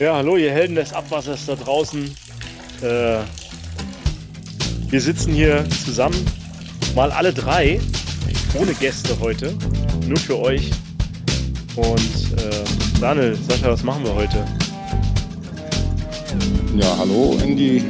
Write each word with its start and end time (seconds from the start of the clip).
Ja, 0.00 0.14
hallo, 0.14 0.38
ihr 0.38 0.50
Helden 0.50 0.76
des 0.76 0.94
Abwassers 0.94 1.44
da 1.44 1.56
draußen. 1.56 2.16
Äh, 2.80 3.18
wir 4.88 4.98
sitzen 4.98 5.34
hier 5.34 5.66
zusammen, 5.84 6.16
mal 6.94 7.12
alle 7.12 7.34
drei, 7.34 7.78
ohne 8.54 8.72
Gäste 8.72 9.14
heute, 9.20 9.54
nur 10.06 10.16
für 10.16 10.38
euch. 10.38 10.70
Und 11.76 12.38
äh, 12.38 12.64
Daniel, 12.98 13.36
Sascha, 13.46 13.72
was 13.72 13.82
machen 13.82 14.02
wir 14.04 14.14
heute? 14.14 14.42
Ja, 16.76 16.96
hallo 16.96 17.38
in 17.44 17.58
die 17.58 17.84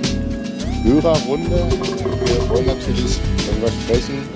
Hörerrunde. 0.82 1.68
Wir 2.24 2.48
wollen 2.48 2.66
natürlich 2.66 3.20
darüber 3.46 3.68
sprechen, 3.84 4.28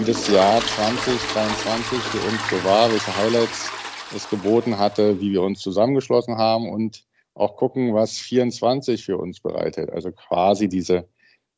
wie 0.00 0.04
das 0.04 0.26
Jahr 0.26 0.60
2023 0.60 1.96
für 2.10 2.18
uns 2.18 2.40
so 2.50 2.68
war, 2.68 2.90
welche 2.90 3.16
Highlights 3.16 3.70
es 4.14 4.30
geboten 4.30 4.78
hatte, 4.78 5.20
wie 5.20 5.32
wir 5.32 5.42
uns 5.42 5.60
zusammengeschlossen 5.60 6.36
haben 6.36 6.68
und 6.68 7.04
auch 7.34 7.56
gucken, 7.56 7.94
was 7.94 8.18
24 8.18 9.04
für 9.04 9.18
uns 9.18 9.40
bereitet. 9.40 9.90
Also 9.90 10.12
quasi 10.12 10.68
diese 10.68 11.08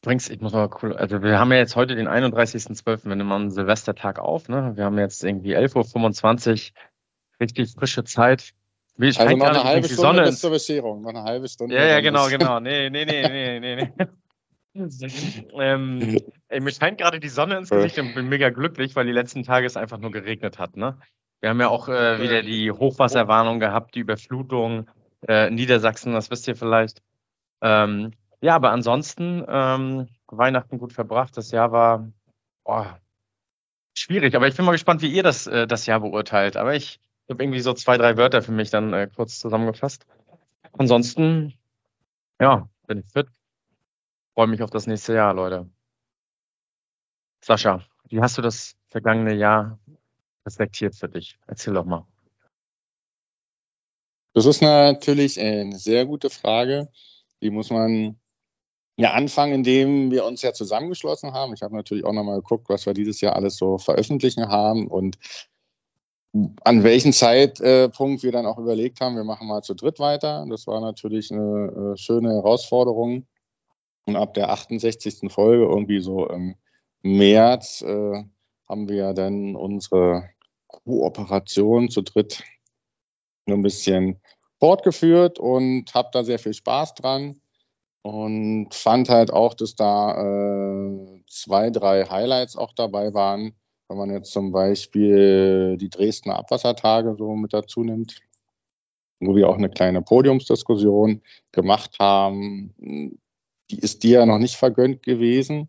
Bringst, 0.00 0.30
ich 0.30 0.40
muss 0.40 0.52
mal 0.52 0.70
cool, 0.82 0.96
also 0.96 1.22
wir 1.22 1.40
haben 1.40 1.50
ja 1.50 1.58
jetzt 1.58 1.74
heute 1.74 1.96
den 1.96 2.08
31.12., 2.08 3.04
wir 3.04 3.16
nehmen 3.16 3.32
einen 3.32 3.50
Silvestertag 3.50 4.20
auf, 4.20 4.48
ne? 4.48 4.76
Wir 4.76 4.84
haben 4.84 4.98
jetzt 4.98 5.24
irgendwie 5.24 5.56
11.25 5.56 6.70
Uhr, 6.70 6.76
richtig 7.40 7.72
frische 7.72 8.04
Zeit. 8.04 8.54
Wie 8.98 9.06
also 9.06 9.36
noch 9.36 9.46
eine 9.46 9.62
halbe 9.62 9.86
Stunde 9.86 10.02
Sonne 10.02 10.22
bis 10.24 10.40
zur 10.40 10.50
Bescherung. 10.50 11.02
Noch 11.02 11.10
eine 11.10 11.22
halbe 11.22 11.48
Stunde. 11.48 11.74
Ja, 11.74 11.86
ja, 11.86 12.00
genau, 12.00 12.28
genau. 12.28 12.58
Nee, 12.58 12.90
nee, 12.90 13.04
nee, 13.04 13.28
nee, 13.28 13.60
nee, 13.60 13.76
nee. 13.76 14.06
ähm, 15.58 16.20
ey, 16.48 16.60
mir 16.60 16.72
scheint 16.72 16.98
gerade 16.98 17.20
die 17.20 17.28
Sonne 17.28 17.58
ins 17.58 17.70
Gesicht 17.70 17.98
und 18.00 18.14
bin 18.14 18.28
mega 18.28 18.50
glücklich, 18.50 18.96
weil 18.96 19.06
die 19.06 19.12
letzten 19.12 19.44
Tage 19.44 19.66
es 19.66 19.76
einfach 19.76 19.98
nur 19.98 20.10
geregnet 20.10 20.58
hat. 20.58 20.76
Ne? 20.76 20.98
Wir 21.40 21.50
haben 21.50 21.60
ja 21.60 21.68
auch 21.68 21.88
äh, 21.88 22.20
wieder 22.20 22.42
die 22.42 22.72
Hochwasserwarnung 22.72 23.60
gehabt, 23.60 23.94
die 23.94 24.00
Überflutung 24.00 24.90
äh, 25.26 25.48
in 25.48 25.54
Niedersachsen, 25.54 26.12
das 26.12 26.30
wisst 26.30 26.48
ihr 26.48 26.56
vielleicht. 26.56 27.00
Ähm, 27.60 28.12
ja, 28.40 28.56
aber 28.56 28.70
ansonsten 28.72 29.44
ähm, 29.48 30.08
Weihnachten 30.26 30.78
gut 30.78 30.92
verbracht. 30.92 31.36
Das 31.36 31.52
Jahr 31.52 31.70
war 31.70 32.08
oh, 32.64 32.84
schwierig, 33.94 34.34
aber 34.34 34.48
ich 34.48 34.56
bin 34.56 34.64
mal 34.64 34.72
gespannt, 34.72 35.02
wie 35.02 35.12
ihr 35.12 35.22
das, 35.22 35.46
äh, 35.46 35.68
das 35.68 35.86
Jahr 35.86 36.00
beurteilt. 36.00 36.56
Aber 36.56 36.74
ich 36.74 37.00
ich 37.28 37.34
habe 37.34 37.44
irgendwie 37.44 37.60
so 37.60 37.74
zwei, 37.74 37.98
drei 37.98 38.16
Wörter 38.16 38.40
für 38.40 38.52
mich 38.52 38.70
dann 38.70 38.94
äh, 38.94 39.06
kurz 39.14 39.38
zusammengefasst. 39.38 40.06
Ansonsten, 40.72 41.52
ja, 42.40 42.70
bin 42.86 43.00
ich 43.00 43.12
fit. 43.12 43.26
Freue 44.32 44.46
mich 44.46 44.62
auf 44.62 44.70
das 44.70 44.86
nächste 44.86 45.12
Jahr, 45.12 45.34
Leute. 45.34 45.68
Sascha, 47.44 47.84
wie 48.04 48.22
hast 48.22 48.38
du 48.38 48.42
das 48.42 48.76
vergangene 48.88 49.34
Jahr 49.34 49.78
respektiert 50.46 50.96
für 50.96 51.10
dich? 51.10 51.38
Erzähl 51.46 51.74
doch 51.74 51.84
mal. 51.84 52.06
Das 54.32 54.46
ist 54.46 54.62
natürlich 54.62 55.38
eine 55.38 55.78
sehr 55.78 56.06
gute 56.06 56.30
Frage. 56.30 56.88
Die 57.42 57.50
muss 57.50 57.68
man 57.68 58.18
ja 58.96 59.12
anfangen, 59.12 59.52
indem 59.52 60.10
wir 60.10 60.24
uns 60.24 60.40
ja 60.40 60.54
zusammengeschlossen 60.54 61.34
haben. 61.34 61.52
Ich 61.52 61.60
habe 61.60 61.76
natürlich 61.76 62.06
auch 62.06 62.14
nochmal 62.14 62.36
geguckt, 62.36 62.70
was 62.70 62.86
wir 62.86 62.94
dieses 62.94 63.20
Jahr 63.20 63.36
alles 63.36 63.58
so 63.58 63.76
veröffentlichen 63.76 64.48
haben. 64.48 64.86
Und 64.86 65.18
an 66.32 66.84
welchem 66.84 67.12
Zeitpunkt 67.12 68.22
wir 68.22 68.32
dann 68.32 68.46
auch 68.46 68.58
überlegt 68.58 69.00
haben, 69.00 69.16
wir 69.16 69.24
machen 69.24 69.48
mal 69.48 69.62
zu 69.62 69.74
dritt 69.74 69.98
weiter. 69.98 70.46
Das 70.48 70.66
war 70.66 70.80
natürlich 70.80 71.32
eine 71.32 71.94
äh, 71.94 71.96
schöne 71.96 72.30
Herausforderung. 72.32 73.26
Und 74.06 74.16
ab 74.16 74.34
der 74.34 74.50
68. 74.50 75.30
Folge, 75.32 75.64
irgendwie 75.64 76.00
so 76.00 76.28
im 76.28 76.54
März, 77.02 77.82
äh, 77.82 78.24
haben 78.68 78.88
wir 78.88 79.14
dann 79.14 79.56
unsere 79.56 80.28
Kooperation 80.66 81.90
zu 81.90 82.02
dritt 82.02 82.42
ein 83.46 83.62
bisschen 83.62 84.20
fortgeführt 84.60 85.38
und 85.38 85.94
habe 85.94 86.10
da 86.12 86.24
sehr 86.24 86.38
viel 86.38 86.52
Spaß 86.52 86.94
dran 86.94 87.40
und 88.02 88.74
fand 88.74 89.08
halt 89.08 89.32
auch, 89.32 89.54
dass 89.54 89.74
da 89.74 90.20
äh, 90.20 91.22
zwei, 91.28 91.70
drei 91.70 92.04
Highlights 92.04 92.56
auch 92.56 92.72
dabei 92.74 93.14
waren, 93.14 93.54
wenn 93.88 93.96
man 93.96 94.10
jetzt 94.10 94.32
zum 94.32 94.52
Beispiel 94.52 95.76
die 95.78 95.88
Dresdner 95.88 96.36
Abwassertage 96.36 97.16
so 97.16 97.34
mit 97.34 97.52
dazu 97.52 97.82
nimmt, 97.82 98.20
wo 99.20 99.34
wir 99.34 99.48
auch 99.48 99.56
eine 99.56 99.70
kleine 99.70 100.02
Podiumsdiskussion 100.02 101.22
gemacht 101.52 101.96
haben, 101.98 102.74
die 103.70 103.78
ist 103.78 104.02
dir 104.02 104.20
ja 104.20 104.26
noch 104.26 104.38
nicht 104.38 104.56
vergönnt 104.56 105.02
gewesen, 105.02 105.68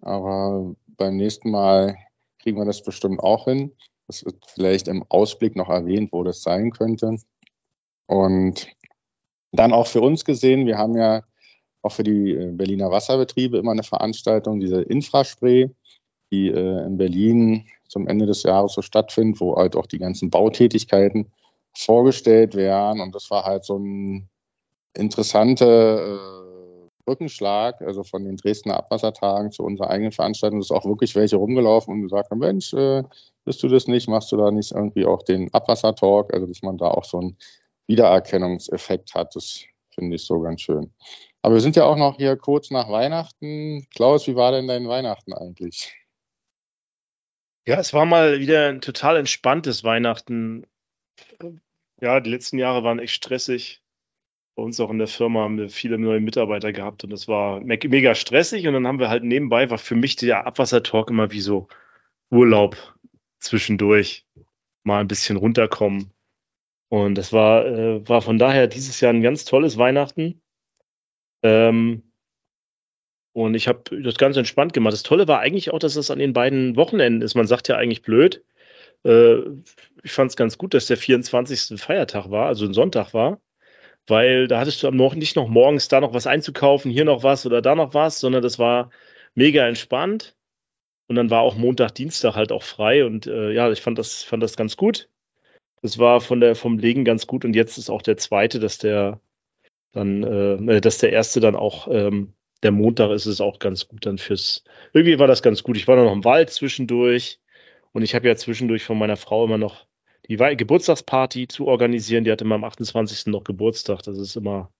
aber 0.00 0.74
beim 0.96 1.16
nächsten 1.16 1.50
Mal 1.50 1.96
kriegen 2.40 2.58
wir 2.58 2.64
das 2.64 2.82
bestimmt 2.82 3.20
auch 3.20 3.44
hin. 3.44 3.72
Das 4.06 4.24
wird 4.24 4.44
vielleicht 4.46 4.88
im 4.88 5.04
Ausblick 5.08 5.54
noch 5.54 5.68
erwähnt, 5.68 6.12
wo 6.12 6.24
das 6.24 6.42
sein 6.42 6.72
könnte. 6.72 7.16
Und 8.06 8.66
dann 9.52 9.72
auch 9.72 9.86
für 9.86 10.00
uns 10.00 10.24
gesehen, 10.24 10.66
wir 10.66 10.78
haben 10.78 10.96
ja 10.96 11.22
auch 11.82 11.92
für 11.92 12.02
die 12.02 12.34
Berliner 12.52 12.90
Wasserbetriebe 12.90 13.58
immer 13.58 13.72
eine 13.72 13.84
Veranstaltung, 13.84 14.60
diese 14.60 14.82
Infraspray 14.82 15.70
die 16.30 16.48
äh, 16.48 16.86
in 16.86 16.96
Berlin 16.96 17.66
zum 17.88 18.06
Ende 18.06 18.26
des 18.26 18.42
Jahres 18.44 18.74
so 18.74 18.82
stattfindet, 18.82 19.40
wo 19.40 19.56
halt 19.56 19.76
auch 19.76 19.86
die 19.86 19.98
ganzen 19.98 20.30
Bautätigkeiten 20.30 21.32
vorgestellt 21.76 22.54
werden. 22.54 23.00
Und 23.00 23.14
das 23.14 23.30
war 23.30 23.44
halt 23.44 23.64
so 23.64 23.78
ein 23.78 24.28
interessanter 24.94 26.14
äh, 26.14 26.50
Brückenschlag, 27.04 27.80
also 27.82 28.04
von 28.04 28.24
den 28.24 28.36
Dresdner 28.36 28.76
Abwassertagen 28.76 29.50
zu 29.50 29.64
unserer 29.64 29.90
eigenen 29.90 30.12
Veranstaltung. 30.12 30.60
Es 30.60 30.66
ist 30.66 30.76
auch 30.76 30.84
wirklich 30.84 31.16
welche 31.16 31.36
rumgelaufen 31.36 31.94
und 31.94 32.02
gesagt 32.02 32.30
haben, 32.30 32.38
Mensch, 32.38 32.72
äh, 32.72 33.02
bist 33.44 33.62
du 33.62 33.68
das 33.68 33.88
nicht? 33.88 34.08
Machst 34.08 34.30
du 34.32 34.36
da 34.36 34.50
nicht 34.50 34.72
irgendwie 34.72 35.06
auch 35.06 35.22
den 35.22 35.52
Abwassertalk? 35.52 36.32
Also, 36.32 36.46
dass 36.46 36.62
man 36.62 36.78
da 36.78 36.88
auch 36.88 37.04
so 37.04 37.18
einen 37.18 37.36
Wiedererkennungseffekt 37.86 39.14
hat, 39.14 39.34
das 39.34 39.64
finde 39.90 40.16
ich 40.16 40.24
so 40.24 40.40
ganz 40.40 40.60
schön. 40.60 40.92
Aber 41.42 41.54
wir 41.54 41.60
sind 41.60 41.74
ja 41.74 41.84
auch 41.84 41.96
noch 41.96 42.16
hier 42.16 42.36
kurz 42.36 42.70
nach 42.70 42.88
Weihnachten. 42.88 43.86
Klaus, 43.94 44.26
wie 44.26 44.36
war 44.36 44.52
denn 44.52 44.68
dein 44.68 44.86
Weihnachten 44.86 45.32
eigentlich? 45.32 45.92
Ja, 47.66 47.78
es 47.78 47.92
war 47.92 48.06
mal 48.06 48.40
wieder 48.40 48.68
ein 48.68 48.80
total 48.80 49.16
entspanntes 49.16 49.84
Weihnachten. 49.84 50.66
Ja, 52.00 52.20
die 52.20 52.30
letzten 52.30 52.58
Jahre 52.58 52.82
waren 52.82 52.98
echt 52.98 53.14
stressig. 53.14 53.82
Bei 54.56 54.62
uns 54.62 54.80
auch 54.80 54.90
in 54.90 54.98
der 54.98 55.06
Firma 55.06 55.40
haben 55.40 55.58
wir 55.58 55.68
viele 55.68 55.98
neue 55.98 56.20
Mitarbeiter 56.20 56.72
gehabt 56.72 57.04
und 57.04 57.10
das 57.10 57.28
war 57.28 57.60
mega 57.60 58.14
stressig. 58.14 58.66
Und 58.66 58.74
dann 58.74 58.86
haben 58.86 58.98
wir 58.98 59.08
halt 59.08 59.24
nebenbei, 59.24 59.70
war 59.70 59.78
für 59.78 59.94
mich 59.94 60.16
der 60.16 60.46
Abwassertalk 60.46 61.10
immer 61.10 61.30
wie 61.30 61.40
so 61.40 61.68
Urlaub 62.30 62.76
zwischendurch. 63.38 64.26
Mal 64.82 65.00
ein 65.00 65.08
bisschen 65.08 65.36
runterkommen. 65.36 66.12
Und 66.88 67.14
das 67.16 67.32
war, 67.32 67.66
äh, 67.66 68.08
war 68.08 68.22
von 68.22 68.38
daher 68.38 68.66
dieses 68.66 69.00
Jahr 69.00 69.12
ein 69.12 69.22
ganz 69.22 69.44
tolles 69.44 69.76
Weihnachten. 69.76 70.42
Ähm, 71.42 72.09
und 73.32 73.54
ich 73.54 73.68
habe 73.68 74.02
das 74.02 74.16
ganz 74.16 74.36
entspannt 74.36 74.72
gemacht. 74.72 74.92
Das 74.92 75.02
Tolle 75.02 75.28
war 75.28 75.40
eigentlich 75.40 75.72
auch, 75.72 75.78
dass 75.78 75.94
das 75.94 76.10
an 76.10 76.18
den 76.18 76.32
beiden 76.32 76.76
Wochenenden 76.76 77.22
ist. 77.22 77.34
Man 77.34 77.46
sagt 77.46 77.68
ja 77.68 77.76
eigentlich 77.76 78.02
blöd. 78.02 78.42
Äh, 79.04 79.36
ich 80.02 80.12
fand 80.12 80.30
es 80.30 80.36
ganz 80.36 80.58
gut, 80.58 80.74
dass 80.74 80.86
der 80.86 80.96
24. 80.96 81.80
Feiertag 81.80 82.30
war, 82.30 82.46
also 82.46 82.66
ein 82.66 82.74
Sonntag 82.74 83.14
war. 83.14 83.40
Weil 84.06 84.48
da 84.48 84.58
hattest 84.58 84.82
du 84.82 84.88
am 84.88 84.96
noch 84.96 85.14
nicht 85.14 85.36
noch 85.36 85.48
morgens 85.48 85.88
da 85.88 86.00
noch 86.00 86.14
was 86.14 86.26
einzukaufen, 86.26 86.90
hier 86.90 87.04
noch 87.04 87.22
was 87.22 87.46
oder 87.46 87.62
da 87.62 87.74
noch 87.74 87.94
was, 87.94 88.18
sondern 88.20 88.42
das 88.42 88.58
war 88.58 88.90
mega 89.34 89.66
entspannt. 89.68 90.36
Und 91.06 91.16
dann 91.16 91.30
war 91.30 91.42
auch 91.42 91.56
Montag, 91.56 91.94
Dienstag 91.94 92.34
halt 92.34 92.52
auch 92.52 92.62
frei. 92.62 93.04
Und 93.04 93.26
äh, 93.26 93.52
ja, 93.52 93.70
ich 93.70 93.80
fand 93.82 93.98
das, 93.98 94.22
fand 94.22 94.42
das 94.42 94.56
ganz 94.56 94.76
gut. 94.76 95.08
Das 95.82 95.98
war 95.98 96.20
von 96.20 96.40
der, 96.40 96.56
vom 96.56 96.78
Legen 96.78 97.04
ganz 97.04 97.26
gut. 97.26 97.44
Und 97.44 97.54
jetzt 97.54 97.78
ist 97.78 97.90
auch 97.90 98.02
der 98.02 98.16
zweite, 98.16 98.58
dass 98.58 98.78
der 98.78 99.20
dann, 99.92 100.22
äh, 100.22 100.80
dass 100.80 100.98
der 100.98 101.12
erste 101.12 101.40
dann 101.40 101.56
auch 101.56 101.88
ähm, 101.90 102.34
der 102.62 102.72
Montag 102.72 103.10
ist 103.10 103.26
es 103.26 103.40
auch 103.40 103.58
ganz 103.58 103.88
gut 103.88 104.06
dann 104.06 104.18
fürs. 104.18 104.64
Irgendwie 104.92 105.18
war 105.18 105.26
das 105.26 105.42
ganz 105.42 105.62
gut. 105.62 105.76
Ich 105.76 105.88
war 105.88 105.96
noch 105.96 106.12
im 106.12 106.24
Wald 106.24 106.50
zwischendurch 106.50 107.40
und 107.92 108.02
ich 108.02 108.14
habe 108.14 108.28
ja 108.28 108.36
zwischendurch 108.36 108.84
von 108.84 108.98
meiner 108.98 109.16
Frau 109.16 109.44
immer 109.44 109.58
noch 109.58 109.86
die 110.28 110.36
Geburtstagsparty 110.36 111.48
zu 111.48 111.66
organisieren. 111.66 112.24
Die 112.24 112.30
hatte 112.30 112.44
immer 112.44 112.54
am 112.54 112.64
28. 112.64 113.26
noch 113.26 113.44
Geburtstag. 113.44 114.02
Das 114.02 114.16
ist 114.18 114.36
immer 114.36 114.72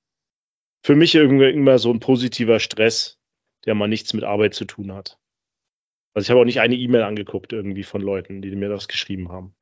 für 0.83 0.95
mich 0.95 1.15
irgendwie 1.15 1.51
immer 1.51 1.79
so 1.79 1.93
ein 1.93 2.01
positiver 2.01 2.61
Stress, 2.61 3.19
der 3.67 3.75
mal 3.75 3.89
nichts 3.89 4.15
mit 4.15 4.25
Arbeit 4.25 4.55
zu 4.55 4.65
tun 4.65 4.93
hat. 4.93 5.19
Also 6.15 6.27
ich 6.27 6.31
habe 6.31 6.41
auch 6.41 6.45
nicht 6.45 6.61
eine 6.61 6.77
E-Mail 6.77 7.03
angeguckt 7.03 7.53
irgendwie 7.53 7.83
von 7.83 8.01
Leuten, 8.01 8.43
die 8.43 8.55
mir 8.55 8.69
das 8.69 8.89
geschrieben 8.89 9.31
haben. 9.31 9.55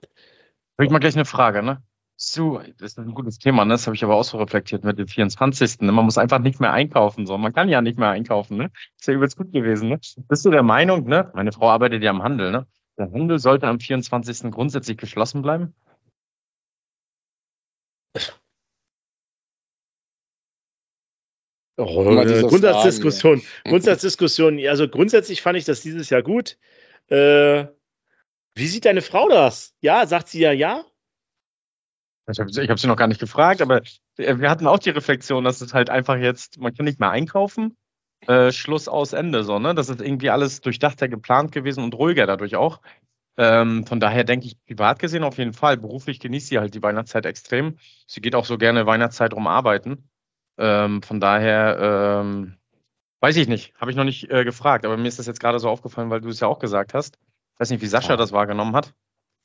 Habe 0.76 0.86
ich 0.86 0.90
mal 0.90 0.98
gleich 0.98 1.16
eine 1.16 1.24
Frage, 1.24 1.62
ne? 1.62 1.82
So, 2.20 2.60
das 2.78 2.92
ist 2.92 2.98
ein 2.98 3.14
gutes 3.14 3.38
Thema, 3.38 3.64
ne? 3.64 3.74
das 3.74 3.86
habe 3.86 3.94
ich 3.94 4.02
aber 4.02 4.16
auch 4.16 4.24
so 4.24 4.38
reflektiert 4.38 4.82
mit 4.82 4.98
dem 4.98 5.06
24. 5.06 5.82
Ne? 5.82 5.92
Man 5.92 6.04
muss 6.04 6.18
einfach 6.18 6.40
nicht 6.40 6.58
mehr 6.58 6.72
einkaufen. 6.72 7.26
So. 7.26 7.38
Man 7.38 7.52
kann 7.52 7.68
ja 7.68 7.80
nicht 7.80 7.96
mehr 7.96 8.08
einkaufen. 8.08 8.56
Ne? 8.56 8.72
Ist 8.98 9.06
ja 9.06 9.14
übelst 9.14 9.36
gut 9.36 9.52
gewesen. 9.52 9.88
Ne? 9.88 10.00
Bist 10.28 10.44
du 10.44 10.50
der 10.50 10.64
Meinung, 10.64 11.04
ne? 11.04 11.30
meine 11.34 11.52
Frau 11.52 11.70
arbeitet 11.70 12.02
ja 12.02 12.10
am 12.10 12.24
Handel, 12.24 12.50
ne? 12.50 12.66
der 12.98 13.12
Handel 13.12 13.38
sollte 13.38 13.68
am 13.68 13.78
24. 13.78 14.50
grundsätzlich 14.50 14.96
geschlossen 14.96 15.42
bleiben? 15.42 15.74
Oh, 21.76 22.04
Grundsatzdiskussion. 22.48 23.42
Grundsatzdiskussion. 23.62 24.58
Also 24.66 24.88
grundsätzlich 24.88 25.40
fand 25.40 25.56
ich 25.56 25.64
das 25.64 25.82
dieses 25.82 26.10
Jahr 26.10 26.24
gut. 26.24 26.58
Äh, 27.06 27.66
wie 28.56 28.66
sieht 28.66 28.86
deine 28.86 29.02
Frau 29.02 29.28
das? 29.28 29.76
Ja, 29.80 30.04
sagt 30.04 30.26
sie 30.26 30.40
ja 30.40 30.50
ja? 30.50 30.84
Ich 32.30 32.40
habe 32.40 32.50
hab 32.50 32.78
sie 32.78 32.86
noch 32.86 32.96
gar 32.96 33.08
nicht 33.08 33.20
gefragt, 33.20 33.62
aber 33.62 33.82
äh, 34.16 34.38
wir 34.38 34.50
hatten 34.50 34.66
auch 34.66 34.78
die 34.78 34.90
Reflexion, 34.90 35.44
dass 35.44 35.60
es 35.60 35.74
halt 35.74 35.90
einfach 35.90 36.16
jetzt, 36.16 36.58
man 36.58 36.74
kann 36.74 36.84
nicht 36.84 37.00
mehr 37.00 37.10
einkaufen. 37.10 37.76
Äh, 38.26 38.52
Schluss 38.52 38.88
aus 38.88 39.12
Ende, 39.12 39.44
so, 39.44 39.58
ne? 39.58 39.74
Das 39.74 39.88
ist 39.88 40.00
irgendwie 40.00 40.30
alles 40.30 40.60
durchdachter 40.60 41.08
geplant 41.08 41.52
gewesen 41.52 41.84
und 41.84 41.94
ruhiger 41.94 42.26
dadurch 42.26 42.56
auch. 42.56 42.80
Ähm, 43.36 43.86
von 43.86 44.00
daher 44.00 44.24
denke 44.24 44.46
ich, 44.46 44.56
privat 44.66 44.98
gesehen 44.98 45.22
auf 45.22 45.38
jeden 45.38 45.52
Fall. 45.52 45.76
Beruflich 45.76 46.18
genießt 46.18 46.48
sie 46.48 46.58
halt 46.58 46.74
die 46.74 46.82
Weihnachtszeit 46.82 47.24
extrem. 47.24 47.78
Sie 48.06 48.20
geht 48.20 48.34
auch 48.34 48.44
so 48.44 48.58
gerne 48.58 48.86
Weihnachtszeit 48.86 49.32
rum 49.32 49.46
arbeiten. 49.46 50.08
Ähm, 50.58 51.02
von 51.02 51.20
daher 51.20 52.20
ähm, 52.20 52.56
weiß 53.20 53.36
ich 53.36 53.46
nicht, 53.46 53.74
habe 53.76 53.92
ich 53.92 53.96
noch 53.96 54.04
nicht 54.04 54.28
äh, 54.30 54.44
gefragt, 54.44 54.84
aber 54.84 54.96
mir 54.96 55.06
ist 55.06 55.20
das 55.20 55.26
jetzt 55.26 55.38
gerade 55.38 55.60
so 55.60 55.68
aufgefallen, 55.68 56.10
weil 56.10 56.20
du 56.20 56.28
es 56.28 56.40
ja 56.40 56.48
auch 56.48 56.58
gesagt 56.58 56.94
hast. 56.94 57.16
Ich 57.54 57.60
weiß 57.60 57.70
nicht, 57.70 57.80
wie 57.80 57.86
Sascha 57.86 58.16
das 58.16 58.32
wahrgenommen 58.32 58.74
hat. 58.74 58.92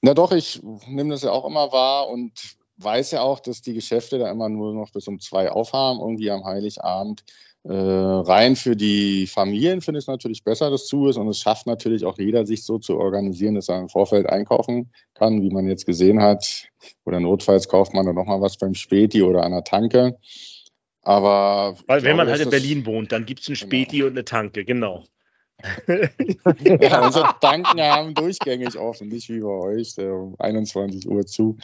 Na 0.01 0.15
doch, 0.15 0.31
ich 0.31 0.62
nehme 0.88 1.12
das 1.12 1.21
ja 1.21 1.31
auch 1.31 1.45
immer 1.45 1.71
wahr 1.71 2.09
und 2.09 2.57
weiß 2.77 3.11
ja 3.11 3.21
auch, 3.21 3.39
dass 3.39 3.61
die 3.61 3.73
Geschäfte 3.73 4.19
da 4.19 4.31
immer 4.31 4.49
nur 4.49 4.73
noch 4.73 4.91
bis 4.91 5.07
um 5.07 5.19
zwei 5.19 5.51
aufhaben, 5.51 5.99
irgendwie 5.99 6.31
am 6.31 6.45
Heiligabend. 6.45 7.23
Äh, 7.65 7.71
rein 7.71 8.57
für 8.57 8.75
die 8.75 9.25
Familien 9.25 9.79
finde 9.79 9.99
ich 9.99 10.03
es 10.03 10.07
natürlich 10.07 10.43
besser, 10.43 10.69
dass 10.69 10.85
zu 10.85 11.07
ist 11.07 11.15
und 11.15 11.29
es 11.29 11.39
schafft 11.39 11.65
natürlich 11.65 12.03
auch 12.03 12.17
jeder, 12.17 12.45
sich 12.45 12.65
so 12.65 12.77
zu 12.77 12.97
organisieren, 12.97 13.55
dass 13.55 13.69
er 13.69 13.79
im 13.79 13.87
Vorfeld 13.87 14.27
einkaufen 14.27 14.91
kann, 15.13 15.41
wie 15.41 15.49
man 15.49 15.67
jetzt 15.67 15.85
gesehen 15.85 16.21
hat. 16.21 16.67
Oder 17.05 17.21
notfalls 17.21 17.69
kauft 17.69 17.93
man 17.93 18.05
dann 18.05 18.15
nochmal 18.15 18.41
was 18.41 18.57
beim 18.57 18.73
Späti 18.73 19.23
oder 19.23 19.43
an 19.43 19.53
der 19.53 19.63
Tanke. 19.63 20.17
Aber. 21.03 21.77
Weil 21.87 22.03
wenn 22.03 22.15
glaube, 22.15 22.17
man 22.17 22.29
halt 22.29 22.41
in 22.41 22.49
Berlin 22.49 22.85
wohnt, 22.85 23.13
dann 23.13 23.25
gibt 23.25 23.41
es 23.41 23.47
ein 23.47 23.53
genau. 23.53 23.65
Späti 23.65 23.97
genau. 23.97 24.07
und 24.07 24.13
eine 24.13 24.25
Tanke, 24.25 24.65
genau. 24.65 25.05
ja, 25.87 27.05
unsere 27.05 27.29
Tanken 27.39 27.79
haben 27.79 28.13
durchgängig 28.13 28.77
offen, 28.77 29.07
nicht 29.07 29.29
wie 29.29 29.39
bei 29.39 29.47
euch, 29.47 29.97
um 29.97 30.35
21 30.39 31.07
Uhr 31.07 31.25
zu. 31.25 31.57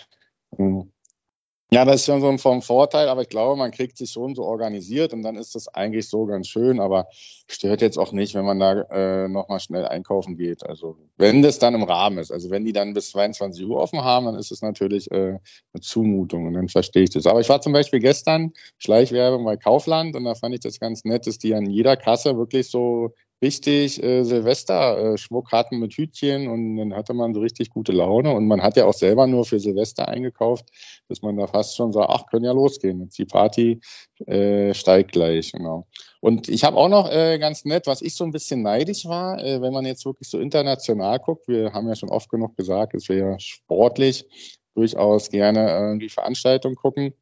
Ja, 1.71 1.86
das 1.86 1.98
ist 1.98 2.06
schon 2.07 2.19
so 2.19 2.27
ein 2.30 2.39
vom 2.39 2.63
Vorteil, 2.63 3.10
aber 3.10 3.21
ich 3.21 3.30
glaube, 3.30 3.56
man 3.56 3.69
kriegt 3.69 3.95
sich 3.95 4.10
schon 4.10 4.33
so 4.33 4.44
organisiert 4.44 5.13
und 5.13 5.21
dann 5.21 5.36
ist 5.36 5.54
das 5.54 5.68
eigentlich 5.68 6.10
so 6.10 6.25
ganz 6.25 6.48
schön, 6.48 6.80
aber 6.80 7.07
stört 7.48 7.81
jetzt 7.81 8.00
auch 8.00 8.12
nicht, 8.12 8.33
wenn 8.33 8.44
man 8.44 8.60
da 8.60 8.81
äh, 8.89 9.27
nochmal 9.27 9.60
schnell 9.60 9.86
einkaufen 9.86 10.36
geht. 10.36 10.66
Also 10.66 10.98
wenn 11.18 11.44
das 11.44 11.60
dann 11.60 11.75
im 11.75 11.83
Rahmen 11.83 12.18
ist, 12.18 12.31
also 12.31 12.50
wenn 12.50 12.66
die 12.66 12.74
dann 12.74 12.95
bis 12.95 13.12
22 13.12 13.68
Uhr 13.68 13.77
offen 13.77 14.04
haben, 14.04 14.25
dann 14.25 14.33
ist 14.36 14.51
es 14.51 14.63
natürlich 14.63 15.12
äh, 15.12 15.38
eine 15.74 15.81
Zumutung 15.81 16.48
und 16.48 16.54
dann 16.54 16.69
verstehe 16.69 17.04
ich 17.04 17.12
das. 17.12 17.27
Aber 17.27 17.39
ich 17.39 17.50
war 17.50 17.62
zum 17.62 17.74
Beispiel 17.74 18.00
gestern 18.00 18.51
Schleichwerbung 18.80 19.45
bei 19.45 19.56
Kaufland 19.56 20.16
und 20.16 20.24
da 20.24 20.33
fand 20.33 20.56
ich 20.56 20.62
das 20.62 20.80
ganz 20.80 21.06
nett, 21.06 21.27
dass 21.27 21.38
die 21.38 21.54
an 21.54 21.68
jeder 21.69 21.98
Kasse 21.98 22.36
wirklich 22.36 22.71
so 22.71 23.13
richtig 23.41 24.03
äh, 24.03 24.24
Silvester-Schmuck 24.24 25.51
hatten 25.51 25.80
mit 25.80 25.94
Hütchen 25.94 26.47
und 26.47 26.77
dann 26.77 26.94
hatte 26.94 27.13
man 27.13 27.33
so 27.33 27.39
richtig 27.39 27.69
gute 27.69 27.91
Laune 27.91 28.33
und 28.33 28.47
man 28.47 28.62
hat 28.62 28.75
ja 28.75 28.86
auch 28.86 28.94
selber 28.94 29.27
nur 29.27 29.45
für 29.45 29.59
Silvester 29.59 30.07
eingekauft, 30.07 30.69
dass 31.07 31.21
man 31.21 31.38
da 31.38 31.47
fast 31.47 31.75
schon 31.75 31.94
sagt, 31.94 32.09
ach, 32.09 32.25
können 32.27 32.45
ja 32.45 32.51
losgehen, 32.51 33.09
die 33.09 33.25
Party 33.25 33.80
äh, 34.25 34.74
steigt 34.74 35.13
gleich, 35.13 35.53
genau. 35.53 35.88
Und 36.21 36.50
ich 36.50 36.63
habe 36.65 36.77
auch 36.77 36.89
noch 36.89 37.09
äh, 37.09 37.39
ganz 37.39 37.63
nett, 37.63 37.88
was 37.88 38.01
ich 38.01 38.15
so 38.15 38.25
ein 38.25 38.31
bisschen 38.31 38.62
neidisch 38.62 39.06
war, 39.06 39.42
äh, 39.42 39.62
wenn 39.62 39.74
man 39.74 39.85
jetzt 39.85 40.06
wirklich 40.06 40.30
so 40.30 40.39
international 40.39 41.19
guckt, 41.19 41.47
wir 41.47 41.71
haben 41.71 41.88
ja 41.88 41.95
schon 41.95 42.09
oft 42.09 42.30
genug 42.30 42.57
gesagt, 42.57 42.94
dass 42.94 43.07
wir 43.07 43.18
ja 43.18 43.39
sportlich 43.39 44.25
durchaus 44.75 45.30
gerne 45.30 45.69
irgendwie 45.69 46.09
Veranstaltungen 46.09 46.75
gucken. 46.75 47.13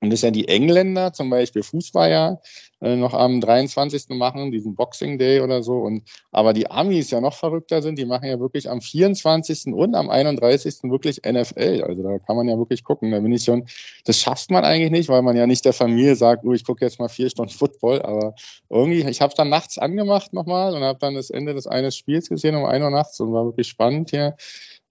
Und 0.00 0.10
das 0.10 0.22
ja 0.22 0.30
die 0.30 0.46
Engländer 0.46 1.12
zum 1.12 1.28
Beispiel 1.28 1.62
Fußball 1.64 2.10
ja 2.10 2.40
äh, 2.80 2.94
noch 2.94 3.14
am 3.14 3.40
23. 3.40 4.10
machen, 4.10 4.52
diesen 4.52 4.76
Boxing 4.76 5.18
Day 5.18 5.40
oder 5.40 5.64
so. 5.64 5.78
Und 5.78 6.02
aber 6.30 6.52
die 6.52 6.70
Amis 6.70 7.10
ja 7.10 7.20
noch 7.20 7.34
verrückter 7.34 7.82
sind, 7.82 7.98
die 7.98 8.04
machen 8.04 8.28
ja 8.28 8.38
wirklich 8.38 8.70
am 8.70 8.80
24. 8.80 9.74
und 9.74 9.96
am 9.96 10.08
31. 10.08 10.84
wirklich 10.84 11.22
NFL. 11.26 11.82
Also 11.84 12.02
da 12.04 12.18
kann 12.20 12.36
man 12.36 12.48
ja 12.48 12.56
wirklich 12.56 12.84
gucken. 12.84 13.10
Da 13.10 13.18
bin 13.18 13.32
ich 13.32 13.42
schon, 13.42 13.66
das 14.04 14.20
schafft 14.20 14.52
man 14.52 14.64
eigentlich 14.64 14.92
nicht, 14.92 15.08
weil 15.08 15.22
man 15.22 15.36
ja 15.36 15.48
nicht 15.48 15.64
der 15.64 15.72
Familie 15.72 16.14
sagt, 16.14 16.44
oh, 16.44 16.52
ich 16.52 16.64
gucke 16.64 16.84
jetzt 16.84 17.00
mal 17.00 17.08
vier 17.08 17.28
Stunden 17.28 17.52
Football. 17.52 18.02
Aber 18.02 18.34
irgendwie, 18.70 19.00
ich 19.08 19.20
habe 19.20 19.34
dann 19.36 19.48
nachts 19.48 19.78
angemacht 19.78 20.32
nochmal 20.32 20.74
und 20.76 20.82
habe 20.82 21.00
dann 21.00 21.14
das 21.14 21.30
Ende 21.30 21.54
des 21.54 21.66
eines 21.66 21.96
Spiels 21.96 22.28
gesehen 22.28 22.54
um 22.54 22.64
1 22.64 22.84
Uhr 22.84 22.90
nachts 22.90 23.18
und 23.18 23.32
war 23.32 23.44
wirklich 23.46 23.66
spannend 23.66 24.10
hier. 24.10 24.36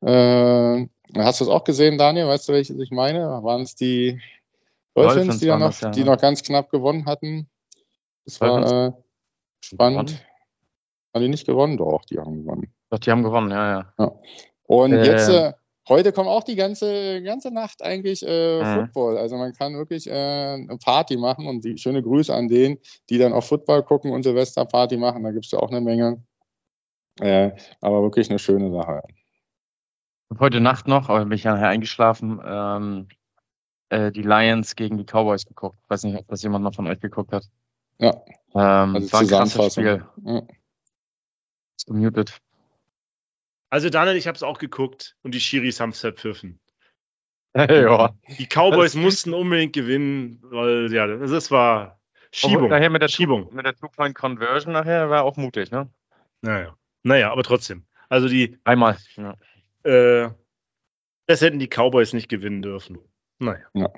Äh, 0.02 0.88
hast 1.16 1.40
du 1.40 1.46
es 1.46 1.50
auch 1.50 1.64
gesehen, 1.64 1.98
Daniel? 1.98 2.28
Weißt 2.28 2.50
du, 2.50 2.54
welches 2.54 2.78
ich 2.78 2.92
meine? 2.92 3.20
Waren 3.44 3.62
es 3.62 3.76
die 3.76 4.20
Dolphins, 5.04 5.40
die, 5.40 5.48
noch, 5.48 5.82
ja. 5.82 5.90
die 5.90 6.04
noch 6.04 6.18
ganz 6.18 6.44
knapp 6.44 6.70
gewonnen 6.70 7.06
hatten. 7.06 7.50
Das 8.26 8.42
war 8.42 8.88
äh, 8.88 8.92
spannend. 9.62 10.10
Gewonnen? 10.10 10.28
Haben 11.14 11.22
die 11.22 11.30
nicht 11.30 11.48
gewonnen? 11.48 11.78
Doch, 11.78 12.06
die 12.06 12.20
haben 12.20 12.44
gewonnen. 12.44 12.74
Doch, 12.90 13.00
die 13.00 13.12
haben 13.12 13.24
gewonnen, 13.24 13.52
ja, 13.52 13.72
ja. 13.80 13.94
ja. 13.98 14.12
Und 14.64 14.94
äh, 14.94 15.06
jetzt, 15.06 15.30
äh, 15.30 15.54
heute 15.88 16.12
kommt 16.12 16.28
auch 16.28 16.44
die 16.44 16.56
ganze, 16.56 17.22
ganze 17.24 17.52
Nacht 17.52 17.82
eigentlich 17.82 18.24
äh, 18.26 18.62
mhm. 18.62 18.76
Football. 18.76 19.18
Also 19.18 19.38
man 19.38 19.54
kann 19.54 19.76
wirklich 19.76 20.08
äh, 20.08 20.12
eine 20.12 20.78
Party 20.78 21.18
machen 21.18 21.48
und 21.48 21.64
die, 21.64 21.78
schöne 21.78 22.04
Grüße 22.04 22.34
an 22.34 22.48
denen, 22.48 22.78
die 23.10 23.18
dann 23.18 23.34
auch 23.34 23.44
Football 23.44 23.84
gucken 23.84 24.12
und 24.12 24.24
Silvesterparty 24.24 24.98
machen. 24.98 25.24
Da 25.24 25.32
gibt 25.32 25.46
es 25.46 25.52
ja 25.52 25.60
auch 25.60 25.72
eine 25.72 25.82
Menge. 25.82 26.24
Äh, 27.20 27.52
aber 27.82 28.04
wirklich 28.04 28.30
eine 28.30 28.40
schöne 28.40 28.72
Sache. 28.72 29.02
Heute 30.40 30.60
Nacht 30.60 30.88
noch, 30.88 31.10
aber 31.10 31.24
bin 31.24 31.32
ich 31.32 31.46
nachher 31.46 31.70
eingeschlafen, 31.70 32.42
ähm, 32.46 33.08
äh, 33.90 34.12
die 34.12 34.22
Lions 34.22 34.76
gegen 34.76 34.98
die 34.98 35.06
Cowboys 35.06 35.46
geguckt. 35.46 35.78
Ich 35.84 35.90
weiß 35.90 36.04
nicht, 36.04 36.18
ob 36.18 36.28
das 36.28 36.44
jemand 36.44 36.64
noch 36.64 36.76
von 36.76 36.88
euch 36.88 37.00
geguckt 37.00 37.32
hat. 37.32 37.44
Ja. 38.00 38.14
Ähm, 38.54 38.96
also 38.96 39.12
war 39.12 39.22
ein 39.22 39.28
krasses 39.28 39.74
Spiel. 39.74 40.06
Ja. 40.24 40.42
Ist 41.78 41.88
gemutet. 41.88 42.42
Also 43.70 43.90
Daniel, 43.90 44.16
ich 44.16 44.28
habe 44.28 44.36
es 44.36 44.44
auch 44.44 44.60
geguckt 44.60 45.16
und 45.24 45.34
die 45.34 45.42
Schiris 45.42 45.80
haben 45.80 45.90
es 45.90 46.00
verpfiffen. 46.00 46.60
ja. 47.56 48.14
Die 48.38 48.48
Cowboys 48.48 48.96
mussten 48.96 49.34
unbedingt 49.34 49.74
gewinnen, 49.74 50.40
weil 50.44 50.92
ja, 50.94 51.08
das 51.08 51.52
war 51.52 52.00
Schiebung. 52.32 52.70
Nachher 52.70 52.90
mit 52.90 53.02
der 53.02 53.08
Schiebung. 53.08 53.54
Mit 53.54 53.66
der 53.66 53.76
Two-Point-Conversion 53.76 54.74
nachher 54.74 55.10
war 55.10 55.24
auch 55.24 55.38
mutig, 55.38 55.72
ne? 55.72 55.90
Naja. 56.42 56.76
Naja, 57.04 57.32
aber 57.32 57.44
trotzdem. 57.44 57.86
Also 58.10 58.28
die. 58.28 58.58
Einmal. 58.64 58.98
Ja. 59.16 59.36
Äh, 59.84 60.30
das 61.26 61.42
hätten 61.42 61.60
die 61.60 61.68
Cowboys 61.68 62.14
nicht 62.14 62.30
gewinnen 62.30 62.62
dürfen. 62.62 63.00
Naja. 63.40 63.66
Ja. 63.74 63.90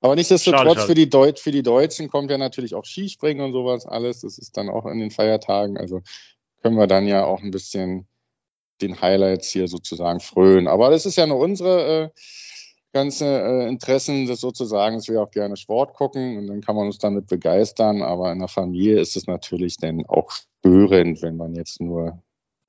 Aber 0.00 0.14
nichtsdestotrotz 0.14 0.84
für 0.84 0.94
die, 0.94 1.10
Deut 1.10 1.40
für 1.40 1.50
die 1.50 1.62
Deutschen 1.62 2.08
kommt 2.08 2.30
ja 2.30 2.38
natürlich 2.38 2.74
auch 2.74 2.84
Skispringen 2.84 3.44
und 3.44 3.52
sowas 3.52 3.84
alles. 3.84 4.20
Das 4.20 4.38
ist 4.38 4.56
dann 4.56 4.68
auch 4.68 4.86
in 4.86 5.00
den 5.00 5.10
Feiertagen. 5.10 5.76
Also 5.76 6.02
können 6.62 6.76
wir 6.76 6.86
dann 6.86 7.06
ja 7.06 7.24
auch 7.24 7.42
ein 7.42 7.50
bisschen 7.50 8.06
den 8.80 9.00
Highlights 9.00 9.48
hier 9.50 9.66
sozusagen 9.66 10.20
frönen. 10.20 10.68
Aber 10.68 10.90
das 10.90 11.04
ist 11.04 11.16
ja 11.16 11.26
nur 11.26 11.38
unsere 11.38 12.04
äh, 12.04 12.20
ganze 12.92 13.26
äh, 13.26 13.68
Interessen, 13.68 14.26
das 14.26 14.40
sozusagen, 14.40 14.96
dass 14.96 15.08
wir 15.08 15.20
auch 15.20 15.30
gerne 15.32 15.56
Sport 15.56 15.94
gucken 15.94 16.38
und 16.38 16.46
dann 16.46 16.60
kann 16.60 16.76
man 16.76 16.86
uns 16.86 16.98
damit 16.98 17.26
begeistern. 17.26 18.02
Aber 18.02 18.30
in 18.30 18.38
der 18.38 18.48
Familie 18.48 19.00
ist 19.00 19.16
es 19.16 19.26
natürlich 19.26 19.78
dann 19.78 20.06
auch 20.06 20.30
störend, 20.30 21.22
wenn 21.22 21.36
man 21.36 21.54
jetzt 21.56 21.80
nur 21.80 22.22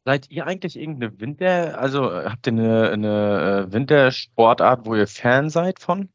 Seid 0.09 0.31
ihr 0.31 0.47
eigentlich 0.47 0.75
irgendeine 0.75 1.19
Winter, 1.19 1.77
also 1.79 2.09
äh, 2.09 2.25
habt 2.25 2.47
ihr 2.47 2.53
eine, 2.53 2.89
eine 2.89 3.67
äh, 3.67 3.71
Wintersportart, 3.71 4.87
wo 4.87 4.95
ihr 4.95 5.05
Fan 5.05 5.51
seid 5.51 5.77
von? 5.77 6.09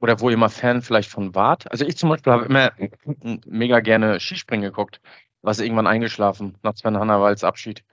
Oder 0.00 0.20
wo 0.20 0.30
ihr 0.30 0.38
mal 0.38 0.48
Fan 0.48 0.80
vielleicht 0.80 1.10
von 1.10 1.34
wart? 1.34 1.70
Also 1.70 1.84
ich 1.84 1.98
zum 1.98 2.08
Beispiel 2.08 2.32
habe 2.32 2.46
immer 2.46 2.72
mega 3.44 3.80
gerne 3.80 4.18
Skispringen 4.18 4.64
geguckt. 4.70 5.02
Was 5.42 5.60
irgendwann 5.60 5.86
eingeschlafen 5.86 6.56
nach 6.62 6.74
Sven 6.74 6.96
Hannawalds 6.96 7.44
Abschied. 7.44 7.84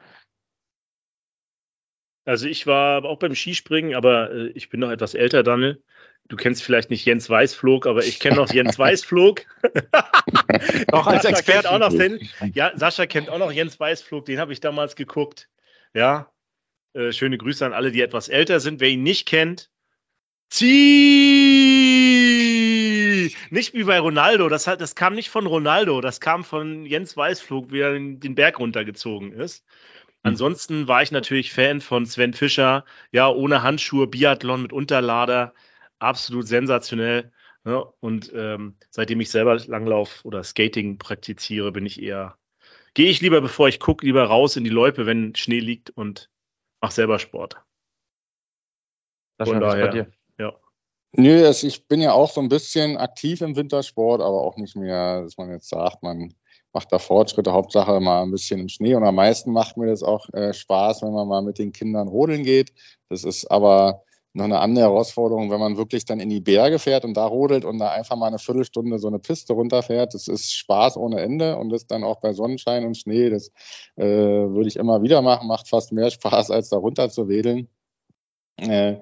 Also 2.23 2.47
ich 2.47 2.65
war 2.65 3.03
auch 3.03 3.19
beim 3.19 3.35
Skispringen, 3.35 3.93
aber 3.93 4.31
äh, 4.31 4.47
ich 4.51 4.69
bin 4.69 4.79
noch 4.79 4.89
etwas 4.89 5.15
älter, 5.15 5.43
Daniel 5.43 5.83
du 6.27 6.35
kennst 6.35 6.63
vielleicht 6.63 6.89
nicht 6.89 7.05
Jens 7.05 7.29
Weißflog, 7.29 7.85
aber 7.87 8.03
ich 8.03 8.19
kenne 8.19 8.37
noch 8.37 8.51
Jens 8.51 8.79
Weißflog. 8.79 9.45
Auch 10.91 11.07
als 11.07 11.25
Experte 11.25 11.71
auch 11.71 11.79
noch 11.79 11.89
den, 11.89 12.19
Ja, 12.53 12.71
Sascha 12.75 13.05
kennt 13.05 13.29
auch 13.29 13.37
noch 13.37 13.51
Jens 13.51 13.79
Weißflog, 13.79 14.25
den 14.25 14.39
habe 14.39 14.53
ich 14.53 14.59
damals 14.59 14.95
geguckt. 14.95 15.49
Ja, 15.93 16.31
äh, 16.93 17.11
schöne 17.11 17.37
Grüße 17.37 17.65
an 17.65 17.73
alle, 17.73 17.91
die 17.91 18.01
etwas 18.01 18.29
älter 18.29 18.59
sind. 18.59 18.79
Wer 18.79 18.89
ihn 18.89 19.03
nicht 19.03 19.27
kennt, 19.27 19.69
zieh! 20.49 21.75
Nicht 23.49 23.73
wie 23.73 23.83
bei 23.83 23.99
Ronaldo, 23.99 24.49
das, 24.49 24.67
hat, 24.67 24.81
das 24.81 24.95
kam 24.95 25.13
nicht 25.13 25.29
von 25.29 25.45
Ronaldo, 25.45 26.01
das 26.01 26.19
kam 26.19 26.43
von 26.43 26.85
Jens 26.85 27.15
Weißflug, 27.15 27.71
wie 27.71 27.79
er 27.79 27.93
den 27.93 28.35
Berg 28.35 28.59
runtergezogen 28.59 29.31
ist. 29.31 29.63
Hm. 30.23 30.31
Ansonsten 30.31 30.87
war 30.87 31.01
ich 31.03 31.11
natürlich 31.11 31.53
Fan 31.53 31.81
von 31.81 32.05
Sven 32.05 32.33
Fischer, 32.33 32.85
ja, 33.11 33.29
ohne 33.29 33.61
Handschuhe, 33.63 34.07
Biathlon 34.07 34.61
mit 34.61 34.73
Unterlader 34.73 35.53
absolut 35.99 36.47
sensationell. 36.47 37.31
Ne? 37.63 37.83
Und 37.99 38.31
ähm, 38.35 38.77
seitdem 38.89 39.21
ich 39.21 39.31
selber 39.31 39.57
Langlauf 39.57 40.23
oder 40.23 40.43
Skating 40.43 40.97
praktiziere, 40.97 41.71
bin 41.71 41.85
ich 41.85 42.01
eher, 42.01 42.37
gehe 42.93 43.09
ich 43.09 43.21
lieber, 43.21 43.41
bevor 43.41 43.67
ich 43.67 43.79
gucke, 43.79 44.05
lieber 44.05 44.23
raus 44.23 44.55
in 44.55 44.63
die 44.63 44.69
Loipe, 44.69 45.05
wenn 45.05 45.35
Schnee 45.35 45.59
liegt 45.59 45.89
und 45.89 46.29
mache 46.81 46.93
selber 46.93 47.19
Sport. 47.19 47.57
Das 49.37 49.49
Von 49.49 49.59
daher, 49.59 49.93
ja. 49.93 50.07
Nö, 51.17 51.45
also 51.45 51.65
ich 51.65 51.87
bin 51.87 52.01
ja 52.01 52.11
auch 52.11 52.29
so 52.29 52.41
ein 52.41 52.49
bisschen 52.49 52.97
aktiv 52.97 53.41
im 53.41 53.55
Wintersport, 53.55 54.21
aber 54.21 54.41
auch 54.41 54.57
nicht 54.57 54.75
mehr, 54.75 55.21
dass 55.21 55.37
man 55.37 55.49
jetzt 55.49 55.69
sagt, 55.69 56.03
man 56.03 56.33
macht 56.73 56.91
da 56.91 56.99
Fortschritte. 56.99 57.53
Hauptsache 57.53 58.01
mal 58.01 58.21
ein 58.21 58.31
bisschen 58.31 58.59
im 58.59 58.67
Schnee. 58.67 58.95
Und 58.95 59.05
am 59.05 59.15
meisten 59.15 59.53
macht 59.53 59.77
mir 59.77 59.87
das 59.87 60.03
auch 60.03 60.27
äh, 60.33 60.53
Spaß, 60.53 61.03
wenn 61.03 61.13
man 61.13 61.27
mal 61.27 61.41
mit 61.41 61.57
den 61.57 61.71
Kindern 61.71 62.09
rodeln 62.09 62.43
geht. 62.43 62.73
Das 63.07 63.23
ist 63.23 63.49
aber 63.49 64.03
noch 64.35 64.45
eine 64.45 64.59
andere 64.59 64.85
Herausforderung, 64.85 65.49
wenn 65.49 65.59
man 65.59 65.77
wirklich 65.77 66.03
dann 66.03 66.19
in 66.19 66.29
die 66.29 66.41
Berge 66.41 66.77
fährt 66.77 67.05
und 67.05 67.15
da 67.15 67.25
rodelt 67.25 67.63
und 67.63 67.79
da 67.79 67.91
einfach 67.91 68.17
mal 68.17 68.27
eine 68.27 68.37
Viertelstunde 68.37 68.99
so 68.99 69.07
eine 69.07 69.19
Piste 69.19 69.53
runterfährt. 69.53 70.13
Das 70.13 70.27
ist 70.27 70.53
Spaß 70.53 70.97
ohne 70.97 71.21
Ende 71.21 71.57
und 71.57 71.69
das 71.69 71.87
dann 71.87 72.03
auch 72.03 72.19
bei 72.19 72.33
Sonnenschein 72.33 72.85
und 72.85 72.97
Schnee. 72.97 73.29
Das 73.29 73.51
äh, 73.95 74.03
würde 74.05 74.67
ich 74.67 74.75
immer 74.75 75.01
wieder 75.01 75.21
machen. 75.21 75.47
Macht 75.47 75.69
fast 75.69 75.93
mehr 75.93 76.11
Spaß, 76.11 76.51
als 76.51 76.69
da 76.69 76.77
runter 76.77 77.09
zu 77.09 77.29
wedeln. 77.29 77.69
Äh, 78.57 78.97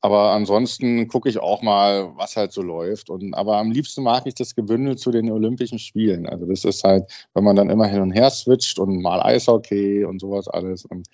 aber 0.00 0.30
ansonsten 0.32 1.06
gucke 1.06 1.28
ich 1.28 1.38
auch 1.38 1.62
mal, 1.62 2.16
was 2.16 2.36
halt 2.36 2.50
so 2.50 2.60
läuft. 2.60 3.08
Und, 3.08 3.34
aber 3.34 3.58
am 3.58 3.70
liebsten 3.70 4.02
mag 4.02 4.26
ich 4.26 4.34
das 4.34 4.56
Gebündel 4.56 4.96
zu 4.98 5.12
den 5.12 5.30
Olympischen 5.30 5.78
Spielen. 5.78 6.26
Also 6.26 6.44
das 6.46 6.64
ist 6.64 6.82
halt, 6.82 7.08
wenn 7.34 7.44
man 7.44 7.54
dann 7.54 7.70
immer 7.70 7.86
hin 7.86 8.02
und 8.02 8.10
her 8.10 8.30
switcht 8.30 8.80
und 8.80 9.00
mal 9.00 9.22
Eishockey 9.22 10.04
und 10.04 10.20
sowas 10.20 10.48
alles. 10.48 10.84
Und 10.84 11.06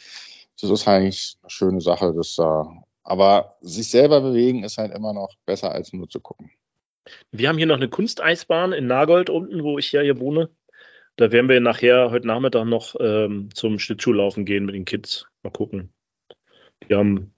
das 0.59 0.71
ist 0.71 0.89
eigentlich 0.89 1.37
eine 1.43 1.51
schöne 1.51 1.81
Sache. 1.83 2.15
Das, 2.15 2.39
uh, 2.39 2.65
aber 3.09 3.57
sich 3.63 3.89
selber 3.89 4.21
bewegen 4.21 4.65
ist 4.65 4.77
halt 4.77 4.95
immer 4.95 5.15
noch 5.15 5.35
besser, 5.47 5.73
als 5.73 5.95
nur 5.95 6.11
zu 6.11 6.21
gucken. 6.21 6.51
Wir 7.31 7.49
haben 7.49 7.57
hier 7.57 7.65
noch 7.65 7.77
eine 7.77 7.89
Kunsteisbahn 7.89 8.75
in 8.75 8.87
Nagold 8.87 9.31
unten, 9.31 9.65
wo 9.65 9.79
ich 9.79 9.91
ja 9.93 10.03
hier 10.03 10.21
wohne. 10.21 10.51
Da 11.17 11.33
werden 11.33 11.49
wir 11.49 11.59
nachher 11.61 12.11
heute 12.11 12.27
Nachmittag 12.27 12.67
noch 12.67 12.95
ähm, 13.01 13.49
zum 13.55 13.79
Schlittschuhlaufen 13.79 14.45
gehen 14.45 14.67
mit 14.67 14.75
den 14.75 14.85
Kids. 14.85 15.27
Mal 15.43 15.51
gucken. 15.51 15.91
Wir 16.87 16.99
haben 16.99 17.33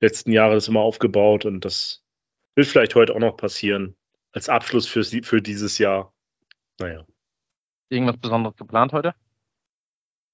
letzten 0.00 0.32
Jahre 0.32 0.54
das 0.54 0.68
immer 0.68 0.80
aufgebaut 0.80 1.44
und 1.44 1.66
das 1.66 2.02
wird 2.54 2.66
vielleicht 2.66 2.94
heute 2.94 3.14
auch 3.14 3.20
noch 3.20 3.36
passieren. 3.36 3.94
Als 4.32 4.48
Abschluss 4.48 4.88
für, 4.88 5.04
für 5.04 5.42
dieses 5.42 5.76
Jahr. 5.76 6.14
Naja. 6.80 7.04
Irgendwas 7.90 8.16
Besonderes 8.16 8.56
geplant 8.56 8.94
heute? 8.94 9.14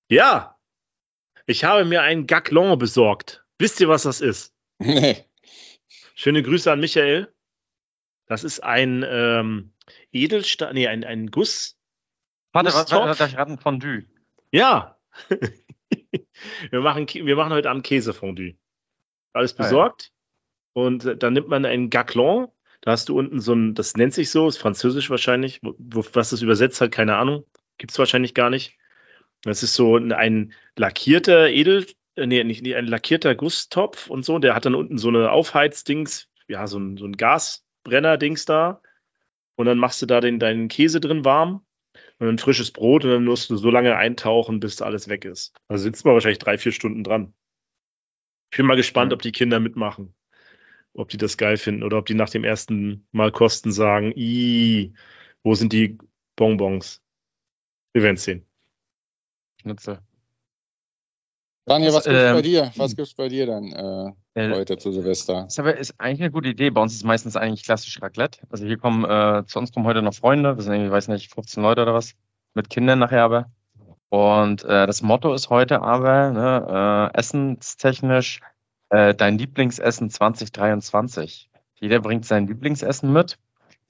Ja. 0.09 0.57
Ich 1.47 1.65
habe 1.65 1.85
mir 1.85 2.03
einen 2.03 2.29
Gaclon 2.29 2.79
besorgt. 2.79 3.45
Wisst 3.59 3.81
ihr, 3.81 3.89
was 3.89 4.05
das 4.05 4.21
ist? 4.21 4.55
Nee. 4.79 5.25
Schöne 6.15 6.43
Grüße 6.43 6.71
an 6.71 6.81
Michael. 6.81 7.33
Das 8.27 8.45
ist 8.45 8.61
ein 8.61 9.05
ähm, 9.09 9.73
Edelstahl, 10.13 10.75
nee, 10.75 10.87
ein, 10.87 11.05
ein 11.05 11.31
Guss. 11.31 11.77
Warte, 12.53 12.73
warte, 12.73 13.27
ich 13.27 13.39
ein 13.39 13.59
Fondue. 13.59 14.05
Ja. 14.51 14.99
wir, 16.71 16.81
machen, 16.81 17.09
wir 17.09 17.37
machen 17.37 17.53
heute 17.53 17.71
Abend 17.71 17.85
Käsefondue 17.85 18.57
alles 19.33 19.55
besorgt. 19.55 20.11
Ah, 20.11 20.81
ja. 20.81 20.85
Und 20.85 21.05
äh, 21.05 21.17
dann 21.17 21.33
nimmt 21.33 21.49
man 21.49 21.65
einen 21.65 21.91
Gaclon. 21.91 22.49
Da 22.81 22.93
hast 22.93 23.09
du 23.09 23.19
unten 23.19 23.41
so 23.41 23.55
ein, 23.55 23.75
das 23.75 23.97
nennt 23.97 24.15
sich 24.15 24.31
so, 24.31 24.47
ist 24.47 24.59
französisch 24.59 25.11
wahrscheinlich. 25.11 25.61
Wo, 25.63 26.05
was 26.13 26.31
das 26.31 26.43
übersetzt 26.43 26.81
hat, 26.81 26.93
keine 26.93 27.17
Ahnung. 27.17 27.45
Gibt 27.79 27.93
es 27.93 27.99
wahrscheinlich 27.99 28.35
gar 28.35 28.51
nicht. 28.51 28.77
Das 29.43 29.63
ist 29.63 29.75
so 29.75 29.97
ein 29.97 30.53
lackierter 30.77 31.49
Edel, 31.49 31.87
nee, 32.27 32.45
nicht, 32.45 32.63
nicht 32.63 32.77
ein 32.77 32.87
lackierter 32.87 33.35
Gusstopf 33.35 34.09
und 34.09 34.25
so. 34.25 34.39
Der 34.39 34.55
hat 34.55 34.65
dann 34.65 34.75
unten 34.75 34.99
so 34.99 35.09
eine 35.09 35.31
Aufheizdings, 35.31 36.29
ja, 36.49 36.67
so 36.67 36.79
ein, 36.79 36.97
so 36.97 37.07
ein 37.07 37.17
Gasbrenner-Dings 37.17 38.45
da. 38.45 38.81
Und 39.57 39.67
dann 39.67 39.79
machst 39.79 40.01
du 40.03 40.07
da 40.07 40.21
den, 40.21 40.39
deinen 40.39 40.69
Käse 40.69 41.01
drin 41.01 41.25
warm 41.25 41.67
und 42.19 42.29
ein 42.29 42.39
frisches 42.39 42.71
Brot 42.71 43.05
und 43.05 43.11
dann 43.11 43.25
musst 43.25 43.51
du 43.51 43.57
so 43.57 43.71
lange 43.71 43.97
eintauchen, 43.97 44.61
bis 44.61 44.83
alles 44.83 45.09
weg 45.09 45.25
ist. 45.25 45.55
Also 45.69 45.85
sitzt 45.85 46.05
man 46.05 46.15
wahrscheinlich 46.15 46.39
drei, 46.39 46.59
vier 46.59 46.73
Stunden 46.73 47.05
dran. 47.05 47.35
Ich 48.51 48.57
bin 48.57 48.67
mal 48.67 48.77
gespannt, 48.77 49.13
ob 49.13 49.23
die 49.23 49.33
Kinder 49.33 49.61
mitmachen. 49.61 50.15
Ob 50.95 51.09
die 51.09 51.17
das 51.17 51.37
geil 51.37 51.57
finden 51.57 51.83
oder 51.83 51.99
ob 51.99 52.07
die 52.07 52.15
nach 52.15 52.31
dem 52.31 52.45
ersten 52.45 53.07
Mal 53.13 53.31
kosten 53.31 53.73
sagen, 53.73 54.13
i, 54.17 54.95
wo 55.43 55.55
sind 55.55 55.73
die 55.73 55.99
Bonbons? 56.35 57.03
Wir 57.93 58.03
werden 58.03 58.17
es 58.17 58.25
sehen. 58.25 58.47
Nutze. 59.65 60.03
Daniel, 61.69 61.93
was 61.93 62.05
gibt's 62.05 62.21
ähm, 62.21 62.35
bei 62.35 62.43
dir? 62.43 62.73
Was 62.77 62.97
gibt's 62.97 63.15
bei 63.15 63.29
dir 63.29 63.47
dann 63.47 63.73
äh, 64.35 64.41
äh, 64.41 64.55
heute 64.55 64.79
zu 64.79 64.91
Silvester? 64.91 65.45
Das 65.45 65.59
ist 65.59 65.95
eigentlich 65.99 66.23
eine 66.23 66.31
gute 66.31 66.49
Idee. 66.49 66.71
Bei 66.71 66.81
uns 66.81 66.95
ist 66.95 67.05
meistens 67.05 67.37
eigentlich 67.37 67.65
klassisch 67.65 68.01
Raclette. 68.01 68.41
Also 68.51 68.65
hier 68.65 68.79
kommen 68.79 69.05
äh, 69.05 69.45
zu 69.47 69.59
uns 69.59 69.73
kommen 69.73 69.87
heute 69.87 70.03
noch 70.03 70.15
Freunde. 70.15 70.57
Wir 70.57 70.63
sind 70.63 70.73
irgendwie, 70.73 70.91
weiß 70.91 71.09
nicht, 71.09 71.33
15 71.33 71.63
Leute 71.63 71.83
oder 71.83 71.95
was. 71.95 72.15
Mit 72.55 72.71
Kindern 72.71 72.99
nachher 72.99 73.23
aber. 73.23 73.51
Und 74.09 74.65
äh, 74.65 74.87
das 74.87 75.03
Motto 75.03 75.35
ist 75.35 75.51
heute 75.51 75.83
aber, 75.83 76.31
ne, 76.31 77.11
äh, 77.15 77.19
essenstechnisch, 77.19 78.41
äh, 78.89 79.15
dein 79.15 79.37
Lieblingsessen 79.37 80.09
2023. 80.09 81.51
Jeder 81.75 82.01
bringt 82.01 82.25
sein 82.25 82.47
Lieblingsessen 82.47 83.13
mit 83.13 83.39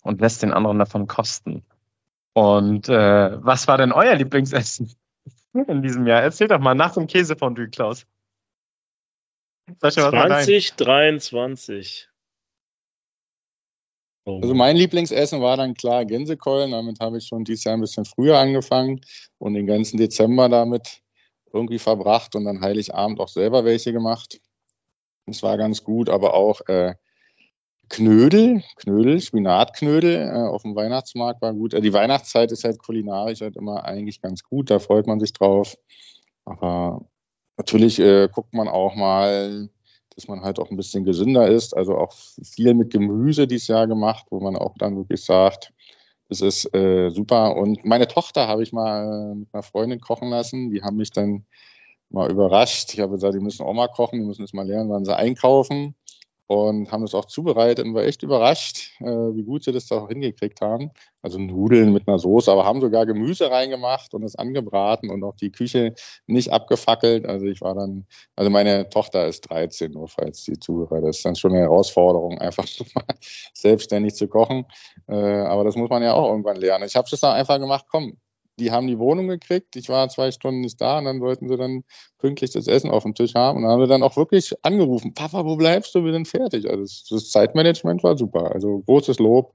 und 0.02 0.20
lässt 0.20 0.42
den 0.42 0.52
anderen 0.52 0.80
davon 0.80 1.06
kosten. 1.06 1.64
Und 2.32 2.88
äh, 2.88 3.44
was 3.44 3.68
war 3.68 3.78
denn 3.78 3.92
euer 3.92 4.16
Lieblingsessen 4.16 4.92
in 5.55 5.83
diesem 5.83 6.07
Jahr? 6.07 6.23
Erzähl 6.23 6.49
doch 6.49 6.61
mal 6.61 6.75
nach 6.75 6.95
dem 6.95 7.07
Käsefondue, 7.07 7.69
Klaus. 7.69 8.07
2023. 9.81 12.09
Oh. 14.25 14.40
Also 14.43 14.55
mein 14.55 14.76
Lieblingsessen 14.76 15.40
war 15.40 15.57
dann 15.57 15.75
klar 15.75 16.05
Gänsekeulen. 16.05 16.73
Damit 16.73 17.00
habe 17.00 17.19
ich 17.19 17.26
schon 17.26 17.45
dieses 17.45 17.64
Jahr 17.64 17.76
ein 17.76 17.81
bisschen 17.81 18.05
früher 18.05 18.38
angefangen 18.38 19.00
und 19.38 19.55
den 19.55 19.67
ganzen 19.67 19.97
Dezember 19.97 20.49
damit 20.49 21.02
irgendwie 21.52 21.78
verbracht 21.78 22.35
und 22.35 22.45
dann 22.45 22.61
Heiligabend 22.61 23.21
auch 23.21 23.28
selber 23.28 23.64
welche 23.64 23.93
gemacht. 23.93 24.40
Das 25.26 25.43
war 25.43 25.57
ganz 25.57 25.83
gut, 25.83 26.11
aber 26.11 26.35
auch 26.35 26.61
äh, 26.69 26.95
Knödel, 27.88 28.62
Knödel, 28.76 29.21
Spinatknödel 29.21 30.28
äh, 30.28 30.49
auf 30.49 30.62
dem 30.62 30.75
Weihnachtsmarkt 30.75 31.42
war 31.42 31.54
gut. 31.54 31.75
Äh, 31.75 31.80
die 31.80 31.92
Weihnachtszeit 31.92 32.52
ist 32.52 32.64
halt 32.64 32.78
kulinarisch 32.78 33.40
halt 33.40 33.57
immer 33.57 33.85
eigentlich 33.85 34.21
ganz 34.21 34.42
gut, 34.42 34.71
da 34.71 34.78
freut 34.78 35.07
man 35.07 35.21
sich 35.21 35.33
drauf. 35.33 35.76
Aber 36.45 37.07
natürlich 37.57 37.99
äh, 37.99 38.28
guckt 38.33 38.54
man 38.54 38.68
auch 38.68 38.95
mal 38.95 39.68
dass 40.18 40.26
man 40.26 40.42
halt 40.42 40.59
auch 40.59 40.68
ein 40.68 40.76
bisschen 40.76 41.04
gesünder 41.04 41.47
ist. 41.47 41.76
Also 41.76 41.97
auch 41.97 42.12
viel 42.12 42.75
mit 42.75 42.90
Gemüse 42.90 43.47
dieses 43.47 43.68
Jahr 43.68 43.87
gemacht, 43.87 44.26
wo 44.30 44.40
man 44.40 44.57
auch 44.57 44.75
dann 44.76 44.97
wirklich 44.97 45.25
sagt, 45.25 45.73
das 46.28 46.40
ist 46.40 46.75
äh, 46.75 47.11
super. 47.11 47.54
Und 47.54 47.85
meine 47.85 48.09
Tochter 48.09 48.49
habe 48.49 48.64
ich 48.64 48.73
mal 48.73 49.37
mit 49.37 49.49
einer 49.52 49.62
Freundin 49.62 50.00
kochen 50.00 50.28
lassen. 50.28 50.73
Die 50.73 50.83
haben 50.83 50.97
mich 50.97 51.12
dann 51.12 51.47
mal 52.11 52.28
überrascht. 52.28 52.95
Ich 52.95 52.99
habe 52.99 53.12
gesagt, 53.12 53.35
die 53.35 53.38
müssen 53.38 53.64
auch 53.64 53.73
mal 53.75 53.87
kochen, 53.87 54.18
die 54.18 54.26
müssen 54.26 54.42
jetzt 54.42 54.54
mal 54.54 54.66
lernen, 54.66 54.90
wann 54.90 55.04
sie 55.04 55.16
einkaufen 55.16 55.95
und 56.49 56.90
haben 56.90 57.02
das 57.02 57.14
auch 57.14 57.26
zubereitet 57.26 57.85
und 57.85 57.95
war 57.95 58.05
echt 58.05 58.23
überrascht, 58.23 58.99
äh, 59.00 59.05
wie 59.05 59.45
gut 59.45 59.64
sie 59.64 59.73
das 59.73 59.87
da 59.87 59.99
auch 60.00 60.09
hingekriegt 60.09 60.62
haben. 60.62 60.90
Also 61.21 61.38
Nudeln 61.38 61.93
mit 61.93 62.09
einer 62.09 62.19
Soße, 62.19 62.50
aber 62.50 62.64
haben 62.64 62.81
sogar 62.81 63.05
Gemüse 63.05 63.50
reingemacht 63.50 64.14
und 64.14 64.23
es 64.23 64.35
angebraten 64.35 65.11
und 65.11 65.23
auch 65.25 65.37
die 65.37 65.52
Küche 65.52 65.95
nicht 66.26 66.50
abgefackelt. 66.50 67.26
Also 67.26 67.45
ich 67.45 67.61
war 67.61 67.75
dann, 67.75 68.07
also 68.35 68.50
meine 68.50 68.88
Tochter 68.88 69.28
ist 69.28 69.43
13, 69.43 69.93
nur 69.93 70.09
falls 70.09 70.43
sie 70.45 70.59
zuhört. 70.59 71.05
Das 71.05 71.19
ist 71.19 71.25
dann 71.26 71.37
schon 71.37 71.52
eine 71.52 71.61
Herausforderung, 71.61 72.38
einfach 72.38 72.64
mal 72.95 73.05
selbstständig 73.52 74.14
zu 74.14 74.26
kochen. 74.26 74.64
Äh, 75.07 75.14
aber 75.14 75.64
das 75.64 75.76
muss 75.76 75.90
man 75.90 76.02
ja 76.02 76.14
auch 76.14 76.31
irgendwann 76.31 76.57
lernen. 76.57 76.87
Ich 76.87 76.97
habe 76.97 77.09
es 77.12 77.21
dann 77.21 77.35
einfach 77.35 77.59
gemacht, 77.59 77.85
komm, 77.90 78.17
die 78.59 78.71
haben 78.71 78.87
die 78.87 78.99
Wohnung 78.99 79.29
gekriegt. 79.29 79.77
Ich 79.77 79.88
war 79.88 80.09
zwei 80.09 80.31
Stunden 80.31 80.61
nicht 80.61 80.81
da 80.81 80.99
und 80.99 81.05
dann 81.05 81.21
wollten 81.21 81.49
sie 81.49 81.57
dann 81.57 81.85
pünktlich 82.19 82.50
das 82.50 82.67
Essen 82.67 82.91
auf 82.91 83.05
dem 83.05 83.15
Tisch 83.15 83.35
haben. 83.35 83.59
Und 83.59 83.62
dann 83.62 83.73
haben 83.73 83.81
wir 83.81 83.87
dann 83.87 84.03
auch 84.03 84.17
wirklich 84.17 84.53
angerufen, 84.62 85.15
Papa, 85.15 85.45
wo 85.45 85.57
bleibst 85.57 85.95
du? 85.95 86.05
Wir 86.05 86.12
sind 86.12 86.29
fertig. 86.29 86.69
Also 86.69 86.83
das, 86.83 87.31
Zeitmanagement 87.31 88.03
war 88.03 88.17
super. 88.17 88.53
Also 88.53 88.81
großes 88.81 89.19
Lob, 89.19 89.55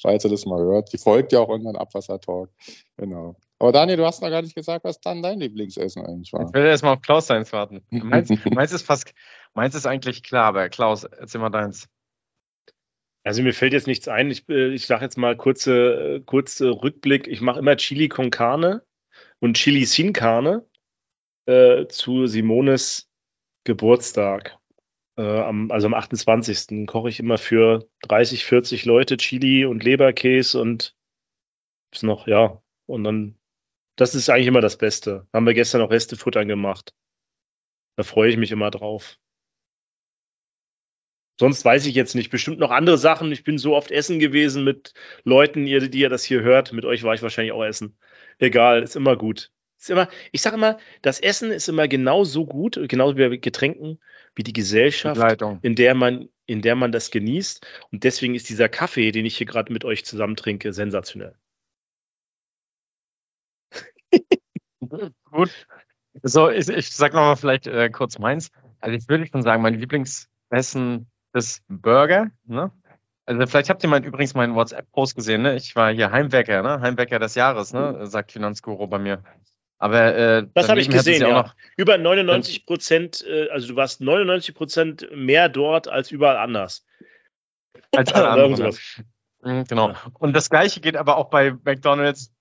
falls 0.00 0.24
ihr 0.24 0.30
das 0.30 0.46
mal 0.46 0.60
hört. 0.60 0.92
Die 0.92 0.98
folgt 0.98 1.32
ja 1.32 1.40
auch 1.40 1.48
unseren 1.48 1.76
Abwassertalk. 1.76 2.50
Genau. 2.96 3.36
Aber 3.58 3.72
Daniel, 3.72 3.96
du 3.96 4.06
hast 4.06 4.22
noch 4.22 4.30
gar 4.30 4.42
nicht 4.42 4.54
gesagt, 4.54 4.84
was 4.84 5.00
dann 5.00 5.22
dein 5.22 5.40
Lieblingsessen 5.40 6.06
eigentlich 6.06 6.32
war. 6.32 6.46
Ich 6.46 6.54
will 6.54 6.64
erstmal 6.64 6.94
auf 6.94 7.02
Klaus 7.02 7.26
seins 7.26 7.52
warten. 7.52 7.82
Meins, 7.90 8.30
meins, 8.50 8.72
ist 8.72 8.86
fast, 8.86 9.12
meins 9.54 9.74
ist 9.74 9.86
eigentlich 9.86 10.22
klar, 10.22 10.46
aber 10.46 10.68
Klaus, 10.68 11.04
erzähl 11.04 11.40
mal 11.40 11.50
deins. 11.50 11.88
Also 13.24 13.42
mir 13.42 13.52
fällt 13.52 13.72
jetzt 13.72 13.86
nichts 13.86 14.08
ein. 14.08 14.30
Ich, 14.30 14.48
äh, 14.48 14.72
ich 14.72 14.86
sage 14.86 15.04
jetzt 15.04 15.18
mal 15.18 15.36
kurze, 15.36 16.22
kurze 16.24 16.70
Rückblick. 16.70 17.26
Ich 17.26 17.40
mache 17.40 17.58
immer 17.58 17.76
Chili 17.76 18.08
con 18.08 18.30
Carne 18.30 18.82
und 19.40 19.56
Chili 19.56 19.84
sin 19.84 20.12
Carne 20.12 20.66
äh, 21.46 21.86
zu 21.88 22.26
Simones 22.26 23.08
Geburtstag. 23.64 24.58
Äh, 25.16 25.22
am, 25.22 25.70
also 25.70 25.88
am 25.88 25.94
28. 25.94 26.86
koche 26.86 27.08
ich 27.08 27.20
immer 27.20 27.38
für 27.38 27.88
30, 28.02 28.44
40 28.44 28.84
Leute 28.84 29.16
Chili 29.16 29.64
und 29.64 29.82
Leberkäse 29.82 30.60
und 30.60 30.94
ist 31.92 32.02
noch, 32.02 32.26
ja. 32.26 32.62
Und 32.86 33.04
dann, 33.04 33.38
das 33.96 34.14
ist 34.14 34.30
eigentlich 34.30 34.46
immer 34.46 34.60
das 34.60 34.78
Beste. 34.78 35.26
Haben 35.32 35.46
wir 35.46 35.54
gestern 35.54 35.82
auch 35.82 35.90
Restefutter 35.90 36.44
gemacht. 36.44 36.94
Da 37.96 38.04
freue 38.04 38.30
ich 38.30 38.36
mich 38.36 38.52
immer 38.52 38.70
drauf. 38.70 39.18
Sonst 41.38 41.64
weiß 41.64 41.86
ich 41.86 41.94
jetzt 41.94 42.14
nicht. 42.14 42.30
Bestimmt 42.30 42.58
noch 42.58 42.70
andere 42.70 42.98
Sachen. 42.98 43.30
Ich 43.30 43.44
bin 43.44 43.58
so 43.58 43.76
oft 43.76 43.90
essen 43.90 44.18
gewesen 44.18 44.64
mit 44.64 44.92
Leuten, 45.22 45.66
die 45.66 46.00
ihr 46.00 46.08
das 46.08 46.24
hier 46.24 46.42
hört. 46.42 46.72
Mit 46.72 46.84
euch 46.84 47.04
war 47.04 47.14
ich 47.14 47.22
wahrscheinlich 47.22 47.52
auch 47.52 47.64
essen. 47.64 47.96
Egal, 48.38 48.82
ist 48.82 48.96
immer 48.96 49.16
gut. 49.16 49.52
Ist 49.78 49.90
immer, 49.90 50.08
ich 50.32 50.42
sage 50.42 50.56
immer, 50.56 50.78
das 51.02 51.20
Essen 51.20 51.52
ist 51.52 51.68
immer 51.68 51.86
genauso 51.86 52.44
gut, 52.44 52.80
genauso 52.88 53.16
wie 53.16 53.28
bei 53.28 53.36
Getränken, 53.36 54.00
wie 54.34 54.42
die 54.42 54.52
Gesellschaft, 54.52 55.40
in 55.62 55.76
der 55.76 55.94
man, 55.94 56.28
in 56.46 56.62
der 56.62 56.74
man 56.74 56.90
das 56.90 57.12
genießt. 57.12 57.64
Und 57.92 58.02
deswegen 58.02 58.34
ist 58.34 58.48
dieser 58.48 58.68
Kaffee, 58.68 59.12
den 59.12 59.24
ich 59.24 59.36
hier 59.36 59.46
gerade 59.46 59.72
mit 59.72 59.84
euch 59.84 60.04
zusammen 60.04 60.34
trinke, 60.34 60.72
sensationell. 60.72 61.36
Gut. 65.30 65.66
So, 66.24 66.50
ich, 66.50 66.68
ich 66.68 66.90
sag 66.90 67.12
nochmal 67.12 67.36
vielleicht 67.36 67.68
äh, 67.68 67.90
kurz 67.90 68.18
meins. 68.18 68.50
Also 68.80 68.96
ich 68.96 69.08
würde 69.08 69.28
schon 69.28 69.42
sagen, 69.42 69.62
mein 69.62 69.78
Lieblingsessen 69.78 71.08
ist 71.38 71.62
Burger. 71.68 72.30
Ne? 72.46 72.70
Also 73.26 73.46
vielleicht 73.46 73.70
habt 73.70 73.82
ihr 73.82 73.88
mein, 73.88 74.04
übrigens 74.04 74.34
meinen 74.34 74.54
WhatsApp-Post 74.54 75.16
gesehen. 75.16 75.42
Ne? 75.42 75.56
Ich 75.56 75.76
war 75.76 75.92
hier 75.92 76.10
Heimwecker, 76.10 76.62
ne? 76.62 76.80
Heimwecker 76.80 77.18
des 77.18 77.34
Jahres, 77.34 77.72
ne? 77.72 78.06
sagt 78.06 78.32
Finanzguru 78.32 78.86
bei 78.86 78.98
mir. 78.98 79.22
Aber 79.78 80.14
äh, 80.16 80.46
das 80.54 80.68
habe 80.68 80.80
ich 80.80 80.90
gesehen, 80.90 81.22
ja. 81.22 81.42
Noch, 81.42 81.54
Über 81.76 81.98
99 81.98 82.66
Prozent, 82.66 83.24
äh, 83.26 83.48
also 83.50 83.68
du 83.68 83.76
warst 83.76 84.00
99 84.00 84.54
Prozent 84.54 85.08
mehr 85.14 85.48
dort 85.48 85.88
als 85.88 86.10
überall 86.10 86.36
anders. 86.36 86.84
Als 87.94 88.12
alle 88.14 88.28
anderen. 88.28 88.76
Mhm, 89.42 89.64
genau. 89.64 89.94
Und 90.18 90.34
das 90.34 90.50
Gleiche 90.50 90.80
geht 90.80 90.96
aber 90.96 91.16
auch 91.16 91.30
bei 91.30 91.52
McDonalds 91.64 92.32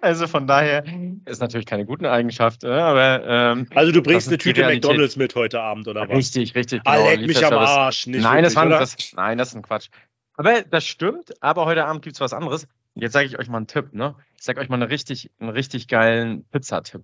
also 0.00 0.26
von 0.26 0.46
daher 0.46 0.84
ist 1.24 1.40
natürlich 1.40 1.66
keine 1.66 1.86
gute 1.86 2.10
Eigenschaft, 2.10 2.64
äh, 2.64 2.68
aber 2.68 3.24
ähm, 3.26 3.66
also 3.74 3.92
du 3.92 4.02
bringst 4.02 4.28
eine 4.28 4.38
Tüte 4.38 4.62
McDonalds 4.62 5.16
mit 5.16 5.34
heute 5.34 5.60
Abend 5.60 5.88
oder 5.88 6.08
was? 6.08 6.16
Richtig, 6.16 6.54
richtig. 6.54 6.84
Genau, 6.84 7.08
leck 7.08 7.26
mich 7.26 7.44
am 7.44 7.54
Arsch. 7.54 8.06
Nicht 8.06 8.22
nein, 8.22 8.44
wirklich, 8.44 8.54
das 8.54 8.56
war, 8.56 8.68
das, 8.68 9.12
nein, 9.14 9.38
das 9.38 9.48
ist 9.48 9.54
ein 9.54 9.62
Quatsch. 9.62 9.88
Aber 10.36 10.62
das 10.62 10.86
stimmt. 10.86 11.42
Aber 11.42 11.66
heute 11.66 11.84
Abend 11.84 12.02
gibt 12.02 12.16
es 12.16 12.20
was 12.20 12.32
anderes. 12.32 12.66
Jetzt 12.94 13.12
sage 13.12 13.26
ich 13.26 13.38
euch 13.38 13.48
mal 13.48 13.58
einen 13.58 13.66
Tipp. 13.66 13.92
Ne? 13.92 14.14
Ich 14.36 14.44
sage 14.44 14.60
euch 14.60 14.68
mal 14.68 14.76
eine 14.76 14.90
richtig, 14.90 15.30
einen 15.38 15.50
richtig 15.50 15.88
geilen 15.88 16.44
Pizzatipp. 16.50 17.02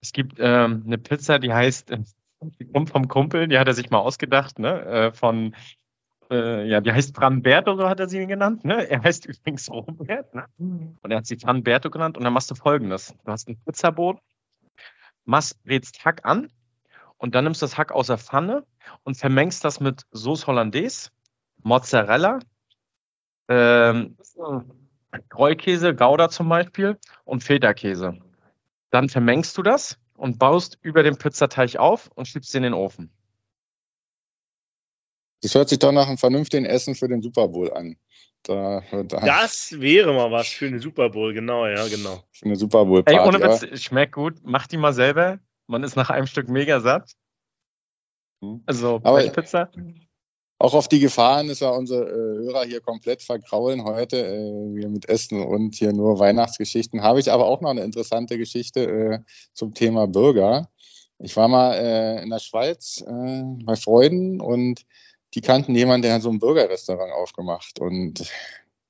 Es 0.00 0.12
gibt 0.12 0.36
ähm, 0.38 0.82
eine 0.86 0.98
Pizza, 0.98 1.38
die 1.38 1.52
heißt, 1.52 1.90
die 2.60 2.64
kommt 2.66 2.90
vom 2.90 3.08
Kumpel, 3.08 3.48
die 3.48 3.58
hat 3.58 3.68
er 3.68 3.74
sich 3.74 3.90
mal 3.90 3.98
ausgedacht, 3.98 4.58
ne? 4.58 4.84
Äh, 4.84 5.12
von 5.12 5.54
äh, 6.30 6.66
ja, 6.66 6.80
die 6.80 6.92
heißt 6.92 7.14
Franberto, 7.14 7.76
so 7.76 7.88
hat 7.88 8.00
er 8.00 8.08
sie 8.08 8.26
genannt. 8.26 8.64
Ne? 8.64 8.88
Er 8.88 9.02
heißt 9.02 9.26
übrigens 9.26 9.70
Robert. 9.70 10.34
Ne? 10.34 10.46
Und 10.58 11.10
er 11.10 11.18
hat 11.18 11.26
sie 11.26 11.36
Franberto 11.36 11.90
genannt. 11.90 12.16
Und 12.16 12.24
dann 12.24 12.32
machst 12.32 12.50
du 12.50 12.54
folgendes: 12.54 13.14
Du 13.24 13.32
hast 13.32 13.48
ein 13.48 13.58
Pizzaboot, 13.64 14.18
machst, 15.24 15.62
brätst 15.64 16.04
Hack 16.04 16.24
an 16.24 16.48
und 17.18 17.34
dann 17.34 17.44
nimmst 17.44 17.60
du 17.62 17.66
das 17.66 17.76
Hack 17.76 17.92
aus 17.92 18.06
der 18.06 18.18
Pfanne 18.18 18.64
und 19.04 19.16
vermengst 19.16 19.64
das 19.64 19.80
mit 19.80 20.02
Sauce 20.12 20.46
Hollandaise, 20.46 21.10
Mozzarella, 21.62 22.38
ähm, 23.48 24.16
Rollkäse, 25.34 25.94
Gouda 25.94 26.30
zum 26.30 26.48
Beispiel 26.48 26.98
und 27.24 27.42
Feta-Käse. 27.42 28.18
Dann 28.90 29.08
vermengst 29.08 29.58
du 29.58 29.62
das 29.62 29.98
und 30.14 30.38
baust 30.38 30.78
über 30.82 31.02
den 31.02 31.18
Pizzateig 31.18 31.76
auf 31.76 32.10
und 32.14 32.26
schiebst 32.26 32.54
ihn 32.54 32.58
in 32.58 32.72
den 32.72 32.74
Ofen. 32.74 33.10
Das 35.42 35.54
hört 35.54 35.68
sich 35.68 35.78
doch 35.78 35.92
nach 35.92 36.08
einem 36.08 36.18
vernünftigen 36.18 36.64
Essen 36.64 36.94
für 36.94 37.08
den 37.08 37.22
Super 37.22 37.48
Bowl 37.48 37.72
an. 37.72 37.96
Da, 38.42 38.82
da 38.90 39.20
das 39.20 39.80
wäre 39.80 40.12
mal 40.14 40.30
was 40.30 40.48
für 40.48 40.66
eine 40.66 40.80
Super 40.80 41.10
Bowl, 41.10 41.34
genau, 41.34 41.66
ja, 41.66 41.86
genau. 41.88 42.22
Für 42.32 42.46
eine 42.46 42.56
Super 42.56 42.86
Bowl 42.86 43.02
Party. 43.02 43.18
Ey, 43.18 43.26
ohne 43.26 43.40
Witz, 43.40 43.82
schmeckt 43.82 44.12
gut. 44.12 44.36
Mach 44.42 44.66
die 44.66 44.78
mal 44.78 44.92
selber. 44.92 45.40
Man 45.66 45.82
ist 45.82 45.96
nach 45.96 46.10
einem 46.10 46.26
Stück 46.26 46.48
mega 46.48 46.80
satt. 46.80 47.12
Hm. 48.42 48.62
Also 48.66 49.00
Aber 49.02 49.20
Pizza. 49.28 49.70
Auch 50.58 50.74
auf 50.74 50.88
die 50.88 51.00
Gefahren 51.00 51.48
ist 51.48 51.60
ja 51.60 51.70
unsere 51.70 52.02
äh, 52.02 52.44
Hörer 52.44 52.64
hier 52.64 52.80
komplett 52.80 53.22
vergraulen 53.22 53.84
heute. 53.84 54.26
Äh, 54.26 54.74
wir 54.74 54.88
mit 54.88 55.08
Essen 55.08 55.42
und 55.42 55.74
hier 55.74 55.92
nur 55.92 56.18
Weihnachtsgeschichten. 56.18 57.02
Habe 57.02 57.20
ich 57.20 57.30
aber 57.30 57.46
auch 57.46 57.62
noch 57.62 57.70
eine 57.70 57.82
interessante 57.82 58.36
Geschichte 58.36 58.80
äh, 58.80 59.18
zum 59.54 59.72
Thema 59.72 60.06
Burger. 60.06 60.68
Ich 61.18 61.36
war 61.36 61.48
mal 61.48 61.74
äh, 61.74 62.22
in 62.22 62.30
der 62.30 62.40
Schweiz 62.40 63.02
äh, 63.06 63.42
bei 63.64 63.76
Freunden 63.76 64.40
und 64.40 64.84
die 65.34 65.40
kannten 65.40 65.74
jemanden, 65.74 66.02
der 66.02 66.14
hat 66.14 66.22
so 66.22 66.30
ein 66.30 66.38
Burgerrestaurant 66.38 67.12
aufgemacht. 67.12 67.78
Und 67.78 68.30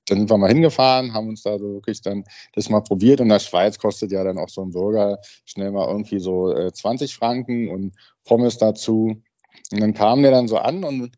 dann 0.06 0.18
sind 0.18 0.30
wir 0.30 0.38
mal 0.38 0.49
hingefahren, 0.49 1.12
haben 1.14 1.28
uns 1.28 1.42
da 1.42 1.59
so 1.59 1.75
wirklich 1.75 2.02
dann 2.02 2.25
das 2.54 2.68
mal 2.68 2.80
probiert. 2.80 3.20
Und 3.20 3.26
in 3.26 3.30
der 3.30 3.38
Schweiz 3.38 3.78
kostet 3.78 4.12
ja 4.12 4.25
dann 4.25 4.38
auch 4.38 4.49
so 4.49 4.62
ein 4.62 4.70
Burger 4.70 5.18
schnell 5.45 5.71
mal 5.71 5.88
irgendwie 5.88 6.21
so 6.21 6.52
äh, 6.52 6.73
20 6.73 7.14
Franken 7.14 7.69
und 7.69 7.95
Pommes 8.25 8.58
dazu. 8.58 9.23
Und 9.73 9.80
dann 9.80 9.95
kam 9.95 10.23
der 10.23 10.30
dann 10.32 10.49
so 10.49 10.58
an 10.58 10.84
und 10.84 11.12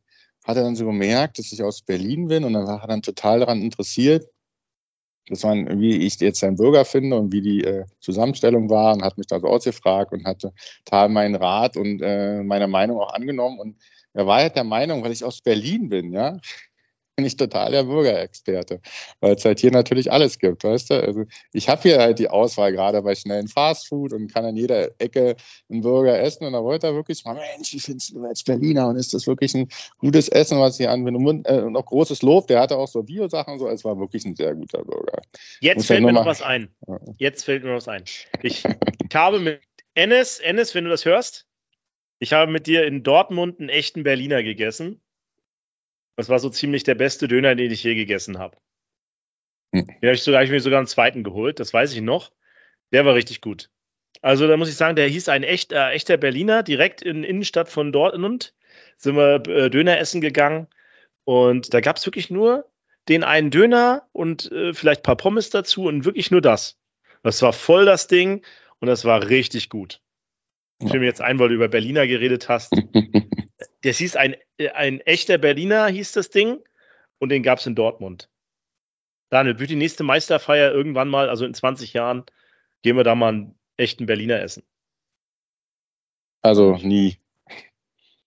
hat 0.45 0.57
er 0.57 0.65
dann 0.65 0.77
so 0.77 0.87
gemerkt, 0.87 1.39
dass 1.39 1.53
ich 1.53 1.63
aus 1.63 1.83
Berlin 1.83 2.29
bin. 2.29 2.45
Und 2.45 2.53
dann 2.53 2.67
war 2.67 2.83
er 2.83 2.89
dann 2.89 3.03
total 3.03 3.41
daran 3.41 3.63
interessiert, 3.63 4.27
dass 5.29 5.45
man, 5.45 5.81
wie 5.81 5.97
ich 6.05 6.19
jetzt 6.21 6.43
einen 6.43 6.57
Burger 6.57 6.85
finde 6.85 7.17
und 7.17 7.33
wie 7.33 7.41
die 7.41 7.63
äh, 7.63 7.85
Zusammenstellung 8.01 8.69
war 8.69 8.93
und 8.93 9.03
hat 9.03 9.19
mich 9.19 9.29
da 9.29 9.39
so 9.39 9.47
ausgefragt 9.47 10.13
und 10.13 10.25
hatte 10.27 10.53
total 10.85 11.09
meinen 11.09 11.37
Rat 11.37 11.77
und 11.77 12.03
äh, 12.03 12.43
meine 12.43 12.67
Meinung 12.67 12.99
auch 12.99 13.15
angenommen. 13.15 13.61
Und 13.61 13.77
er 14.15 14.27
war 14.27 14.39
halt 14.39 14.57
der 14.57 14.65
Meinung, 14.65 15.03
weil 15.03 15.13
ich 15.13 15.25
aus 15.25 15.41
Berlin 15.41 15.89
bin, 15.89 16.13
ja, 16.13 16.39
bin 17.17 17.27
ich 17.27 17.37
total 17.37 17.73
der 17.73 17.85
Bürgerexperte, 17.85 18.81
weil 19.21 19.35
es 19.35 19.45
halt 19.45 19.61
hier 19.61 19.71
natürlich 19.71 20.11
alles 20.11 20.39
gibt, 20.39 20.65
weißt 20.65 20.91
du? 20.91 20.95
Also 20.95 21.25
ich 21.53 21.69
habe 21.69 21.83
hier 21.83 21.99
halt 21.99 22.19
die 22.19 22.31
Auswahl 22.31 22.73
gerade 22.73 23.03
bei 23.03 23.15
schnellen 23.15 23.49
Fastfood 23.49 24.15
und 24.15 24.33
kann 24.33 24.47
an 24.47 24.57
jeder 24.57 24.99
Ecke 24.99 25.37
einen 25.69 25.83
Burger 25.83 26.19
essen 26.19 26.47
und 26.47 26.55
da 26.55 26.63
wollte 26.63 26.87
er 26.87 26.95
wirklich 26.95 27.25
mal, 27.25 27.35
Mensch, 27.35 27.75
wie 27.75 27.81
findest 27.81 28.15
du 28.15 28.25
als 28.25 28.43
Berliner 28.43 28.89
und 28.89 28.97
ist 28.97 29.13
das 29.13 29.27
wirklich 29.27 29.55
ein 29.55 29.69
gutes 29.99 30.29
Essen, 30.29 30.59
was 30.59 30.79
hier 30.79 30.91
anbindet 30.91 31.27
und, 31.27 31.47
äh, 31.47 31.61
und 31.61 31.77
auch 31.77 31.85
großes 31.85 32.23
Lob, 32.23 32.47
der 32.47 32.61
hatte 32.61 32.79
auch 32.79 32.89
so 32.89 33.03
Bio-Sachen 33.03 33.59
so, 33.59 33.69
es 33.69 33.85
war 33.85 33.99
wirklich 33.99 34.25
ein 34.25 34.35
sehr 34.35 34.55
guter 34.55 34.83
Burger. 34.83 35.21
Jetzt 35.61 35.77
Muss 35.77 35.87
fällt 35.89 36.03
mir 36.03 36.13
noch 36.13 36.25
was 36.25 36.41
ein. 36.41 36.75
Jetzt 37.19 37.45
fällt 37.45 37.63
mir 37.63 37.75
was 37.75 37.89
ein. 37.89 38.05
Ich, 38.43 38.65
ich 38.65 38.65
habe 39.15 39.39
mit 39.39 39.61
Ennis, 39.95 40.39
Ennis, 40.39 40.75
wenn 40.75 40.85
du 40.85 40.91
das 40.91 41.05
hörst, 41.05 41.47
ich 42.23 42.33
habe 42.33 42.53
mit 42.53 42.69
dir 42.69 42.87
in 42.87 43.03
Dortmund 43.03 43.59
einen 43.59 43.69
echten 43.69 44.05
Berliner 44.05 44.45
gegessen. 44.45 45.03
Das 46.15 46.29
war 46.29 46.39
so 46.39 46.51
ziemlich 46.51 46.85
der 46.85 46.95
beste 46.95 47.27
Döner, 47.27 47.57
den 47.57 47.73
ich 47.73 47.83
je 47.83 47.97
gegessen 47.97 48.39
habe. 48.39 48.57
Hm. 49.75 49.87
Den 49.87 49.97
habe 49.97 50.13
ich, 50.13 50.23
sogar, 50.23 50.39
hab 50.39 50.45
ich 50.45 50.53
mir 50.53 50.61
sogar 50.61 50.79
einen 50.79 50.87
zweiten 50.87 51.25
geholt, 51.25 51.59
das 51.59 51.75
weiß 51.75 51.93
ich 51.93 52.01
noch. 52.01 52.31
Der 52.93 53.05
war 53.05 53.17
richtig 53.17 53.41
gut. 53.41 53.71
Also 54.21 54.47
da 54.47 54.57
muss 54.57 54.69
ich 54.69 54.77
sagen, 54.77 54.95
der 54.95 55.09
hieß 55.09 55.29
ein 55.31 55.43
echt, 55.43 55.73
äh, 55.73 55.91
echter 55.91 56.17
Berliner, 56.17 56.63
direkt 56.63 57.03
in 57.03 57.25
Innenstadt 57.25 57.69
von 57.69 57.91
Dortmund. 57.91 58.55
Sind 58.99 59.17
wir 59.17 59.45
äh, 59.49 59.69
Döner 59.69 59.99
essen 59.99 60.21
gegangen 60.21 60.69
und 61.25 61.75
da 61.75 61.81
gab 61.81 61.97
es 61.97 62.07
wirklich 62.07 62.31
nur 62.31 62.71
den 63.09 63.25
einen 63.25 63.51
Döner 63.51 64.09
und 64.13 64.49
äh, 64.53 64.75
vielleicht 64.75 65.01
ein 65.01 65.05
paar 65.05 65.17
Pommes 65.17 65.51
dazu 65.51 65.87
und 65.87 66.05
wirklich 66.05 66.31
nur 66.31 66.41
das. 66.41 66.79
Das 67.25 67.43
war 67.43 67.53
voll 67.53 67.85
das 67.85 68.07
Ding 68.07 68.47
und 68.79 68.87
das 68.87 69.05
war 69.05 69.29
richtig 69.29 69.71
gut. 69.71 70.02
Ich 70.83 70.91
fiel 70.91 71.01
mir 71.01 71.07
jetzt 71.07 71.21
ein, 71.21 71.39
weil 71.39 71.49
du 71.49 71.55
über 71.55 71.69
Berliner 71.69 72.07
geredet 72.07 72.49
hast. 72.49 72.73
Das 73.85 73.99
hieß 73.99 74.15
ein, 74.15 74.37
ein 74.75 75.01
echter 75.01 75.39
Berliner, 75.39 75.89
hieß 75.89 76.13
das 76.13 76.31
Ding. 76.31 76.61
Und 77.19 77.31
den 77.31 77.43
gab 77.43 77.59
es 77.59 77.67
in 77.67 77.75
Dortmund. 77.75 78.29
Daniel, 79.29 79.59
wird 79.59 79.71
die 79.71 79.77
nächste 79.77 80.05
Meisterfeier 80.05 80.73
irgendwann 80.73 81.09
mal, 81.09 81.29
also 81.29 81.45
in 81.45 81.53
20 81.53 81.93
Jahren, 81.93 82.25
gehen 82.83 82.97
wir 82.97 83.03
da 83.03 83.17
mal 83.17 83.29
einen 83.29 83.59
echten 83.77 84.07
Berliner 84.07 84.41
essen? 84.41 84.63
Also 86.43 86.77
nie. 86.77 87.19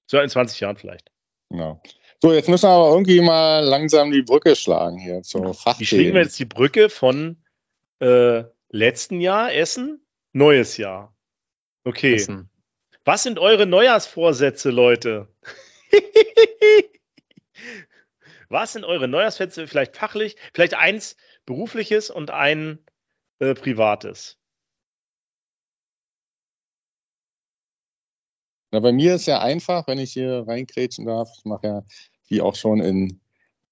So 0.08 0.20
in 0.20 0.30
20 0.30 0.60
Jahren 0.60 0.76
vielleicht. 0.78 1.10
Genau. 1.50 1.82
So, 2.22 2.34
jetzt 2.34 2.50
müssen 2.50 2.68
wir 2.68 2.74
aber 2.74 2.90
irgendwie 2.92 3.22
mal 3.22 3.64
langsam 3.64 4.12
die 4.12 4.24
Brücke 4.24 4.58
schlagen 4.58 4.98
hier 4.98 5.22
zur 5.22 5.54
Fachthemen. 5.54 5.80
Wie 5.80 5.86
schlagen 5.86 6.14
wir 6.14 6.22
jetzt 6.22 6.40
die 6.40 6.46
Brücke 6.46 6.90
von 6.90 7.38
äh, 8.00 8.44
letzten 8.70 9.22
Jahr 9.22 9.54
Essen, 9.54 10.06
neues 10.34 10.76
Jahr? 10.76 11.15
Okay. 11.86 12.16
Essen. 12.16 12.50
Was 13.06 13.24
sind 13.24 13.38
eure 13.38 13.68
Neujahrsvorsätze, 13.68 14.72
Leute? 14.72 15.28
Was 18.50 18.74
sind 18.74 18.84
eure 18.84 19.08
Neujahrsvorsätze? 19.08 19.68
Vielleicht 19.68 19.96
fachlich, 19.96 20.36
vielleicht 20.54 20.74
eins 20.74 21.16
berufliches 21.46 22.10
und 22.10 22.32
ein 22.32 22.80
äh, 23.38 23.54
privates. 23.54 24.40
Na, 28.72 28.80
bei 28.80 28.92
mir 28.92 29.16
ist 29.16 29.28
ja 29.28 29.40
einfach, 29.40 29.88
wenn 29.88 30.00
ich 30.00 30.12
hier 30.14 30.44
reinkrätschen 30.48 31.06
darf. 31.06 31.30
Ich 31.38 31.46
mache 31.46 31.68
ja, 31.68 31.84
wie 32.28 32.42
auch 32.42 32.56
schon 32.56 32.82
in, 32.82 33.22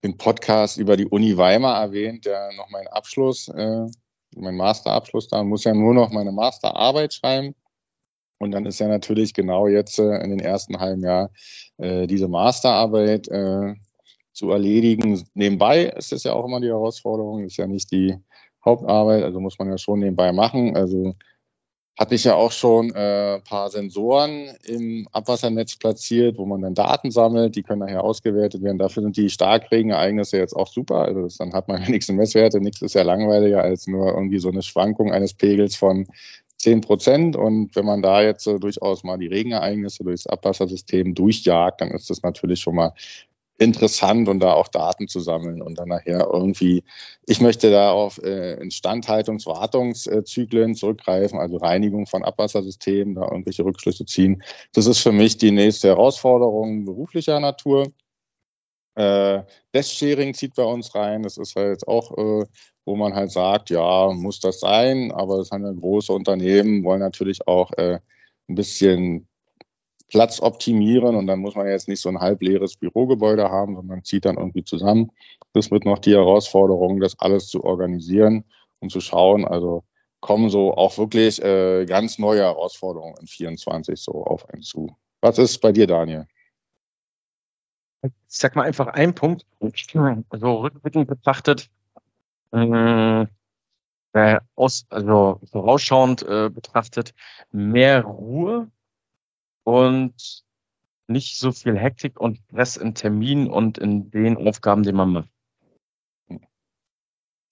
im 0.01 0.17
Podcast 0.17 0.77
über 0.77 0.95
die 0.95 1.07
Uni 1.07 1.35
Weimar 1.35 1.81
erwähnt, 1.81 2.25
ja 2.25 2.53
noch 2.53 2.69
meinen 2.69 2.87
Abschluss, 2.87 3.47
äh, 3.47 3.87
meinen 4.35 4.57
Masterabschluss 4.57 5.27
da, 5.27 5.43
muss 5.43 5.63
ja 5.63 5.73
nur 5.73 5.95
noch 5.95 6.11
meine 6.11 6.31
Masterarbeit 6.31 7.15
schreiben. 7.15 7.55
Und 8.43 8.51
dann 8.51 8.65
ist 8.65 8.79
ja 8.79 8.87
natürlich 8.87 9.33
genau 9.33 9.67
jetzt 9.67 9.99
äh, 9.99 10.17
in 10.17 10.29
den 10.29 10.39
ersten 10.39 10.79
halben 10.79 11.01
Jahr 11.01 11.31
äh, 11.77 12.07
diese 12.07 12.27
Masterarbeit 12.27 13.27
äh, 13.29 13.73
zu 14.33 14.51
erledigen. 14.51 15.23
Nebenbei 15.33 15.85
ist 15.85 16.11
das 16.11 16.23
ja 16.23 16.33
auch 16.33 16.45
immer 16.45 16.59
die 16.59 16.67
Herausforderung, 16.67 17.43
ist 17.43 17.57
ja 17.57 17.67
nicht 17.67 17.91
die 17.91 18.17
Hauptarbeit, 18.65 19.23
also 19.23 19.39
muss 19.39 19.57
man 19.59 19.69
ja 19.69 19.77
schon 19.77 19.99
nebenbei 19.99 20.31
machen. 20.33 20.75
Also 20.75 21.15
hatte 21.97 22.15
ich 22.15 22.23
ja 22.23 22.33
auch 22.33 22.51
schon 22.51 22.89
äh, 22.95 23.39
paar 23.41 23.69
Sensoren 23.69 24.49
im 24.65 25.07
Abwassernetz 25.11 25.77
platziert, 25.77 26.39
wo 26.39 26.45
man 26.45 26.61
dann 26.61 26.73
Daten 26.73 27.11
sammelt, 27.11 27.55
die 27.55 27.61
können 27.61 27.81
nachher 27.81 28.03
ausgewertet 28.03 28.63
werden. 28.63 28.79
Dafür 28.79 29.03
sind 29.03 29.15
die 29.15 29.29
Starkregenereignisse 29.29 30.37
jetzt 30.37 30.55
auch 30.55 30.67
super. 30.67 31.01
Also 31.03 31.27
dann 31.37 31.53
hat 31.53 31.67
man 31.67 31.81
wenigstens 31.87 32.15
Messwerte. 32.15 32.59
Nichts 32.61 32.81
ist 32.81 32.95
ja 32.95 33.03
langweiliger 33.03 33.61
als 33.61 33.85
nur 33.85 34.11
irgendwie 34.11 34.39
so 34.39 34.49
eine 34.49 34.63
Schwankung 34.63 35.11
eines 35.11 35.35
Pegels 35.35 35.75
von 35.75 36.07
10 36.63 36.81
Prozent. 36.81 37.35
Und 37.35 37.75
wenn 37.75 37.85
man 37.85 38.01
da 38.01 38.21
jetzt 38.21 38.47
äh, 38.47 38.59
durchaus 38.59 39.03
mal 39.03 39.17
die 39.17 39.27
Regenereignisse 39.27 40.03
durchs 40.03 40.27
Abwassersystem 40.27 41.13
durchjagt, 41.13 41.81
dann 41.81 41.91
ist 41.91 42.09
das 42.09 42.23
natürlich 42.23 42.61
schon 42.61 42.75
mal 42.75 42.93
interessant 43.59 44.27
und 44.29 44.39
da 44.39 44.53
auch 44.53 44.67
Daten 44.67 45.07
zu 45.07 45.19
sammeln 45.19 45.61
und 45.61 45.77
dann 45.77 45.89
nachher 45.89 46.27
irgendwie, 46.31 46.83
ich 47.27 47.39
möchte 47.39 47.69
da 47.69 47.91
auf 47.91 48.17
äh, 48.17 48.55
Instandhaltungs-, 48.55 49.45
Wartungszyklen 49.45 50.75
zurückgreifen, 50.75 51.39
also 51.39 51.57
Reinigung 51.57 52.07
von 52.07 52.23
Abwassersystemen, 52.23 53.15
da 53.15 53.23
irgendwelche 53.23 53.63
Rückschlüsse 53.63 54.05
ziehen. 54.05 54.43
Das 54.73 54.87
ist 54.87 54.99
für 54.99 55.11
mich 55.11 55.37
die 55.37 55.51
nächste 55.51 55.89
Herausforderung 55.89 56.85
beruflicher 56.85 57.39
Natur. 57.39 57.91
Äh, 58.95 59.43
Desk-Sharing 59.73 60.33
zieht 60.33 60.55
bei 60.55 60.63
uns 60.63 60.93
rein. 60.95 61.23
Das 61.23 61.37
ist 61.37 61.55
halt 61.55 61.87
auch, 61.87 62.17
äh, 62.17 62.45
wo 62.85 62.95
man 62.95 63.13
halt 63.13 63.31
sagt, 63.31 63.69
ja, 63.69 64.11
muss 64.13 64.39
das 64.39 64.59
sein, 64.59 65.11
aber 65.11 65.39
es 65.39 65.49
sind 65.49 65.63
ja 65.63 65.71
große 65.71 66.11
Unternehmen, 66.11 66.83
wollen 66.83 66.99
natürlich 66.99 67.47
auch 67.47 67.71
äh, 67.73 67.99
ein 68.49 68.55
bisschen 68.55 69.27
Platz 70.09 70.41
optimieren 70.41 71.15
und 71.15 71.27
dann 71.27 71.39
muss 71.39 71.55
man 71.55 71.67
jetzt 71.67 71.87
nicht 71.87 72.01
so 72.01 72.09
ein 72.09 72.19
halbleeres 72.19 72.75
Bürogebäude 72.75 73.49
haben, 73.49 73.75
sondern 73.75 74.03
zieht 74.03 74.25
dann 74.25 74.37
irgendwie 74.37 74.63
zusammen. 74.63 75.11
Das 75.53 75.71
wird 75.71 75.85
noch 75.85 75.99
die 75.99 76.13
Herausforderung, 76.13 76.99
das 76.99 77.19
alles 77.19 77.47
zu 77.47 77.63
organisieren 77.63 78.43
und 78.79 78.91
zu 78.91 79.01
schauen. 79.01 79.45
Also 79.45 79.83
kommen 80.19 80.49
so 80.49 80.73
auch 80.75 80.97
wirklich 80.97 81.41
äh, 81.43 81.85
ganz 81.85 82.19
neue 82.19 82.41
Herausforderungen 82.41 83.15
in 83.19 83.27
24 83.27 83.99
so 83.99 84.23
auf 84.23 84.47
einen 84.49 84.61
zu. 84.61 84.95
Was 85.21 85.37
ist 85.37 85.59
bei 85.59 85.71
dir, 85.71 85.87
Daniel? 85.87 86.27
Ich 88.03 88.11
sag 88.27 88.55
mal 88.55 88.63
einfach 88.63 88.87
einen 88.87 89.15
Punkt, 89.15 89.45
so 89.59 90.55
rückblickend 90.57 91.07
betrachtet, 91.07 91.69
äh, 92.53 93.27
aus, 94.55 94.85
also 94.89 95.41
vorausschauend 95.51 96.23
äh, 96.23 96.49
betrachtet, 96.49 97.13
mehr 97.51 98.03
Ruhe 98.03 98.71
und 99.63 100.43
nicht 101.07 101.37
so 101.37 101.51
viel 101.51 101.77
Hektik 101.77 102.19
und 102.19 102.37
Stress 102.37 102.77
in 102.77 102.95
Terminen 102.95 103.49
und 103.49 103.77
in 103.77 104.11
den 104.11 104.37
Aufgaben, 104.37 104.83
die 104.83 104.93
man 104.93 105.11
macht. 105.11 105.29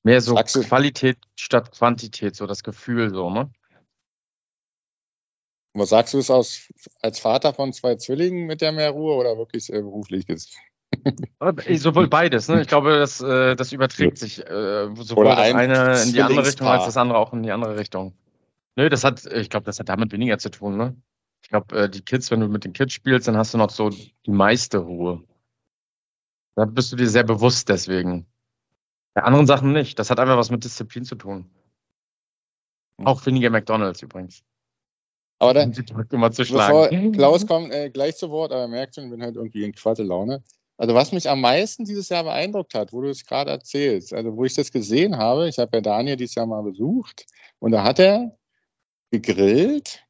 Mehr 0.04 0.22
so 0.22 0.36
Qualität 0.36 1.18
statt 1.36 1.72
Quantität, 1.72 2.36
so 2.36 2.48
das 2.48 2.64
Gefühl 2.64 3.12
so, 3.12 3.30
ne? 3.30 3.52
Was 5.74 5.90
sagst 5.90 6.14
du 6.14 6.18
es 6.18 6.30
aus, 6.30 6.70
als 7.02 7.20
Vater 7.20 7.54
von 7.54 7.72
zwei 7.72 7.96
Zwillingen 7.96 8.46
mit 8.46 8.62
der 8.62 8.72
mehr 8.72 8.90
Ruhe 8.90 9.16
oder 9.16 9.38
wirklich 9.38 9.72
äh, 9.72 9.82
berufliches? 9.82 10.54
Äh, 10.54 10.71
sowohl 11.78 12.08
beides, 12.08 12.48
ne? 12.48 12.62
Ich 12.62 12.68
glaube, 12.68 13.00
das, 13.00 13.22
äh, 13.22 13.56
das 13.56 13.72
überträgt 13.72 14.18
sich 14.18 14.40
äh, 14.40 14.90
sowohl 14.96 15.26
das 15.26 15.40
ein 15.40 15.56
eine 15.56 16.02
in 16.02 16.14
die 16.14 16.22
andere 16.22 16.46
Richtung 16.46 16.68
als 16.68 16.86
das 16.86 16.98
andere 16.98 17.18
auch 17.18 17.34
in 17.34 17.44
die 17.44 17.52
andere 17.52 17.78
Richtung. 17.78 18.14
Nö, 18.76 18.90
das 18.90 19.04
hat, 19.04 19.26
ich 19.26 19.50
glaube, 19.50 19.66
das 19.66 19.80
hat 19.80 19.90
damit 19.90 20.12
weniger 20.12 20.38
zu 20.38 20.50
tun, 20.50 20.78
ne? 20.78 20.96
Ich 21.44 21.50
glaube, 21.50 21.76
äh, 21.76 21.90
die 21.90 22.02
Kids, 22.02 22.32
wenn 22.32 22.40
du 22.40 22.48
mit 22.48 22.64
den 22.64 22.74
Kids 22.74 22.94
spielst, 22.94 23.28
dann 23.28 23.38
hast 23.38 23.54
du 23.54 23.58
noch 23.58 23.70
so 23.70 23.90
die 23.90 24.32
meiste 24.32 24.78
Ruhe. 24.78 25.24
Da 26.56 26.66
bist 26.66 26.92
du 26.92 26.96
dir 26.96 27.10
sehr 27.10 27.24
bewusst 27.24 27.70
deswegen. 27.70 28.28
Bei 29.14 29.24
anderen 29.24 29.48
Sachen 29.48 29.74
nicht. 29.74 30.00
Das 30.00 30.10
hat 30.10 30.20
einfach 30.20 30.38
was 30.38 30.52
mit 30.52 30.64
Disziplin 30.64 31.04
zu 31.04 31.16
tun. 31.16 31.50
Hm. 32.98 33.08
Auch 33.08 33.26
weniger 33.26 33.50
McDonalds 33.50 34.02
übrigens. 34.02 34.44
Aber 35.40 35.56
dann, 35.56 35.72
bevor 35.72 36.90
Klaus 37.12 37.48
kommt 37.48 37.74
äh, 37.74 37.90
gleich 37.90 38.16
zu 38.16 38.30
Wort, 38.30 38.52
aber 38.52 38.68
merkt 38.68 38.96
schon, 38.96 39.06
ich 39.06 39.10
bin 39.10 39.24
halt 39.24 39.36
irgendwie 39.36 39.64
in 39.64 39.74
Quattelaune. 39.74 40.44
Also 40.82 40.96
was 40.96 41.12
mich 41.12 41.30
am 41.30 41.42
meisten 41.42 41.86
dieses 41.86 42.10
Jahr 42.10 42.24
beeindruckt 42.24 42.74
hat, 42.74 42.92
wo 42.92 43.02
du 43.02 43.10
es 43.10 43.24
gerade 43.24 43.52
erzählst, 43.52 44.16
also 44.16 44.36
wo 44.36 44.46
ich 44.46 44.56
das 44.56 44.72
gesehen 44.72 45.16
habe, 45.16 45.48
ich 45.48 45.60
habe 45.60 45.78
ja 45.78 45.82
Daniel 45.82 46.16
dieses 46.16 46.34
Jahr 46.34 46.48
mal 46.48 46.64
besucht 46.64 47.28
und 47.60 47.72
da 47.72 47.84
hat 47.84 48.00
er 48.00 48.36
gegrillt, 49.12 50.04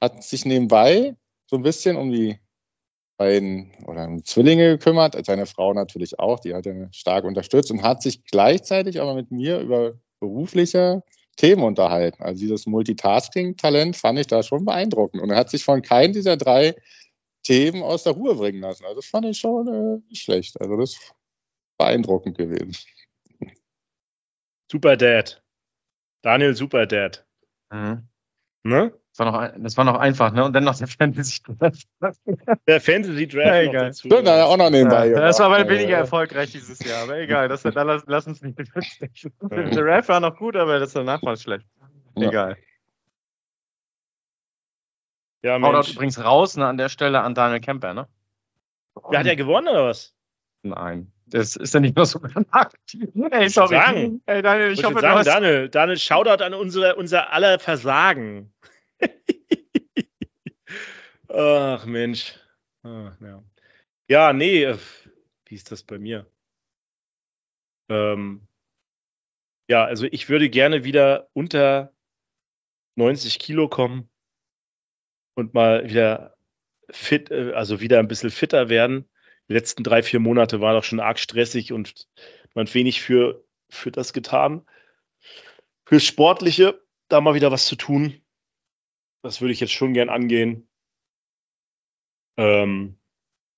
hat 0.00 0.24
sich 0.24 0.46
nebenbei 0.46 1.14
so 1.44 1.56
ein 1.56 1.62
bisschen 1.62 1.98
um 1.98 2.10
die 2.10 2.38
beiden 3.18 3.72
oder 3.86 4.06
um 4.06 4.24
Zwillinge 4.24 4.78
gekümmert, 4.78 5.14
seine 5.26 5.44
Frau 5.44 5.74
natürlich 5.74 6.18
auch, 6.18 6.40
die 6.40 6.54
hat 6.54 6.64
er 6.64 6.88
stark 6.90 7.24
unterstützt 7.24 7.70
und 7.70 7.82
hat 7.82 8.00
sich 8.00 8.24
gleichzeitig 8.24 9.02
aber 9.02 9.12
mit 9.12 9.30
mir 9.30 9.60
über 9.60 9.92
berufliche 10.20 11.02
Themen 11.36 11.62
unterhalten. 11.64 12.22
Also 12.22 12.40
dieses 12.40 12.64
Multitasking-Talent 12.64 13.94
fand 13.94 14.18
ich 14.18 14.28
da 14.28 14.42
schon 14.42 14.64
beeindruckend. 14.64 15.22
Und 15.22 15.30
er 15.30 15.36
hat 15.36 15.50
sich 15.50 15.64
von 15.64 15.82
keinem 15.82 16.14
dieser 16.14 16.38
drei 16.38 16.76
Themen 17.44 17.82
aus 17.82 18.02
der 18.02 18.14
Ruhe 18.14 18.34
bringen 18.34 18.60
lassen. 18.60 18.84
Also 18.84 18.96
das 18.96 19.06
fand 19.06 19.26
ich 19.26 19.38
schon 19.38 19.68
äh, 19.68 20.08
nicht 20.08 20.22
schlecht. 20.22 20.60
Also 20.60 20.76
das 20.76 20.92
ist 20.92 21.14
beeindruckend 21.78 22.36
gewesen. 22.36 22.76
Super 24.70 24.96
Dad. 24.96 25.42
Daniel 26.22 26.56
Super 26.56 26.86
Dad. 26.86 27.24
Mhm. 27.70 28.08
Ne? 28.64 28.92
Das 29.16 29.18
war, 29.24 29.30
noch, 29.30 29.62
das 29.62 29.76
war 29.76 29.84
noch 29.84 29.98
einfach, 29.98 30.32
ne? 30.32 30.44
Und 30.44 30.54
dann 30.54 30.64
noch 30.64 30.76
der 30.76 30.88
Fantasy 30.88 31.40
Draft. 31.44 31.86
Der 32.66 32.80
Fantasy 32.80 33.28
Draft. 33.28 33.46
Ja, 33.46 33.60
egal. 33.60 33.86
Dazu. 33.86 34.08
Stimmt, 34.08 34.26
ja, 34.26 34.44
auch 34.46 34.56
noch 34.56 34.70
nebenbei. 34.70 35.08
Ja, 35.08 35.20
das 35.20 35.38
war 35.38 35.54
aber 35.54 35.68
weniger 35.68 35.98
erfolgreich 35.98 36.50
dieses 36.50 36.80
Jahr, 36.84 37.04
aber 37.04 37.18
egal. 37.18 37.48
Das, 37.48 37.62
da 37.62 37.82
lass, 37.82 38.02
lass 38.06 38.26
uns 38.26 38.42
nicht. 38.42 38.58
Der 38.58 39.70
Draft 39.70 40.08
war 40.08 40.18
noch 40.18 40.36
gut, 40.36 40.56
aber 40.56 40.80
das 40.80 40.94
danach 40.94 41.22
war 41.22 41.36
schlecht. 41.36 41.64
Egal. 42.16 42.52
Ja, 42.52 42.56
Mensch. 45.44 45.92
übrigens 45.92 46.22
raus 46.22 46.56
ne, 46.56 46.66
an 46.66 46.78
der 46.78 46.88
Stelle 46.88 47.20
an 47.20 47.34
Daniel 47.34 47.60
Kemper, 47.60 47.94
ne? 47.94 48.08
Ja, 49.10 49.18
hat 49.18 49.26
er 49.26 49.36
gewonnen 49.36 49.68
oder 49.68 49.86
was? 49.86 50.14
Nein. 50.62 51.12
Das 51.26 51.56
ist 51.56 51.74
ja 51.74 51.80
nicht 51.80 51.96
mehr 51.96 52.06
so 52.06 52.20
aktiv. 52.50 53.08
Ey, 53.30 53.48
sorry. 53.48 53.76
Sagen. 53.76 54.22
Ey, 54.26 54.42
Daniel, 54.42 54.72
ich, 54.72 54.78
ich 54.78 54.84
hoffe, 54.84 55.00
sagen, 55.00 55.12
du 55.12 55.18
hast... 55.18 55.26
Daniel, 55.26 55.68
Daniel, 55.68 55.98
Shoutout 55.98 56.42
an 56.42 56.54
unsere, 56.54 56.96
unser 56.96 57.32
aller 57.32 57.58
Versagen. 57.58 58.52
Ach 61.28 61.84
Mensch. 61.84 62.38
Ach, 62.82 63.20
ja. 63.20 63.42
ja, 64.08 64.32
nee, 64.32 64.64
äh, 64.64 64.78
wie 65.46 65.54
ist 65.54 65.72
das 65.72 65.82
bei 65.82 65.98
mir? 65.98 66.26
Ähm, 67.88 68.46
ja, 69.68 69.84
also 69.84 70.06
ich 70.10 70.28
würde 70.28 70.48
gerne 70.48 70.84
wieder 70.84 71.28
unter 71.32 71.92
90 72.96 73.38
Kilo 73.38 73.68
kommen 73.68 74.08
und 75.34 75.54
mal 75.54 75.88
wieder 75.88 76.36
fit, 76.90 77.30
äh, 77.30 77.52
also 77.52 77.80
wieder 77.80 77.98
ein 77.98 78.08
bisschen 78.08 78.30
fitter 78.30 78.68
werden. 78.68 79.08
Die 79.48 79.52
letzten 79.52 79.82
drei, 79.82 80.02
vier 80.02 80.20
Monate 80.20 80.60
waren 80.60 80.74
doch 80.74 80.84
schon 80.84 81.00
arg 81.00 81.18
stressig 81.18 81.72
und 81.72 82.08
man 82.54 82.66
hat 82.66 82.74
wenig 82.74 83.02
für, 83.02 83.44
für 83.68 83.90
das 83.90 84.12
getan. 84.12 84.66
Fürs 85.84 86.04
Sportliche, 86.04 86.80
da 87.08 87.20
mal 87.20 87.34
wieder 87.34 87.50
was 87.50 87.66
zu 87.66 87.76
tun. 87.76 88.22
Das 89.22 89.40
würde 89.40 89.52
ich 89.52 89.60
jetzt 89.60 89.72
schon 89.72 89.92
gern 89.92 90.08
angehen. 90.08 90.68
Ähm, 92.36 92.98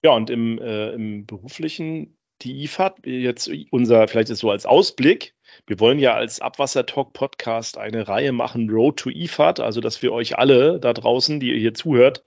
ja, 0.02 0.10
und 0.10 0.30
im, 0.30 0.58
äh, 0.58 0.90
im 0.90 1.26
beruflichen, 1.26 2.18
die 2.42 2.64
IFAD, 2.64 3.06
jetzt 3.06 3.50
unser, 3.70 4.08
vielleicht 4.08 4.30
ist 4.30 4.40
so 4.40 4.50
als 4.50 4.66
Ausblick, 4.66 5.35
wir 5.66 5.80
wollen 5.80 5.98
ja 5.98 6.14
als 6.14 6.40
Abwasser-Talk-Podcast 6.40 7.78
eine 7.78 8.08
Reihe 8.08 8.32
machen, 8.32 8.70
Road 8.70 8.98
to 8.98 9.10
IFAD, 9.10 9.60
also 9.60 9.80
dass 9.80 10.02
wir 10.02 10.12
euch 10.12 10.38
alle 10.38 10.78
da 10.80 10.92
draußen, 10.92 11.40
die 11.40 11.52
ihr 11.52 11.58
hier 11.58 11.74
zuhört, 11.74 12.24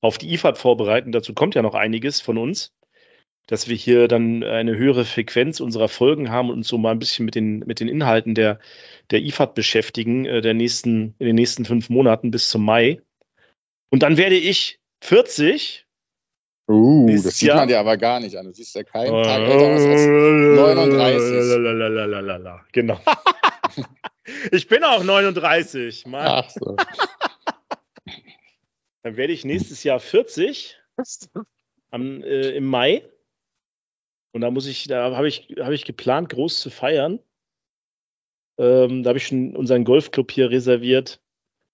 auf 0.00 0.18
die 0.18 0.32
IFAD 0.32 0.58
vorbereiten. 0.58 1.12
Dazu 1.12 1.34
kommt 1.34 1.54
ja 1.54 1.62
noch 1.62 1.74
einiges 1.74 2.20
von 2.20 2.38
uns, 2.38 2.72
dass 3.46 3.68
wir 3.68 3.76
hier 3.76 4.08
dann 4.08 4.44
eine 4.44 4.76
höhere 4.76 5.04
Frequenz 5.04 5.60
unserer 5.60 5.88
Folgen 5.88 6.30
haben 6.30 6.50
und 6.50 6.58
uns 6.58 6.68
so 6.68 6.78
mal 6.78 6.92
ein 6.92 6.98
bisschen 6.98 7.24
mit 7.24 7.34
den, 7.34 7.60
mit 7.60 7.80
den 7.80 7.88
Inhalten 7.88 8.34
der, 8.34 8.60
der 9.10 9.22
IFAD 9.22 9.54
beschäftigen, 9.54 10.26
äh, 10.26 10.40
der 10.40 10.54
nächsten, 10.54 11.14
in 11.18 11.26
den 11.26 11.36
nächsten 11.36 11.64
fünf 11.64 11.88
Monaten 11.88 12.30
bis 12.30 12.50
zum 12.50 12.64
Mai. 12.64 13.00
Und 13.90 14.02
dann 14.02 14.18
werde 14.18 14.36
ich 14.36 14.78
40. 15.02 15.87
Uh, 16.68 17.06
das 17.06 17.38
sieht 17.38 17.48
Jahr. 17.48 17.56
man 17.56 17.68
dir 17.68 17.80
aber 17.80 17.96
gar 17.96 18.20
nicht 18.20 18.36
an. 18.36 18.44
Du 18.44 18.52
siehst 18.52 18.74
ja 18.74 18.84
keinen 18.84 19.14
uh, 19.14 19.22
Tag 19.22 19.40
älter 19.40 19.68
als 19.68 19.84
39. 19.84 21.32
Genau. 22.72 23.00
ich 24.52 24.68
bin 24.68 24.84
auch 24.84 25.02
39. 25.02 26.04
Mann. 26.06 26.26
Ach 26.26 26.50
so. 26.50 26.76
Dann 29.02 29.16
werde 29.16 29.32
ich 29.32 29.46
nächstes 29.46 29.82
Jahr 29.82 29.98
40 29.98 30.76
am, 31.90 32.22
äh, 32.22 32.50
im 32.50 32.66
Mai. 32.66 33.02
Und 34.32 34.42
da 34.42 34.50
muss 34.50 34.66
ich, 34.66 34.88
da 34.88 35.16
habe 35.16 35.26
ich, 35.26 35.56
habe 35.58 35.74
ich 35.74 35.86
geplant, 35.86 36.28
groß 36.28 36.60
zu 36.60 36.68
feiern. 36.68 37.18
Ähm, 38.58 39.04
da 39.04 39.08
habe 39.08 39.18
ich 39.18 39.26
schon 39.26 39.56
unseren 39.56 39.84
Golfclub 39.84 40.30
hier 40.30 40.50
reserviert. 40.50 41.22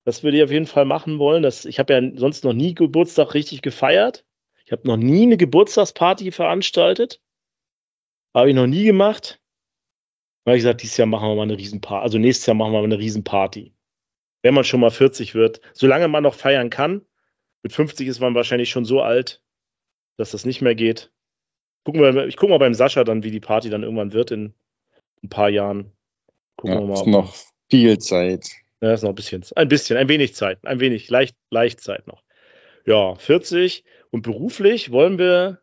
Das 0.04 0.22
würde 0.22 0.37
ich 0.37 0.44
auf 0.44 0.52
jeden 0.52 0.66
Fall 0.66 0.85
machen 0.85 1.18
wollen. 1.18 1.42
Das, 1.42 1.64
ich 1.64 1.80
habe 1.80 1.94
ja 1.94 2.00
sonst 2.14 2.44
noch 2.44 2.52
nie 2.52 2.74
Geburtstag 2.74 3.35
richtig 3.35 3.62
gefeiert. 3.62 4.24
Ich 4.64 4.72
habe 4.72 4.87
noch 4.88 4.96
nie 4.96 5.24
eine 5.24 5.37
Geburtstagsparty 5.37 6.33
veranstaltet. 6.33 7.20
Habe 8.35 8.50
ich 8.50 8.57
noch 8.57 8.66
nie 8.66 8.85
gemacht. 8.85 9.40
Da 10.44 10.50
habe 10.50 10.59
ich 10.59 10.62
gesagt, 10.62 10.83
dieses 10.83 10.96
Jahr 10.96 11.07
machen 11.07 11.29
wir 11.29 11.37
mal 11.37 11.42
eine 11.42 11.59
Riesenparty. 11.59 12.03
Also 12.03 12.18
nächstes 12.18 12.46
Jahr 12.46 12.55
machen 12.55 12.72
wir 12.72 12.79
mal 12.79 12.85
eine 12.85 12.98
Riesenparty. 12.98 13.74
Wenn 14.42 14.55
man 14.55 14.64
schon 14.64 14.81
mal 14.81 14.90
40 14.90 15.35
wird. 15.35 15.61
Solange 15.72 16.09
man 16.09 16.22
noch 16.22 16.35
feiern 16.35 16.70
kann. 16.70 17.07
Mit 17.62 17.72
50 17.72 18.09
ist 18.09 18.20
man 18.20 18.35
wahrscheinlich 18.35 18.70
schon 18.70 18.85
so 18.85 19.00
alt, 19.00 19.42
dass 20.18 20.33
das 20.33 20.44
nicht 20.44 20.61
mehr 20.61 20.74
geht. 20.74 21.11
Gucken 21.85 22.00
wir, 22.00 22.27
ich 22.27 22.37
gucke 22.37 22.50
mal 22.50 22.59
beim 22.59 22.74
Sascha 22.74 23.05
dann, 23.05 23.22
wie 23.22 23.31
die 23.31 23.40
Party 23.40 23.70
dann 23.70 23.83
irgendwann 23.83 24.12
wird 24.12 24.31
in 24.31 24.55
ein 25.22 25.29
paar 25.29 25.48
Jahren. 25.48 25.92
Gucken 26.57 26.74
ja, 26.74 26.81
wir 26.81 26.87
mal. 26.87 26.94
Ist 26.94 27.07
noch 27.07 27.35
viel 27.70 27.98
Zeit. 27.98 28.48
Ja, 28.81 28.92
ist 28.92 29.03
noch 29.03 29.11
ein 29.11 29.14
bisschen, 29.14 29.44
ein 29.57 29.68
bisschen, 29.68 29.96
ein 29.96 30.09
wenig 30.09 30.35
Zeit, 30.35 30.64
ein 30.66 30.79
wenig, 30.81 31.09
leicht, 31.09 31.37
leicht 31.50 31.81
Zeit 31.81 32.07
noch. 32.07 32.22
Ja, 32.85 33.14
40. 33.14 33.83
Und 34.14 34.22
beruflich 34.22 34.92
wollen 34.92 35.18
wir, 35.18 35.59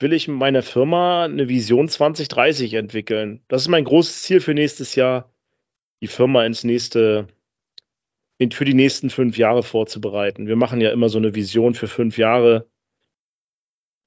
will 0.00 0.12
ich 0.12 0.26
mit 0.26 0.36
meiner 0.36 0.64
Firma 0.64 1.22
eine 1.22 1.48
Vision 1.48 1.88
2030 1.88 2.74
entwickeln. 2.74 3.44
Das 3.46 3.62
ist 3.62 3.68
mein 3.68 3.84
großes 3.84 4.22
Ziel 4.22 4.40
für 4.40 4.54
nächstes 4.54 4.96
Jahr, 4.96 5.32
die 6.00 6.08
Firma 6.08 6.44
ins 6.44 6.64
nächste, 6.64 7.28
in, 8.38 8.50
für 8.50 8.64
die 8.64 8.74
nächsten 8.74 9.08
fünf 9.08 9.38
Jahre 9.38 9.62
vorzubereiten. 9.62 10.48
Wir 10.48 10.56
machen 10.56 10.80
ja 10.80 10.90
immer 10.90 11.08
so 11.08 11.18
eine 11.18 11.36
Vision 11.36 11.74
für 11.74 11.86
fünf 11.86 12.18
Jahre. 12.18 12.68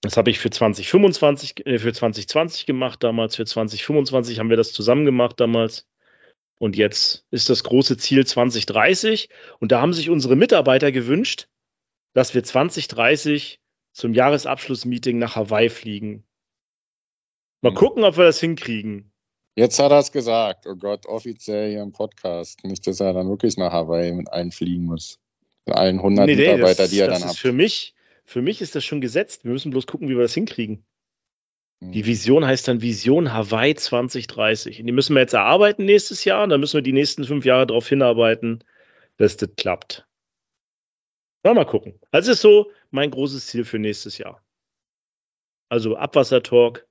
Das 0.02 0.18
habe 0.18 0.30
ich 0.30 0.40
für 0.40 0.50
2025, 0.50 1.66
äh, 1.66 1.80
für 1.80 1.94
2020 1.94 2.66
gemacht 2.66 3.02
damals, 3.02 3.38
für 3.38 3.46
2025 3.46 4.40
haben 4.40 4.50
wir 4.50 4.58
das 4.58 4.74
zusammen 4.74 5.06
gemacht 5.06 5.40
damals. 5.40 5.88
Und 6.60 6.76
jetzt 6.76 7.26
ist 7.32 7.50
das 7.50 7.64
große 7.64 7.96
Ziel 7.96 8.26
2030. 8.26 9.30
Und 9.62 9.72
da 9.72 9.80
haben 9.80 9.94
sich 9.94 10.10
unsere 10.10 10.36
Mitarbeiter 10.36 10.92
gewünscht, 10.92 11.48
dass 12.12 12.34
wir 12.34 12.44
2030 12.44 13.62
zum 13.96 14.14
Jahresabschlussmeeting 14.14 15.18
nach 15.18 15.38
Hawaii 15.38 15.70
fliegen. 15.70 16.26
Mal 17.62 17.72
mhm. 17.72 17.76
gucken, 17.76 18.04
ob 18.04 18.18
wir 18.18 18.26
das 18.26 18.40
hinkriegen. 18.42 19.12
Jetzt 19.56 19.80
hat 19.80 19.92
er 19.92 20.00
es 20.00 20.12
gesagt. 20.12 20.68
Oh 20.68 20.76
Gott, 20.76 21.06
offiziell 21.06 21.72
hier 21.72 21.82
im 21.82 21.94
Podcast. 21.94 22.66
Nicht, 22.66 22.86
dass 22.88 23.00
er 23.00 23.14
dann 23.14 23.30
wirklich 23.30 23.56
nach 23.56 23.72
Hawaii 23.72 24.12
mit 24.12 24.30
allen 24.30 24.52
fliegen 24.52 24.84
muss. 24.84 25.18
Mit 25.66 25.78
allen 25.78 25.98
100 25.98 26.26
nee, 26.26 26.36
nee, 26.36 26.42
Mitarbeiter, 26.42 26.90
die 26.90 27.00
er 27.00 27.08
dann 27.08 27.24
hat. 27.24 27.38
Für 27.38 27.54
mich, 27.54 27.96
für 28.26 28.42
mich 28.42 28.62
ist 28.62 28.76
das 28.76 28.84
schon 28.84 29.00
gesetzt. 29.00 29.46
Wir 29.46 29.52
müssen 29.52 29.72
bloß 29.72 29.88
gucken, 29.88 30.10
wie 30.10 30.16
wir 30.16 30.24
das 30.24 30.34
hinkriegen. 30.34 30.86
Die 31.80 32.02
mhm. 32.02 32.06
Vision 32.06 32.46
heißt 32.46 32.68
dann 32.68 32.82
Vision 32.82 33.32
Hawaii 33.32 33.76
2030. 33.76 34.82
Und 34.82 34.88
die 34.88 34.94
müssen 34.94 35.16
wir 35.16 35.22
jetzt 35.22 35.34
erarbeiten 35.34 35.86
nächstes 35.86 36.26
Jahr. 36.26 36.44
Und 36.44 36.50
dann 36.50 36.60
müssen 36.60 36.76
wir 36.76 36.82
die 36.82 36.92
nächsten 36.92 37.24
fünf 37.24 37.46
Jahre 37.46 37.66
darauf 37.66 37.88
hinarbeiten, 37.88 38.62
dass 39.16 39.38
das 39.38 39.52
klappt. 39.56 40.05
Mal 41.54 41.66
gucken. 41.66 42.00
Das 42.12 42.28
ist 42.28 42.42
so 42.42 42.72
mein 42.90 43.12
großes 43.12 43.48
Ziel 43.48 43.66
für 43.66 43.78
nächstes 43.78 44.18
Jahr. 44.18 44.44
Also 45.70 45.96
Abwassertalk 45.96 46.88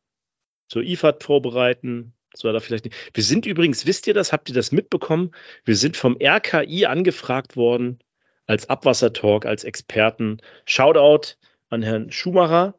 zur 0.68 0.82
IFAD 0.82 1.22
vorbereiten. 1.22 2.14
So, 2.34 2.52
da 2.52 2.60
vielleicht 2.60 2.84
nicht. 2.84 2.96
Wir 3.14 3.22
sind 3.22 3.46
übrigens, 3.46 3.86
wisst 3.86 4.06
ihr 4.06 4.14
das, 4.14 4.32
habt 4.32 4.48
ihr 4.48 4.54
das 4.54 4.72
mitbekommen? 4.72 5.32
Wir 5.64 5.76
sind 5.76 5.96
vom 5.96 6.16
RKI 6.20 6.86
angefragt 6.86 7.56
worden 7.56 8.00
als 8.46 8.68
Abwassertalk, 8.68 9.46
als 9.46 9.64
Experten. 9.64 10.38
Shoutout 10.64 11.36
an 11.68 11.82
Herrn 11.82 12.10
Schumacher, 12.10 12.78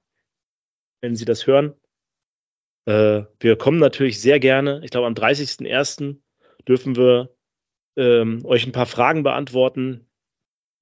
wenn 1.02 1.16
Sie 1.16 1.26
das 1.26 1.48
hören. 1.48 1.74
Äh, 2.86 3.24
wir 3.40 3.58
kommen 3.58 3.80
natürlich 3.80 4.22
sehr 4.22 4.40
gerne. 4.40 4.82
Ich 4.84 4.92
glaube, 4.92 5.08
am 5.08 5.14
30.01. 5.14 6.18
dürfen 6.68 6.96
wir 6.96 7.36
ähm, 7.96 8.46
euch 8.46 8.66
ein 8.66 8.72
paar 8.72 8.86
Fragen 8.86 9.24
beantworten 9.24 10.05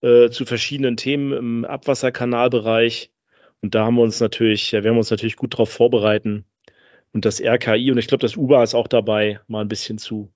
äh, 0.04 0.30
zu 0.30 0.46
verschiedenen 0.46 0.98
Themen 0.98 1.32
im 1.32 1.66
Abwasserkanalbereich. 1.66 3.12
Und 3.62 3.74
da 3.74 3.86
haben 3.86 3.96
wir 3.96 4.04
uns 4.04 4.20
natürlich, 4.20 4.72
ja, 4.72 4.84
werden 4.84 4.96
wir 4.96 5.00
uns 5.00 5.12
natürlich 5.12 5.38
gut 5.38 5.54
darauf 5.54 5.70
vorbereiten. 5.70 6.46
Und 7.14 7.26
das 7.26 7.40
RKI 7.42 7.90
und 7.92 7.98
ich 7.98 8.08
glaube, 8.08 8.22
das 8.22 8.36
UBA 8.36 8.64
ist 8.64 8.76
auch 8.76 8.88
dabei, 8.88 9.40
mal 9.48 9.62
ein 9.62 9.70
bisschen 9.70 9.98
zu, 9.98 10.34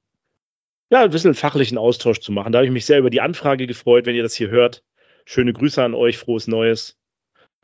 ja, 0.89 1.03
ein 1.03 1.09
bisschen 1.09 1.33
fachlichen 1.33 1.77
Austausch 1.77 2.21
zu 2.21 2.31
machen. 2.31 2.53
Da 2.53 2.59
habe 2.59 2.65
ich 2.65 2.71
mich 2.71 2.85
sehr 2.85 2.99
über 2.99 3.09
die 3.09 3.19
Anfrage 3.19 3.67
gefreut, 3.67 4.05
wenn 4.05 4.15
ihr 4.15 4.23
das 4.23 4.35
hier 4.35 4.49
hört. 4.49 4.83
Schöne 5.25 5.51
Grüße 5.51 5.83
an 5.83 5.93
euch, 5.93 6.17
frohes 6.17 6.47
Neues. 6.47 6.97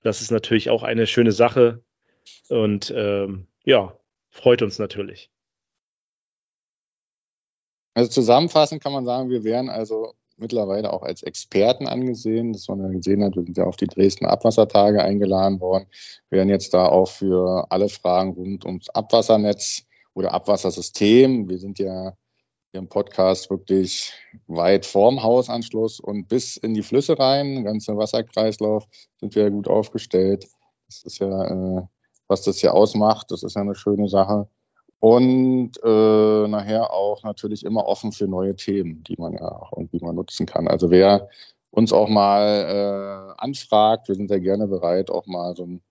Das 0.02 0.20
ist 0.20 0.32
natürlich 0.32 0.70
auch 0.70 0.84
eine 0.84 1.08
schöne 1.08 1.32
Sache. 1.32 1.84
Und 2.50 2.94
ähm, 2.94 3.48
ja, 3.64 3.98
freut 4.30 4.62
uns 4.62 4.78
natürlich. 4.78 5.30
Also 7.94 8.10
zusammenfassend 8.10 8.84
kann 8.84 8.92
man 8.92 9.06
sagen, 9.06 9.30
wir 9.30 9.46
wären 9.46 9.70
also 9.70 10.16
mittlerweile 10.38 10.92
auch 10.92 11.04
als 11.04 11.24
Experten 11.24 11.88
angesehen. 11.88 12.54
Das 12.54 12.68
man 12.68 12.92
gesehen 12.92 13.24
hat, 13.24 13.36
wir 13.36 13.44
sind 13.44 13.58
ja 13.58 13.66
auf 13.66 13.76
die 13.76 13.88
Dresden 13.88 14.26
Abwassertage 14.26 15.04
eingeladen 15.04 15.60
worden. 15.60 15.88
Wir 16.30 16.38
werden 16.38 16.50
jetzt 16.50 16.74
da 16.74 16.88
auch 16.88 17.08
für 17.08 17.72
alle 17.72 17.90
Fragen 17.90 18.32
rund 18.34 18.66
ums 18.66 18.90
Abwassernetz 18.90 19.84
oder 20.14 20.34
Abwassersystem. 20.34 21.50
Wir 21.50 21.60
sind 21.60 21.80
ja 21.80 22.14
im 22.72 22.90
Podcast 22.90 23.50
wirklich 23.52 24.14
weit 24.48 24.86
vorm 24.86 25.22
Hausanschluss 25.22 26.00
und 26.00 26.28
bis 26.28 26.58
in 26.58 26.74
die 26.74 26.82
Flüsse 26.82 27.20
rein, 27.20 27.64
ganze 27.64 27.96
Wasserkreislauf 27.98 28.86
sind 29.20 29.36
wir 29.36 29.52
gut 29.52 29.68
aufgestellt. 29.68 30.48
Das 30.88 31.04
ist 31.04 31.20
ja, 31.20 31.78
äh, 31.80 31.82
was 32.28 32.42
das 32.42 32.58
hier 32.58 32.74
ausmacht. 32.74 33.30
Das 33.30 33.44
ist 33.44 33.56
ja 33.56 33.62
eine 33.62 33.76
schöne 33.76 34.10
Sache 34.10 34.48
und 35.04 35.72
äh, 35.84 36.48
nachher 36.48 36.94
auch 36.94 37.24
natürlich 37.24 37.66
immer 37.66 37.88
offen 37.88 38.14
für 38.14 38.26
neue 38.26 38.56
Themen, 38.56 39.04
die 39.04 39.18
man 39.18 39.34
ja 39.34 39.52
auch 39.52 39.74
irgendwie 39.74 40.00
mal 40.00 40.14
nutzen 40.14 40.46
kann. 40.46 40.66
Also 40.70 40.92
wer 40.92 41.28
uns 41.72 41.92
auch 41.92 42.08
mal 42.08 43.36
äh, 43.36 43.42
anfragt, 43.42 44.08
wir 44.08 44.16
sind 44.16 44.30
sehr 44.30 44.40
gerne 44.40 44.66
bereit, 44.66 45.12
auch 45.12 45.26
mal 45.26 45.58
so 45.58 45.64
einen 45.64 45.84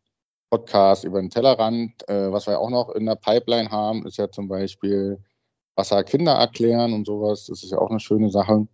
Podcast 0.48 1.05
über 1.05 1.20
den 1.20 1.29
Tellerrand. 1.29 2.09
Äh, 2.09 2.33
was 2.33 2.46
wir 2.46 2.59
auch 2.59 2.70
noch 2.70 2.88
in 2.88 3.05
der 3.05 3.16
Pipeline 3.16 3.70
haben, 3.70 4.07
ist 4.07 4.16
ja 4.16 4.31
zum 4.31 4.48
Beispiel 4.48 5.22
Wasser 5.77 6.05
Kinder 6.05 6.33
erklären 6.33 6.94
und 6.94 7.07
sowas. 7.07 7.44
Das 7.48 7.62
ist 7.62 7.70
ja 7.70 7.77
auch 7.77 7.90
eine 7.90 8.01
schöne 8.01 8.31
Sache. 8.31 8.66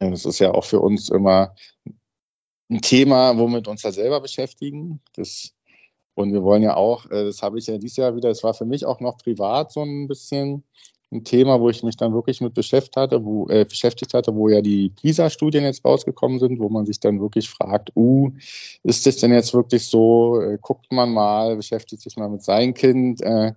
Das 0.00 0.26
ist 0.26 0.38
ja 0.38 0.52
auch 0.52 0.64
für 0.66 0.80
uns 0.80 1.08
immer 1.08 1.54
ein 2.68 2.82
Thema, 2.82 3.38
womit 3.38 3.68
uns 3.68 3.80
da 3.80 3.90
selber 3.90 4.20
beschäftigen. 4.20 5.00
Das 5.14 5.54
und 6.16 6.32
wir 6.32 6.42
wollen 6.42 6.62
ja 6.62 6.76
auch, 6.76 7.06
äh, 7.10 7.24
das 7.24 7.42
habe 7.42 7.58
ich 7.58 7.66
ja 7.66 7.76
dieses 7.78 7.98
Jahr 7.98 8.16
wieder, 8.16 8.30
es 8.30 8.42
war 8.42 8.54
für 8.54 8.64
mich 8.64 8.86
auch 8.86 9.00
noch 9.00 9.18
privat 9.18 9.70
so 9.70 9.82
ein 9.82 10.08
bisschen 10.08 10.64
ein 11.12 11.24
Thema, 11.24 11.60
wo 11.60 11.68
ich 11.68 11.82
mich 11.82 11.96
dann 11.96 12.14
wirklich 12.14 12.40
mit 12.40 12.54
beschäftigt 12.54 12.96
hatte, 12.96 13.24
wo, 13.24 13.48
äh, 13.48 13.64
beschäftigt 13.64 14.14
hatte, 14.14 14.34
wo 14.34 14.48
ja 14.48 14.62
die 14.62 14.90
PISA-Studien 14.90 15.64
jetzt 15.64 15.84
rausgekommen 15.84 16.38
sind, 16.38 16.58
wo 16.58 16.68
man 16.70 16.86
sich 16.86 16.98
dann 17.00 17.20
wirklich 17.20 17.48
fragt, 17.50 17.92
uh, 17.94 18.32
ist 18.82 19.06
das 19.06 19.18
denn 19.18 19.32
jetzt 19.32 19.54
wirklich 19.54 19.86
so? 19.86 20.40
Äh, 20.40 20.58
guckt 20.60 20.90
man 20.90 21.12
mal, 21.12 21.54
beschäftigt 21.56 22.02
sich 22.02 22.16
mal 22.16 22.30
mit 22.30 22.42
seinem 22.42 22.74
Kind. 22.74 23.20
Äh, 23.20 23.52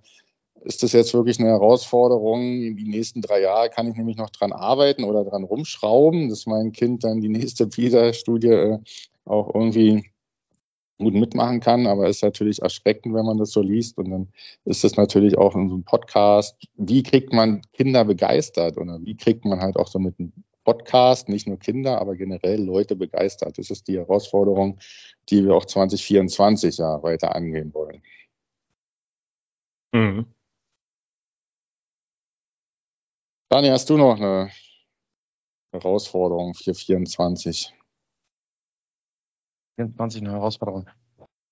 ist 0.62 0.82
das 0.82 0.92
jetzt 0.92 1.14
wirklich 1.14 1.40
eine 1.40 1.48
Herausforderung? 1.48 2.40
Die 2.76 2.88
nächsten 2.88 3.22
drei 3.22 3.40
Jahre 3.40 3.70
kann 3.70 3.88
ich 3.88 3.96
nämlich 3.96 4.18
noch 4.18 4.30
dran 4.30 4.52
arbeiten 4.52 5.04
oder 5.04 5.24
dran 5.24 5.44
rumschrauben, 5.44 6.28
dass 6.28 6.46
mein 6.46 6.72
Kind 6.72 7.04
dann 7.04 7.22
die 7.22 7.28
nächste 7.30 7.66
PISA-Studie 7.66 8.48
äh, 8.48 8.78
auch 9.24 9.54
irgendwie 9.54 10.09
gut 11.00 11.14
mitmachen 11.14 11.60
kann, 11.60 11.86
aber 11.86 12.08
es 12.08 12.16
ist 12.16 12.22
natürlich 12.22 12.62
erschreckend, 12.62 13.14
wenn 13.14 13.26
man 13.26 13.38
das 13.38 13.50
so 13.50 13.62
liest. 13.62 13.98
Und 13.98 14.10
dann 14.10 14.28
ist 14.64 14.84
es 14.84 14.96
natürlich 14.96 15.36
auch 15.36 15.56
in 15.56 15.68
so 15.68 15.74
einem 15.74 15.84
Podcast, 15.84 16.56
wie 16.76 17.02
kriegt 17.02 17.32
man 17.32 17.62
Kinder 17.72 18.04
begeistert 18.04 18.78
oder 18.78 19.00
wie 19.02 19.16
kriegt 19.16 19.44
man 19.44 19.60
halt 19.60 19.76
auch 19.76 19.88
so 19.88 19.98
mit 19.98 20.18
einem 20.20 20.32
Podcast, 20.64 21.28
nicht 21.28 21.48
nur 21.48 21.58
Kinder, 21.58 22.00
aber 22.00 22.14
generell 22.16 22.62
Leute 22.62 22.94
begeistert. 22.94 23.58
Das 23.58 23.70
ist 23.70 23.88
die 23.88 23.98
Herausforderung, 23.98 24.78
die 25.28 25.44
wir 25.44 25.54
auch 25.54 25.64
2024 25.64 26.78
ja 26.78 27.02
weiter 27.02 27.34
angehen 27.34 27.74
wollen. 27.74 28.02
Mhm. 29.92 30.26
Dani, 33.48 33.68
hast 33.68 33.90
du 33.90 33.96
noch 33.96 34.16
eine 34.16 34.50
Herausforderung 35.72 36.54
für 36.54 36.72
2024? 36.72 37.74
24 39.80 40.22
eine 40.22 40.32
Herausforderung. 40.32 40.86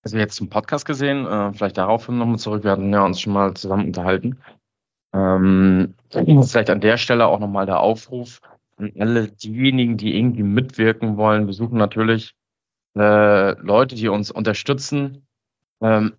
Also 0.04 0.18
jetzt 0.18 0.36
zum 0.36 0.48
Podcast 0.48 0.84
gesehen, 0.84 1.26
äh, 1.26 1.52
vielleicht 1.52 1.78
darauf 1.78 2.08
nochmal 2.08 2.38
zurück, 2.38 2.64
wir 2.64 2.70
hatten 2.70 2.92
ja 2.92 3.04
uns 3.04 3.20
schon 3.20 3.32
mal 3.32 3.54
zusammen 3.54 3.86
unterhalten. 3.86 4.38
Ähm, 5.14 5.94
vielleicht 6.10 6.70
an 6.70 6.80
der 6.80 6.98
Stelle 6.98 7.26
auch 7.26 7.38
nochmal 7.38 7.66
der 7.66 7.80
Aufruf 7.80 8.40
an 8.76 8.92
alle 8.98 9.28
diejenigen, 9.28 9.96
die 9.96 10.16
irgendwie 10.16 10.42
mitwirken 10.42 11.16
wollen. 11.16 11.46
Wir 11.46 11.54
suchen 11.54 11.78
natürlich 11.78 12.34
äh, 12.96 13.52
Leute, 13.60 13.96
die 13.96 14.08
uns 14.08 14.30
unterstützen, 14.30 15.26
ähm, 15.80 16.14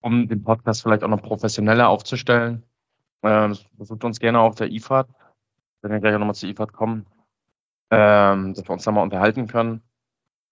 um 0.00 0.28
den 0.28 0.42
Podcast 0.42 0.82
vielleicht 0.82 1.02
auch 1.02 1.08
noch 1.08 1.22
professioneller 1.22 1.88
aufzustellen. 1.88 2.62
Ähm, 3.22 3.58
besucht 3.72 4.04
uns 4.04 4.20
gerne 4.20 4.40
auf 4.40 4.54
der 4.54 4.70
IFAD, 4.70 5.08
wenn 5.82 5.90
wir 5.90 6.00
gleich 6.00 6.14
auch 6.14 6.20
nochmal 6.20 6.34
zur 6.34 6.48
IFAD 6.48 6.72
kommen, 6.72 7.06
ähm, 7.90 8.54
dass 8.54 8.64
wir 8.64 8.70
uns 8.70 8.84
da 8.84 8.92
mal 8.92 9.02
unterhalten 9.02 9.48
können 9.48 9.82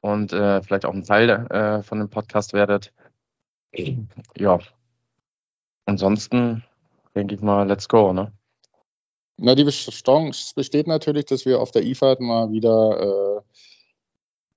und 0.04 0.34
äh, 0.34 0.62
vielleicht 0.62 0.84
auch 0.84 0.92
ein 0.92 1.02
Teil 1.02 1.30
äh, 1.30 1.82
von 1.82 1.98
dem 1.98 2.10
Podcast 2.10 2.52
werdet. 2.52 2.92
Ja. 4.36 4.58
Ansonsten 5.86 6.62
denke 7.14 7.34
ich 7.34 7.40
mal, 7.40 7.66
let's 7.66 7.88
go, 7.88 8.12
ne? 8.12 8.30
Na, 9.38 9.54
die 9.54 9.66
Chance 9.66 10.52
besteht 10.54 10.86
natürlich, 10.86 11.24
dass 11.24 11.46
wir 11.46 11.58
auf 11.58 11.70
der 11.70 11.84
IFAD 11.84 12.20
mal 12.20 12.52
wieder 12.52 13.00
äh, 13.00 13.40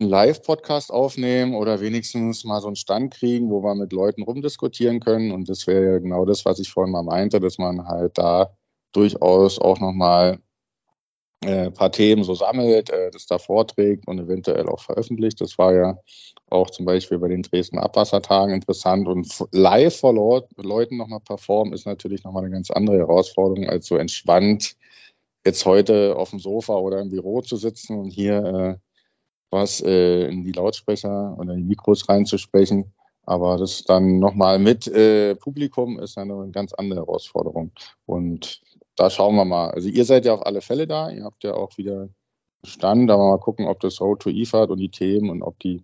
einen 0.01 0.10
Live-Podcast 0.10 0.91
aufnehmen 0.91 1.55
oder 1.55 1.79
wenigstens 1.79 2.43
mal 2.43 2.60
so 2.60 2.67
einen 2.67 2.75
Stand 2.75 3.13
kriegen, 3.13 3.49
wo 3.49 3.63
wir 3.63 3.73
mit 3.73 3.93
Leuten 3.93 4.23
rumdiskutieren 4.23 4.99
können. 4.99 5.31
Und 5.31 5.47
das 5.47 5.65
wäre 5.65 5.93
ja 5.93 5.99
genau 5.99 6.25
das, 6.25 6.43
was 6.43 6.60
ich 6.60 6.69
vorhin 6.69 6.91
mal 6.91 7.03
meinte, 7.03 7.39
dass 7.39 7.57
man 7.57 7.88
halt 7.88 8.17
da 8.17 8.53
durchaus 8.91 9.60
auch 9.60 9.79
nochmal 9.79 10.39
äh, 11.43 11.71
paar 11.71 11.91
Themen 11.91 12.23
so 12.23 12.34
sammelt, 12.34 12.89
äh, 12.89 13.12
das 13.12 13.28
da 13.28 13.38
vorträgt 13.38 14.08
und 14.08 14.19
eventuell 14.19 14.67
auch 14.67 14.82
veröffentlicht. 14.82 15.39
Das 15.41 15.58
war 15.58 15.73
ja 15.73 15.97
auch 16.50 16.69
zum 16.69 16.86
Beispiel 16.86 17.19
bei 17.19 17.28
den 17.28 17.43
Dresden 17.43 17.78
Abwassertagen 17.78 18.54
interessant 18.54 19.08
und 19.08 19.28
live 19.52 20.00
vor 20.00 20.13
Leut 20.13 20.47
Leuten 20.58 20.97
nochmal 20.97 21.19
performen 21.19 21.73
ist 21.73 21.86
natürlich 21.86 22.23
nochmal 22.23 22.43
eine 22.43 22.54
ganz 22.54 22.71
andere 22.71 22.97
Herausforderung 22.97 23.69
als 23.69 23.88
so 23.88 23.97
entspannt 23.97 24.76
jetzt 25.47 25.65
heute 25.65 26.15
auf 26.17 26.32
dem 26.32 26.39
Sofa 26.39 26.73
oder 26.76 27.00
im 27.00 27.10
Büro 27.10 27.41
zu 27.41 27.56
sitzen 27.56 27.97
und 27.97 28.10
hier 28.10 28.43
äh, 28.43 28.76
was 29.50 29.82
äh, 29.82 30.28
in 30.28 30.43
die 30.43 30.52
Lautsprecher 30.52 31.36
oder 31.39 31.54
in 31.54 31.60
die 31.60 31.63
Mikros 31.63 32.10
reinzusprechen. 32.10 32.93
Aber 33.23 33.58
das 33.58 33.84
dann 33.84 34.19
nochmal 34.19 34.60
mit 34.60 34.88
äh, 34.88 35.36
Publikum 35.36 36.00
ist 36.00 36.17
eine 36.17 36.50
ganz 36.52 36.73
andere 36.73 37.02
Herausforderung. 37.02 37.71
Und 38.06 38.62
da 38.97 39.10
schauen 39.10 39.36
wir 39.36 39.45
mal. 39.45 39.71
Also 39.71 39.88
ihr 39.89 40.03
seid 40.05 40.25
ja 40.25 40.33
auf 40.33 40.45
alle 40.45 40.62
Fälle 40.62 40.88
da. 40.88 41.10
Ihr 41.10 41.23
habt 41.23 41.43
ja 41.43 41.53
auch 41.53 41.77
wieder 41.77 42.10
Stand, 42.65 43.10
aber 43.12 43.29
mal 43.29 43.39
gucken, 43.39 43.67
ob 43.67 43.79
das 43.79 44.01
Road 44.01 44.21
to 44.21 44.29
IFAD 44.29 44.71
und 44.71 44.79
die 44.79 44.89
Themen 44.89 45.29
und 45.29 45.43
ob 45.43 45.60
die 45.60 45.83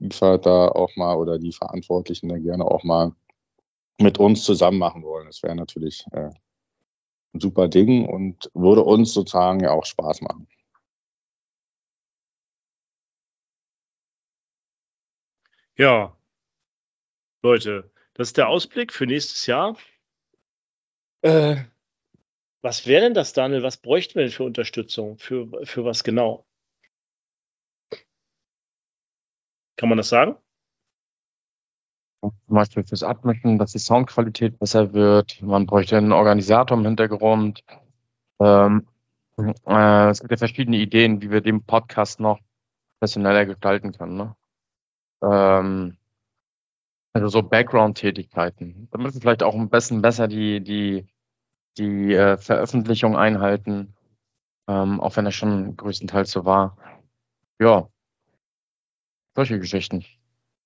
IFAD 0.00 0.46
da 0.46 0.68
auch 0.68 0.96
mal 0.96 1.16
oder 1.16 1.38
die 1.38 1.52
Verantwortlichen 1.52 2.28
da 2.28 2.38
gerne 2.38 2.64
auch 2.64 2.84
mal 2.84 3.12
mit 4.00 4.18
uns 4.18 4.44
zusammen 4.44 4.78
machen 4.78 5.02
wollen. 5.02 5.26
Das 5.26 5.42
wäre 5.42 5.54
natürlich 5.54 6.06
äh, 6.12 6.30
ein 7.34 7.40
super 7.40 7.68
Ding 7.68 8.08
und 8.08 8.50
würde 8.54 8.82
uns 8.82 9.12
sozusagen 9.12 9.60
ja 9.60 9.72
auch 9.72 9.84
Spaß 9.84 10.22
machen. 10.22 10.48
Ja, 15.76 16.16
Leute, 17.42 17.90
das 18.14 18.28
ist 18.28 18.36
der 18.36 18.48
Ausblick 18.48 18.92
für 18.92 19.06
nächstes 19.06 19.46
Jahr. 19.46 19.76
Äh, 21.22 21.56
was 22.62 22.86
wäre 22.86 23.02
denn 23.02 23.14
das, 23.14 23.32
Daniel? 23.32 23.62
Was 23.62 23.76
bräuchten 23.76 24.16
wir 24.16 24.22
denn 24.22 24.32
für 24.32 24.44
Unterstützung? 24.44 25.18
Für, 25.18 25.48
für 25.64 25.84
was 25.84 26.04
genau? 26.04 26.44
Kann 29.76 29.88
man 29.88 29.98
das 29.98 30.08
sagen? 30.08 30.36
Zum 32.20 32.32
Beispiel 32.48 32.82
fürs 32.82 33.04
Abmischen, 33.04 33.58
dass 33.58 33.72
die 33.72 33.78
Soundqualität 33.78 34.58
besser 34.58 34.92
wird. 34.92 35.40
Man 35.40 35.66
bräuchte 35.66 35.96
einen 35.96 36.12
Organisator 36.12 36.76
im 36.76 36.84
Hintergrund. 36.84 37.64
Ähm, 38.40 38.88
äh, 39.38 40.08
es 40.08 40.20
gibt 40.20 40.32
ja 40.32 40.36
verschiedene 40.36 40.78
Ideen, 40.78 41.22
wie 41.22 41.30
wir 41.30 41.40
den 41.40 41.62
Podcast 41.62 42.18
noch 42.18 42.40
professioneller 42.98 43.46
gestalten 43.46 43.92
können. 43.92 44.16
Ne? 44.16 44.36
Ähm, 45.22 45.96
also 47.12 47.28
so 47.28 47.42
Background-Tätigkeiten, 47.42 48.88
damit 48.90 49.14
wir 49.14 49.20
vielleicht 49.20 49.44
auch 49.44 49.54
ein 49.54 49.70
bisschen 49.70 50.02
besser 50.02 50.26
die, 50.26 50.60
die, 50.60 51.06
die 51.78 52.14
äh, 52.14 52.36
Veröffentlichung 52.36 53.16
einhalten, 53.16 53.94
ähm, 54.68 55.00
auch 55.00 55.16
wenn 55.16 55.26
er 55.26 55.32
schon 55.32 55.76
größtenteils 55.76 56.30
so 56.30 56.44
war. 56.44 56.76
Ja, 57.60 57.88
solche 59.38 59.60
Geschichten 59.60 60.04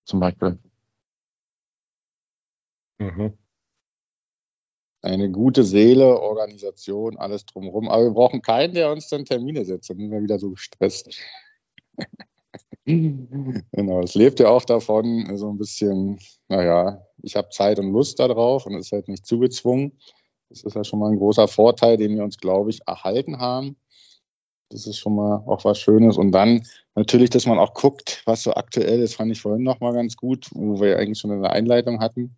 zum 0.05 0.21
Beispiel. 0.21 0.59
Mhm. 2.99 3.37
Eine 5.03 5.31
gute 5.31 5.65
Seele, 5.65 6.21
Organisation, 6.21 7.19
alles 7.19 7.45
drumherum. 7.45 7.89
Aber 7.89 8.05
wir 8.05 8.11
brauchen 8.13 8.41
keinen, 8.41 8.73
der 8.73 8.93
uns 8.93 9.09
dann 9.09 9.25
Termine 9.25 9.65
setzt. 9.65 9.91
Dann 9.91 9.99
sind 9.99 10.11
wir 10.11 10.23
wieder 10.23 10.39
so 10.39 10.53
gestresst. 10.53 11.19
genau, 12.85 14.03
es 14.03 14.15
lebt 14.15 14.41
ja 14.41 14.49
auch 14.49 14.65
davon, 14.65 15.37
so 15.37 15.51
ein 15.51 15.59
bisschen, 15.59 16.19
naja, 16.49 17.05
ich 17.23 17.37
habe 17.37 17.51
Zeit 17.51 17.79
und 17.79 17.93
Lust 17.93 18.21
darauf 18.21 18.65
und 18.65 18.75
es 18.75 18.87
ist 18.87 18.93
halt 18.93 19.09
nicht 19.09 19.27
zugezwungen. 19.27 19.99
Das 20.53 20.63
ist 20.65 20.77
ja 20.77 20.85
schon 20.85 20.99
mal 20.99 21.11
ein 21.11 21.19
großer 21.19 21.49
Vorteil, 21.49 21.97
den 21.97 22.15
wir 22.15 22.25
uns, 22.25 22.37
glaube 22.37 22.71
ich, 22.71 22.81
erhalten 22.87 23.39
haben. 23.39 23.77
Das 24.69 24.87
ist 24.87 24.99
schon 24.99 25.15
mal 25.15 25.43
auch 25.47 25.65
was 25.65 25.79
Schönes. 25.79 26.17
Und 26.17 26.33
dann 26.33 26.67
natürlich, 26.95 27.31
dass 27.31 27.47
man 27.47 27.59
auch 27.59 27.75
guckt, 27.75 28.23
was 28.27 28.43
so 28.43 28.55
aktuell 28.55 29.01
ist, 29.01 29.15
fand 29.15 29.33
ich 29.33 29.41
vorhin 29.41 29.63
noch 29.63 29.81
mal 29.81 29.93
ganz 29.93 30.17
gut, 30.17 30.49
wo 30.53 30.81
wir 30.81 30.99
eigentlich 30.99 31.19
schon 31.19 31.31
eine 31.31 31.51
Einleitung 31.51 32.01
hatten. 32.01 32.37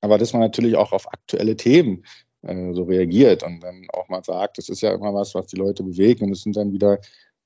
Aber 0.00 0.18
dass 0.18 0.32
man 0.32 0.42
natürlich 0.42 0.76
auch 0.76 0.92
auf 0.92 1.10
aktuelle 1.12 1.56
Themen 1.56 2.04
äh, 2.42 2.72
so 2.74 2.82
reagiert 2.82 3.42
und 3.42 3.60
dann 3.60 3.86
auch 3.92 4.08
mal 4.08 4.22
sagt, 4.22 4.58
das 4.58 4.68
ist 4.68 4.82
ja 4.82 4.92
immer 4.92 5.14
was, 5.14 5.34
was 5.34 5.46
die 5.46 5.56
Leute 5.56 5.82
bewegt. 5.82 6.20
Und 6.20 6.30
es 6.30 6.42
sind 6.42 6.56
dann 6.56 6.72
wieder 6.72 6.98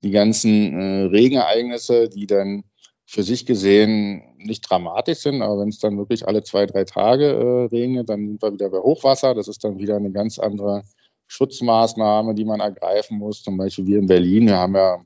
die 0.02 0.10
ganzen 0.10 0.78
äh, 0.78 1.02
Regenereignisse, 1.04 2.08
die 2.08 2.26
dann 2.26 2.64
für 3.10 3.22
sich 3.22 3.46
gesehen 3.46 4.22
nicht 4.36 4.68
dramatisch 4.68 5.20
sind, 5.20 5.40
aber 5.40 5.60
wenn 5.60 5.70
es 5.70 5.78
dann 5.78 5.96
wirklich 5.96 6.28
alle 6.28 6.42
zwei, 6.42 6.66
drei 6.66 6.84
Tage 6.84 7.24
äh, 7.24 7.64
regnet, 7.74 8.10
dann 8.10 8.28
sind 8.28 8.42
wir 8.42 8.52
wieder 8.52 8.68
bei 8.68 8.80
Hochwasser. 8.80 9.34
Das 9.34 9.48
ist 9.48 9.64
dann 9.64 9.78
wieder 9.78 9.96
eine 9.96 10.12
ganz 10.12 10.38
andere 10.38 10.82
Schutzmaßnahme, 11.26 12.34
die 12.34 12.44
man 12.44 12.60
ergreifen 12.60 13.16
muss. 13.16 13.42
Zum 13.42 13.56
Beispiel 13.56 13.86
wir 13.86 13.98
in 13.98 14.08
Berlin, 14.08 14.48
wir 14.48 14.58
haben 14.58 14.74
ja 14.74 14.98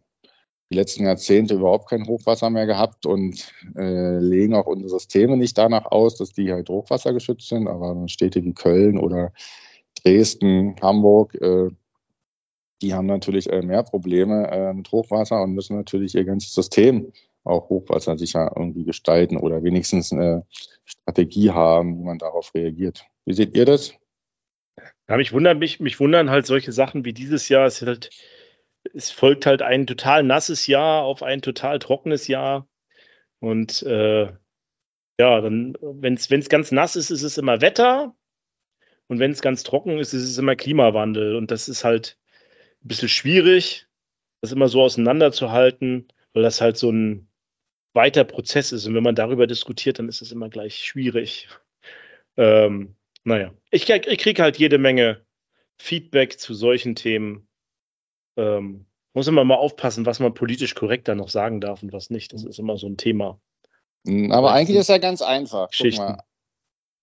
die 0.69 0.75
letzten 0.75 1.05
Jahrzehnte 1.05 1.55
überhaupt 1.55 1.88
kein 1.88 2.09
Hochwasser 2.09 2.51
mehr 2.51 2.67
gehabt 2.67 3.07
und 3.07 3.53
äh, 3.77 4.19
legen 4.19 4.55
auch 4.55 4.67
unsere 4.67 4.91
Systeme 4.91 5.37
nicht 5.37 5.57
danach 5.57 5.87
aus, 5.87 6.17
dass 6.17 6.33
die 6.33 6.51
halt 6.51 6.71
hochwassergeschützt 6.71 7.51
sind. 7.51 7.69
Aber 7.69 8.09
Städte 8.09 8.43
wie 8.43 8.53
Köln 8.53 8.99
oder 8.99 9.33
Dresden, 10.03 10.75
Hamburg, 10.83 11.37
äh, 11.41 11.69
die 12.83 12.95
haben 12.95 13.07
natürlich 13.07 13.49
äh, 13.49 13.62
mehr 13.62 13.85
Probleme 13.85 14.51
äh, 14.51 14.73
mit 14.73 14.91
Hochwasser 14.91 15.41
und 15.41 15.55
müssen 15.55 15.77
natürlich 15.77 16.17
ihr 16.17 16.25
ganzes 16.25 16.53
System 16.53 17.12
auch 17.45 17.69
hochwassersicher 17.69 18.53
irgendwie 18.57 18.85
gestalten 18.85 19.37
oder 19.37 19.63
wenigstens 19.63 20.13
eine 20.13 20.47
Strategie 20.85 21.51
haben, 21.51 21.99
wie 21.99 22.05
man 22.05 22.19
darauf 22.19 22.55
reagiert. 22.55 23.05
Wie 23.25 23.35
seht 23.35 23.57
ihr 23.57 23.65
das? 23.65 23.95
Ja, 25.09 25.17
mich 25.17 25.33
wundern 25.33 25.59
mich, 25.59 25.81
mich 25.81 26.01
wundern 26.01 26.31
halt 26.31 26.47
solche 26.47 26.73
Sachen 26.73 27.05
wie 27.05 27.13
dieses 27.13 27.49
Jahr. 27.49 27.67
Es, 27.67 27.83
halt, 27.83 28.11
es 28.95 29.11
folgt 29.11 29.47
halt 29.47 29.63
ein 29.63 29.87
total 29.87 30.23
nasses 30.23 30.67
Jahr 30.67 31.03
auf 31.03 31.23
ein 31.23 31.43
total 31.43 31.79
trockenes 31.79 32.29
Jahr. 32.29 32.69
Und 33.41 33.83
äh, 33.83 34.33
ja, 35.19 35.41
dann, 35.41 35.77
wenn 35.81 36.15
es 36.15 36.49
ganz 36.49 36.73
nass 36.73 36.97
ist, 36.97 37.11
ist 37.11 37.23
es 37.23 37.39
immer 37.39 37.61
Wetter. 37.61 38.15
Und 39.09 39.19
wenn 39.19 39.33
es 39.33 39.43
ganz 39.43 39.63
trocken 39.63 39.99
ist, 39.99 40.15
ist 40.15 40.23
es 40.23 40.39
immer 40.39 40.57
Klimawandel. 40.57 41.37
Und 41.37 41.51
das 41.51 41.69
ist 41.69 41.85
halt 41.85 42.19
ein 42.85 42.89
bisschen 42.89 43.09
schwierig, 43.09 43.87
das 44.41 44.53
immer 44.53 44.69
so 44.69 44.83
auseinanderzuhalten, 44.83 46.09
weil 46.33 46.43
das 46.43 46.61
halt 46.61 46.77
so 46.77 46.91
ein 46.91 47.29
weiter 47.95 48.25
Prozess 48.25 48.73
ist. 48.73 48.87
Und 48.87 48.95
wenn 48.95 49.03
man 49.03 49.15
darüber 49.15 49.47
diskutiert, 49.47 49.99
dann 49.99 50.09
ist 50.09 50.23
es 50.23 50.33
immer 50.33 50.49
gleich 50.49 50.77
schwierig. 50.77 51.49
Ähm, 52.37 52.97
naja, 53.25 53.53
ich, 53.71 53.89
ich 53.89 54.19
kriege 54.19 54.43
halt 54.43 54.59
jede 54.59 54.79
Menge 54.79 55.25
Feedback 55.79 56.39
zu 56.39 56.55
solchen 56.55 56.95
Themen. 56.95 57.47
Ähm, 58.37 58.87
muss 59.15 59.29
immer 59.29 59.45
mal 59.45 59.57
aufpassen, 59.57 60.07
was 60.07 60.21
man 60.21 60.33
politisch 60.33 60.75
korrekt 60.75 61.09
da 61.09 61.15
noch 61.15 61.29
sagen 61.29 61.61
darf 61.61 61.83
und 61.83 61.93
was 61.93 62.09
nicht. 62.09 62.33
Das 62.33 62.45
ist 62.45 62.59
immer 62.59 62.79
so 62.79 62.87
ein 62.87 62.97
Thema. 62.97 63.41
Hm, 64.07 64.33
aber 64.33 64.53
eigentlich 64.53 64.79
ist 64.79 64.89
ja 64.89 64.99
ganz 64.99 65.21
einfach. 65.23 65.69
Guck 65.77 65.97
mal, 65.97 66.23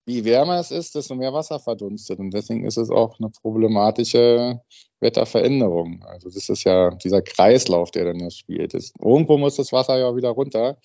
wie 0.10 0.26
wärmer 0.26 0.60
es 0.60 0.72
ist, 0.72 0.96
desto 0.96 1.14
mehr 1.14 1.34
Wasser 1.34 1.60
verdunstet. 1.60 2.20
Und 2.20 2.34
deswegen 2.34 2.66
ist 2.66 2.78
es 2.78 2.90
auch 2.90 3.20
eine 3.20 3.30
problematische 3.30 4.60
Wetterveränderung. 5.00 6.04
Also 6.04 6.30
das 6.30 6.50
ist 6.50 6.64
ja 6.64 6.90
dieser 6.90 7.22
Kreislauf, 7.22 7.92
der 7.92 8.06
dann 8.06 8.20
ja 8.20 8.32
spielt. 8.32 8.74
Irgendwo 8.74 9.38
muss 9.38 9.56
das 9.56 9.72
Wasser 9.72 10.00
ja 10.00 10.16
wieder 10.16 10.30
runter. 10.30 10.78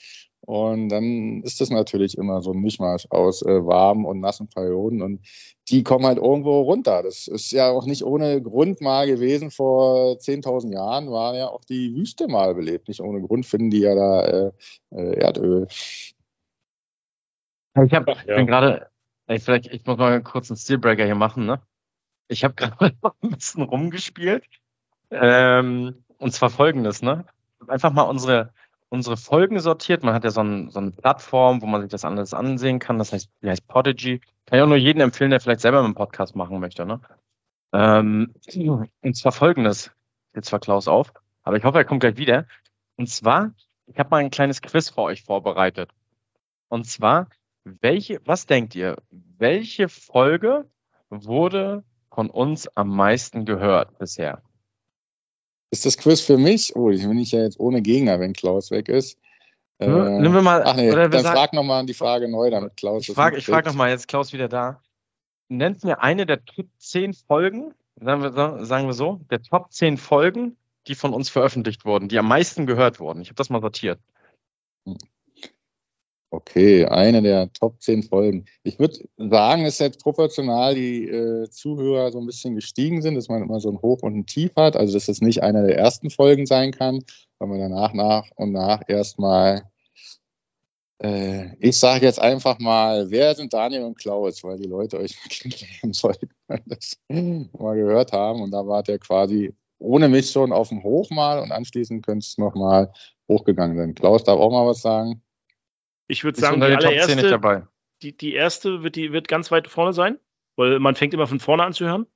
Und 0.42 0.90
dann 0.90 1.42
ist 1.42 1.62
das 1.62 1.70
natürlich 1.70 2.18
immer 2.18 2.42
so 2.42 2.52
ein 2.52 2.60
Mischmasch 2.60 3.06
aus 3.08 3.40
äh, 3.40 3.64
warmen 3.64 4.04
und 4.04 4.20
nassen 4.20 4.48
Perioden. 4.48 5.00
Und 5.00 5.26
die 5.70 5.82
kommen 5.82 6.04
halt 6.04 6.18
irgendwo 6.18 6.60
runter. 6.60 7.02
Das 7.02 7.26
ist 7.28 7.50
ja 7.50 7.70
auch 7.70 7.86
nicht 7.86 8.04
ohne 8.04 8.42
Grund 8.42 8.82
mal 8.82 9.06
gewesen. 9.06 9.50
Vor 9.50 10.18
10.000 10.18 10.74
Jahren 10.74 11.10
war 11.10 11.34
ja 11.34 11.48
auch 11.48 11.64
die 11.64 11.94
Wüste 11.94 12.28
mal 12.28 12.54
belebt. 12.54 12.88
Nicht 12.88 13.00
ohne 13.00 13.22
Grund 13.22 13.46
finden 13.46 13.70
die 13.70 13.80
ja 13.80 13.94
da 13.94 14.22
äh, 14.22 14.52
äh 14.90 15.14
Erdöl. 15.18 15.66
Ich, 17.82 17.92
hab, 17.92 18.06
ich 18.06 18.26
bin 18.26 18.46
gerade 18.46 18.86
Ey, 19.26 19.38
vielleicht, 19.38 19.66
ich 19.68 19.86
muss 19.86 19.96
mal 19.96 20.22
kurz 20.22 20.50
einen 20.50 20.58
Steelbreaker 20.58 21.04
hier 21.04 21.14
machen, 21.14 21.46
ne? 21.46 21.62
Ich 22.28 22.44
habe 22.44 22.54
gerade 22.54 22.94
ein 23.22 23.30
bisschen 23.30 23.62
rumgespielt. 23.62 24.44
Ähm, 25.10 26.04
und 26.18 26.32
zwar 26.32 26.50
folgendes, 26.50 27.02
ne? 27.02 27.24
Einfach 27.66 27.92
mal 27.92 28.02
unsere, 28.02 28.52
unsere 28.88 29.16
Folgen 29.16 29.58
sortiert. 29.60 30.02
Man 30.02 30.14
hat 30.14 30.24
ja 30.24 30.30
so, 30.30 30.42
ein, 30.42 30.70
so 30.70 30.78
eine 30.78 30.90
Plattform, 30.90 31.62
wo 31.62 31.66
man 31.66 31.80
sich 31.80 31.90
das 31.90 32.04
alles 32.04 32.34
ansehen 32.34 32.78
kann. 32.78 32.98
Das 32.98 33.12
heißt, 33.12 33.30
die 33.42 33.48
heißt 33.48 33.66
Podigy. 33.66 34.20
Kann 34.46 34.58
ich 34.58 34.62
auch 34.62 34.68
nur 34.68 34.76
jedem 34.76 35.00
empfehlen, 35.02 35.30
der 35.30 35.40
vielleicht 35.40 35.60
selber 35.60 35.82
einen 35.82 35.94
Podcast 35.94 36.36
machen 36.36 36.60
möchte, 36.60 36.84
ne? 36.84 37.00
Ähm, 37.72 38.34
und 39.02 39.16
zwar 39.16 39.32
folgendes. 39.32 39.90
Jetzt 40.34 40.48
zwar 40.48 40.60
Klaus 40.60 40.88
auf, 40.88 41.12
aber 41.44 41.56
ich 41.56 41.64
hoffe, 41.64 41.78
er 41.78 41.84
kommt 41.84 42.00
gleich 42.00 42.16
wieder. 42.16 42.46
Und 42.96 43.08
zwar, 43.08 43.52
ich 43.86 43.98
habe 43.98 44.10
mal 44.10 44.18
ein 44.18 44.30
kleines 44.30 44.62
Quiz 44.62 44.90
für 44.90 45.02
euch 45.02 45.22
vorbereitet. 45.22 45.90
Und 46.68 46.86
zwar, 46.86 47.28
welche, 47.64 48.20
was 48.24 48.46
denkt 48.46 48.74
ihr? 48.74 48.96
Welche 49.10 49.88
Folge 49.88 50.68
wurde 51.10 51.84
von 52.10 52.30
uns 52.30 52.68
am 52.76 52.94
meisten 52.94 53.44
gehört 53.44 53.98
bisher? 53.98 54.42
Ist 55.70 55.86
das 55.86 55.98
Quiz 55.98 56.20
für 56.20 56.38
mich? 56.38 56.76
Oh, 56.76 56.90
ich 56.90 57.02
bin 57.02 57.18
ich 57.18 57.32
ja 57.32 57.40
jetzt 57.40 57.58
ohne 57.58 57.82
Gegner, 57.82 58.20
wenn 58.20 58.32
Klaus 58.32 58.70
weg 58.70 58.88
ist. 58.88 59.18
Äh, 59.80 59.88
Nehmen 59.88 60.34
wir 60.34 60.42
mal. 60.42 60.62
Ach 60.64 60.76
nee, 60.76 60.90
dann 60.90 61.10
sagen, 61.10 61.36
frag 61.36 61.52
nochmal 61.52 61.84
die 61.84 61.94
Frage 61.94 62.28
neu, 62.28 62.50
damit 62.50 62.76
Klaus. 62.76 63.08
Ich 63.08 63.14
frage 63.14 63.40
frag 63.40 63.66
nochmal, 63.66 63.90
jetzt 63.90 64.06
Klaus 64.06 64.32
wieder 64.32 64.48
da. 64.48 64.80
Nennt 65.48 65.82
mir 65.82 66.00
eine 66.00 66.26
der 66.26 66.44
Top 66.44 66.66
10 66.78 67.12
Folgen, 67.12 67.74
sagen 67.96 68.22
wir, 68.22 68.64
sagen 68.64 68.86
wir 68.86 68.94
so, 68.94 69.20
der 69.30 69.42
Top 69.42 69.72
10 69.72 69.98
Folgen, 69.98 70.56
die 70.86 70.94
von 70.94 71.12
uns 71.12 71.28
veröffentlicht 71.28 71.84
wurden, 71.84 72.08
die 72.08 72.18
am 72.18 72.28
meisten 72.28 72.66
gehört 72.66 73.00
wurden. 73.00 73.20
Ich 73.20 73.28
habe 73.28 73.36
das 73.36 73.50
mal 73.50 73.60
sortiert. 73.60 73.98
Okay, 76.34 76.84
eine 76.86 77.22
der 77.22 77.52
Top 77.52 77.80
10 77.80 78.02
Folgen. 78.02 78.46
Ich 78.64 78.80
würde 78.80 79.08
sagen, 79.18 79.64
es 79.64 79.74
ist 79.74 79.78
jetzt 79.78 80.02
proportional 80.02 80.74
die 80.74 81.08
äh, 81.08 81.48
Zuhörer 81.48 82.10
so 82.10 82.18
ein 82.18 82.26
bisschen 82.26 82.56
gestiegen 82.56 83.02
sind, 83.02 83.14
dass 83.14 83.28
man 83.28 83.40
immer 83.40 83.60
so 83.60 83.70
ein 83.70 83.80
Hoch 83.80 84.02
und 84.02 84.16
ein 84.16 84.26
Tief 84.26 84.50
hat. 84.56 84.74
Also, 84.74 84.94
dass 84.94 85.06
es 85.06 85.20
nicht 85.20 85.44
einer 85.44 85.64
der 85.64 85.78
ersten 85.78 86.10
Folgen 86.10 86.46
sein 86.46 86.72
kann, 86.72 87.04
weil 87.38 87.48
man 87.48 87.60
danach 87.60 87.92
nach 87.92 88.28
und 88.34 88.50
nach 88.50 88.80
erstmal, 88.88 89.70
äh, 91.00 91.54
ich 91.60 91.78
sage 91.78 92.04
jetzt 92.04 92.20
einfach 92.20 92.58
mal, 92.58 93.12
wer 93.12 93.36
sind 93.36 93.52
Daniel 93.52 93.84
und 93.84 93.96
Klaus, 93.96 94.42
weil 94.42 94.58
die 94.58 94.68
Leute 94.68 94.98
euch 94.98 95.16
kennenlernen 95.30 95.92
sollten, 95.92 96.30
das 96.66 96.96
mal 97.08 97.76
gehört 97.76 98.10
haben. 98.10 98.42
Und 98.42 98.50
da 98.50 98.66
war 98.66 98.82
der 98.82 98.98
quasi 98.98 99.54
ohne 99.78 100.08
mich 100.08 100.32
schon 100.32 100.50
auf 100.50 100.70
dem 100.70 100.82
Hoch 100.82 101.10
mal 101.10 101.38
und 101.38 101.52
anschließend 101.52 102.04
könnte 102.04 102.26
es 102.26 102.38
nochmal 102.38 102.92
hochgegangen 103.28 103.76
sein. 103.76 103.94
Klaus 103.94 104.24
darf 104.24 104.40
auch 104.40 104.50
mal 104.50 104.66
was 104.66 104.82
sagen. 104.82 105.23
Ich 106.06 106.24
würde 106.24 106.38
sagen, 106.38 106.60
die 106.60 106.66
allererste, 106.66 107.40
die, 108.02 108.16
die 108.16 108.34
erste 108.34 108.82
wird, 108.82 108.96
die 108.96 109.12
wird 109.12 109.28
ganz 109.28 109.50
weit 109.50 109.68
vorne 109.68 109.92
sein, 109.92 110.18
weil 110.56 110.78
man 110.78 110.94
fängt 110.94 111.14
immer 111.14 111.26
von 111.26 111.40
vorne 111.40 111.64
an 111.64 111.72
zu 111.72 111.86
hören. 111.86 112.06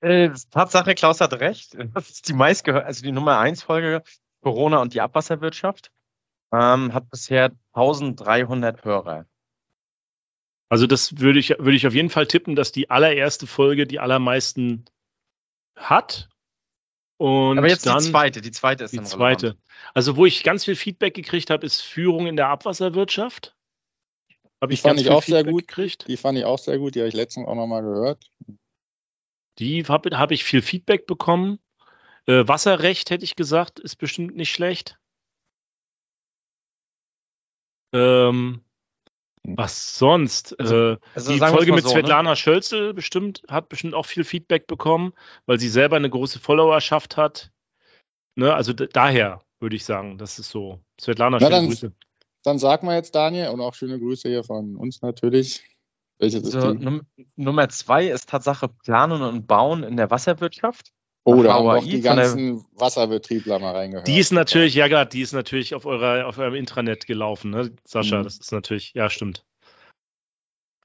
Äh, 0.00 0.30
Tatsache, 0.50 0.94
Klaus 0.94 1.20
hat 1.20 1.32
recht. 1.34 1.76
Das 1.94 2.10
ist 2.10 2.28
die 2.28 2.34
meistgehört, 2.34 2.84
also 2.84 3.02
die 3.02 3.12
Nummer 3.12 3.38
1 3.38 3.62
Folge 3.62 4.02
Corona 4.42 4.80
und 4.80 4.94
die 4.94 5.00
Abwasserwirtschaft. 5.00 5.90
Ähm, 6.52 6.94
hat 6.94 7.10
bisher 7.10 7.52
1300 7.72 8.84
Hörer. 8.84 9.26
Also 10.70 10.86
das 10.86 11.18
würde 11.18 11.38
ich, 11.38 11.50
würde 11.50 11.74
ich 11.74 11.86
auf 11.86 11.94
jeden 11.94 12.10
Fall 12.10 12.26
tippen, 12.26 12.54
dass 12.54 12.72
die 12.72 12.90
allererste 12.90 13.46
Folge 13.46 13.86
die 13.86 14.00
allermeisten 14.00 14.84
hat 15.76 16.28
und 17.18 17.58
Aber 17.58 17.68
jetzt 17.68 17.84
dann, 17.84 17.98
die 17.98 18.10
zweite, 18.10 18.40
die 18.40 18.52
zweite 18.52 18.84
ist 18.84 18.92
die 18.92 19.02
zweite. 19.02 19.46
Relevant. 19.46 19.62
Also 19.92 20.16
wo 20.16 20.24
ich 20.24 20.44
ganz 20.44 20.64
viel 20.64 20.76
Feedback 20.76 21.14
gekriegt 21.14 21.50
habe, 21.50 21.66
ist 21.66 21.80
Führung 21.82 22.26
in 22.26 22.36
der 22.36 22.48
Abwasserwirtschaft. 22.48 23.56
Habe 24.60 24.72
ich 24.72 24.80
die 24.80 24.88
fand 24.88 25.00
ich 25.00 25.10
auch 25.10 25.22
Feedback 25.22 25.44
sehr 25.44 25.52
gut 25.52 25.68
gekriegt. 25.68 26.08
Die 26.08 26.16
fand 26.16 26.38
ich 26.38 26.44
auch 26.44 26.58
sehr 26.58 26.78
gut, 26.78 26.94
die 26.94 27.00
habe 27.00 27.08
ich 27.08 27.14
letztens 27.14 27.48
auch 27.48 27.56
nochmal 27.56 27.82
gehört. 27.82 28.30
Die 29.58 29.84
habe 29.84 30.16
hab 30.16 30.30
ich 30.30 30.44
viel 30.44 30.62
Feedback 30.62 31.06
bekommen. 31.06 31.58
Äh, 32.26 32.46
Wasserrecht 32.46 33.10
hätte 33.10 33.24
ich 33.24 33.34
gesagt, 33.34 33.80
ist 33.80 33.96
bestimmt 33.96 34.36
nicht 34.36 34.52
schlecht. 34.52 34.98
Ähm, 37.92 38.62
was 39.42 39.98
sonst? 39.98 40.58
Also, 40.58 40.92
äh, 40.92 40.96
also 41.14 41.32
die 41.32 41.38
Folge 41.38 41.72
mit 41.72 41.84
so, 41.84 41.88
ne? 41.88 41.94
Svetlana 42.00 42.30
ne? 42.30 42.36
Schölzel 42.36 42.94
bestimmt, 42.94 43.42
hat 43.48 43.68
bestimmt 43.68 43.94
auch 43.94 44.06
viel 44.06 44.24
Feedback 44.24 44.66
bekommen, 44.66 45.12
weil 45.46 45.58
sie 45.58 45.68
selber 45.68 45.96
eine 45.96 46.10
große 46.10 46.38
Followerschaft 46.38 47.16
hat. 47.16 47.50
Ne, 48.36 48.54
also 48.54 48.72
daher 48.72 49.42
würde 49.60 49.76
ich 49.76 49.84
sagen, 49.84 50.18
das 50.18 50.38
ist 50.38 50.50
so. 50.50 50.80
Svetlana, 51.00 51.40
schöne 51.40 51.50
dann, 51.50 51.66
Grüße. 51.66 51.92
Dann 52.44 52.58
sag 52.58 52.82
mal 52.82 52.94
jetzt, 52.94 53.14
Daniel, 53.14 53.48
und 53.48 53.60
auch 53.60 53.74
schöne 53.74 53.98
Grüße 53.98 54.28
hier 54.28 54.44
von 54.44 54.76
uns 54.76 55.02
natürlich. 55.02 55.62
Welches 56.18 56.42
ist 56.42 56.52
so, 56.52 56.72
die? 56.74 57.00
Nummer 57.36 57.68
zwei 57.68 58.08
ist 58.08 58.28
Tatsache 58.28 58.68
Planen 58.68 59.22
und 59.22 59.46
Bauen 59.46 59.82
in 59.82 59.96
der 59.96 60.10
Wasserwirtschaft. 60.10 60.92
Oh, 61.28 61.42
da 61.42 61.52
haben 61.52 61.68
auch 61.68 61.84
die 61.84 62.00
ganzen 62.00 62.64
Wasserbetriebler 62.74 63.58
mal 63.58 63.74
reingehört. 63.74 64.08
Die 64.08 64.18
ist 64.18 64.32
natürlich, 64.32 64.74
ja 64.74 64.88
gerade, 64.88 65.10
die 65.10 65.20
ist 65.20 65.34
natürlich 65.34 65.74
auf 65.74 65.84
eurer, 65.84 66.26
auf 66.26 66.38
eurem 66.38 66.54
Intranet 66.54 67.06
gelaufen, 67.06 67.50
ne, 67.50 67.70
Sascha? 67.84 68.20
Mhm. 68.20 68.24
Das 68.24 68.38
ist 68.38 68.50
natürlich, 68.50 68.94
ja, 68.94 69.10
stimmt. 69.10 69.44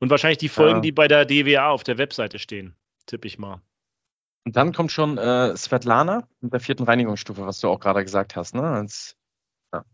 Und 0.01 0.09
wahrscheinlich 0.09 0.39
die 0.39 0.49
Folgen, 0.49 0.75
ja. 0.75 0.81
die 0.81 0.91
bei 0.91 1.07
der 1.07 1.23
DWA 1.23 1.69
auf 1.69 1.83
der 1.83 1.97
Webseite 1.97 2.39
stehen, 2.39 2.75
tippe 3.05 3.25
ich 3.25 3.39
mal. 3.39 3.61
Und 4.45 4.57
dann 4.57 4.73
kommt 4.73 4.91
schon 4.91 5.17
äh, 5.17 5.55
Svetlana 5.55 6.27
mit 6.41 6.51
der 6.51 6.59
vierten 6.59 6.83
Reinigungsstufe, 6.83 7.45
was 7.45 7.61
du 7.61 7.69
auch 7.69 7.79
gerade 7.79 8.03
gesagt 8.03 8.35
hast, 8.35 8.53
ne? 8.53 8.63
Als, 8.63 9.15
ja. 9.73 9.85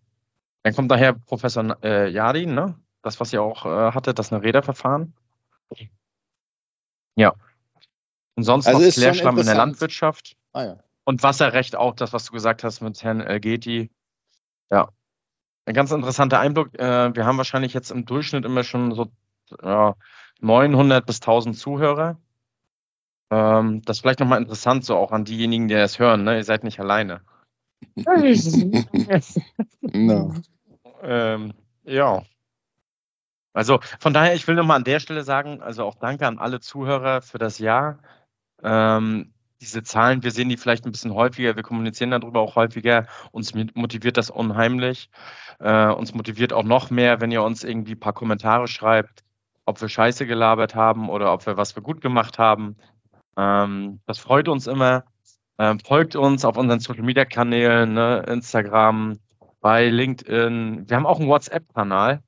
Dann 0.63 0.73
kommt 0.73 0.89
daher 0.89 1.13
Professor 1.13 1.77
äh, 1.83 2.09
Jadin, 2.09 2.55
ne? 2.55 2.75
Das, 3.03 3.19
was 3.19 3.31
ihr 3.33 3.43
auch 3.43 3.67
äh, 3.67 3.91
hattet, 3.91 4.17
das 4.17 4.33
eine 4.33 4.41
Räderverfahren. 4.41 5.13
Ja. 7.15 7.35
Und 8.35 8.43
sonst 8.43 8.65
also 8.65 8.83
noch 8.83 8.91
Klärschlamm 8.91 9.37
in 9.37 9.45
der 9.45 9.55
Landwirtschaft. 9.55 10.38
Ah, 10.53 10.63
ja. 10.63 10.77
Und 11.03 11.23
Wasserrecht 11.23 11.75
auch, 11.75 11.95
das, 11.95 12.13
was 12.13 12.25
du 12.25 12.33
gesagt 12.33 12.63
hast 12.63 12.81
mit 12.81 13.01
Herrn 13.03 13.21
Elgeti. 13.21 13.89
Ja. 14.69 14.89
Ein 15.65 15.73
ganz 15.73 15.91
interessanter 15.91 16.39
Einblick. 16.39 16.77
Äh, 16.79 17.15
wir 17.15 17.25
haben 17.25 17.37
wahrscheinlich 17.37 17.73
jetzt 17.73 17.91
im 17.91 18.05
Durchschnitt 18.05 18.45
immer 18.45 18.63
schon 18.63 18.93
so 18.93 19.11
ja, 19.61 19.95
900 20.41 21.05
bis 21.05 21.17
1000 21.17 21.57
Zuhörer. 21.57 22.17
Ähm, 23.31 23.81
das 23.83 23.97
ist 23.97 24.01
vielleicht 24.01 24.19
nochmal 24.19 24.39
interessant, 24.39 24.85
so 24.85 24.95
auch 24.97 25.11
an 25.11 25.25
diejenigen, 25.25 25.67
die 25.67 25.75
das 25.75 25.99
hören. 25.99 26.23
Ne? 26.23 26.37
Ihr 26.37 26.43
seid 26.43 26.63
nicht 26.63 26.79
alleine. 26.79 27.21
no. 29.81 30.33
ähm, 31.01 31.53
ja. 31.83 32.23
Also 33.53 33.79
von 33.99 34.13
daher, 34.13 34.35
ich 34.35 34.47
will 34.47 34.55
nochmal 34.55 34.77
an 34.77 34.83
der 34.83 34.99
Stelle 34.99 35.23
sagen, 35.23 35.61
also 35.61 35.83
auch 35.85 35.95
danke 35.95 36.27
an 36.27 36.39
alle 36.39 36.59
Zuhörer 36.59 37.21
für 37.21 37.37
das 37.37 37.59
Jahr. 37.59 37.99
Ähm, 38.63 39.33
diese 39.61 39.83
Zahlen, 39.83 40.23
wir 40.23 40.31
sehen 40.31 40.49
die 40.49 40.57
vielleicht 40.57 40.85
ein 40.85 40.91
bisschen 40.91 41.13
häufiger, 41.13 41.55
wir 41.55 41.63
kommunizieren 41.63 42.11
darüber 42.11 42.39
auch 42.39 42.55
häufiger. 42.55 43.07
Uns 43.31 43.53
motiviert 43.53 44.17
das 44.17 44.29
unheimlich. 44.29 45.09
Äh, 45.59 45.87
uns 45.87 46.13
motiviert 46.13 46.53
auch 46.53 46.63
noch 46.63 46.89
mehr, 46.89 47.21
wenn 47.21 47.31
ihr 47.31 47.43
uns 47.43 47.63
irgendwie 47.63 47.93
ein 47.93 47.99
paar 47.99 48.13
Kommentare 48.13 48.67
schreibt, 48.67 49.23
ob 49.65 49.81
wir 49.81 49.89
Scheiße 49.89 50.25
gelabert 50.25 50.75
haben 50.75 51.09
oder 51.09 51.33
ob 51.33 51.45
wir 51.45 51.57
was 51.57 51.73
für 51.73 51.81
gut 51.81 52.01
gemacht 52.01 52.39
haben. 52.39 52.77
Ähm, 53.37 53.99
das 54.05 54.19
freut 54.19 54.47
uns 54.47 54.67
immer. 54.67 55.03
Ähm, 55.57 55.79
folgt 55.79 56.15
uns 56.15 56.45
auf 56.45 56.57
unseren 56.57 56.79
Social 56.79 57.03
Media 57.03 57.25
Kanälen, 57.25 57.93
ne? 57.93 58.23
Instagram, 58.27 59.19
bei 59.59 59.89
LinkedIn. 59.89 60.89
Wir 60.89 60.95
haben 60.95 61.05
auch 61.05 61.19
einen 61.19 61.27
WhatsApp-Kanal. 61.27 62.23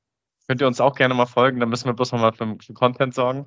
Könnt 0.47 0.59
ihr 0.59 0.67
uns 0.67 0.81
auch 0.81 0.95
gerne 0.95 1.13
mal 1.13 1.27
folgen, 1.27 1.61
dann 1.61 1.69
müssen 1.69 1.85
wir 1.85 1.93
bloß 1.93 2.11
nochmal 2.11 2.33
für, 2.33 2.57
für 2.61 2.73
Content 2.73 3.13
sorgen. 3.13 3.45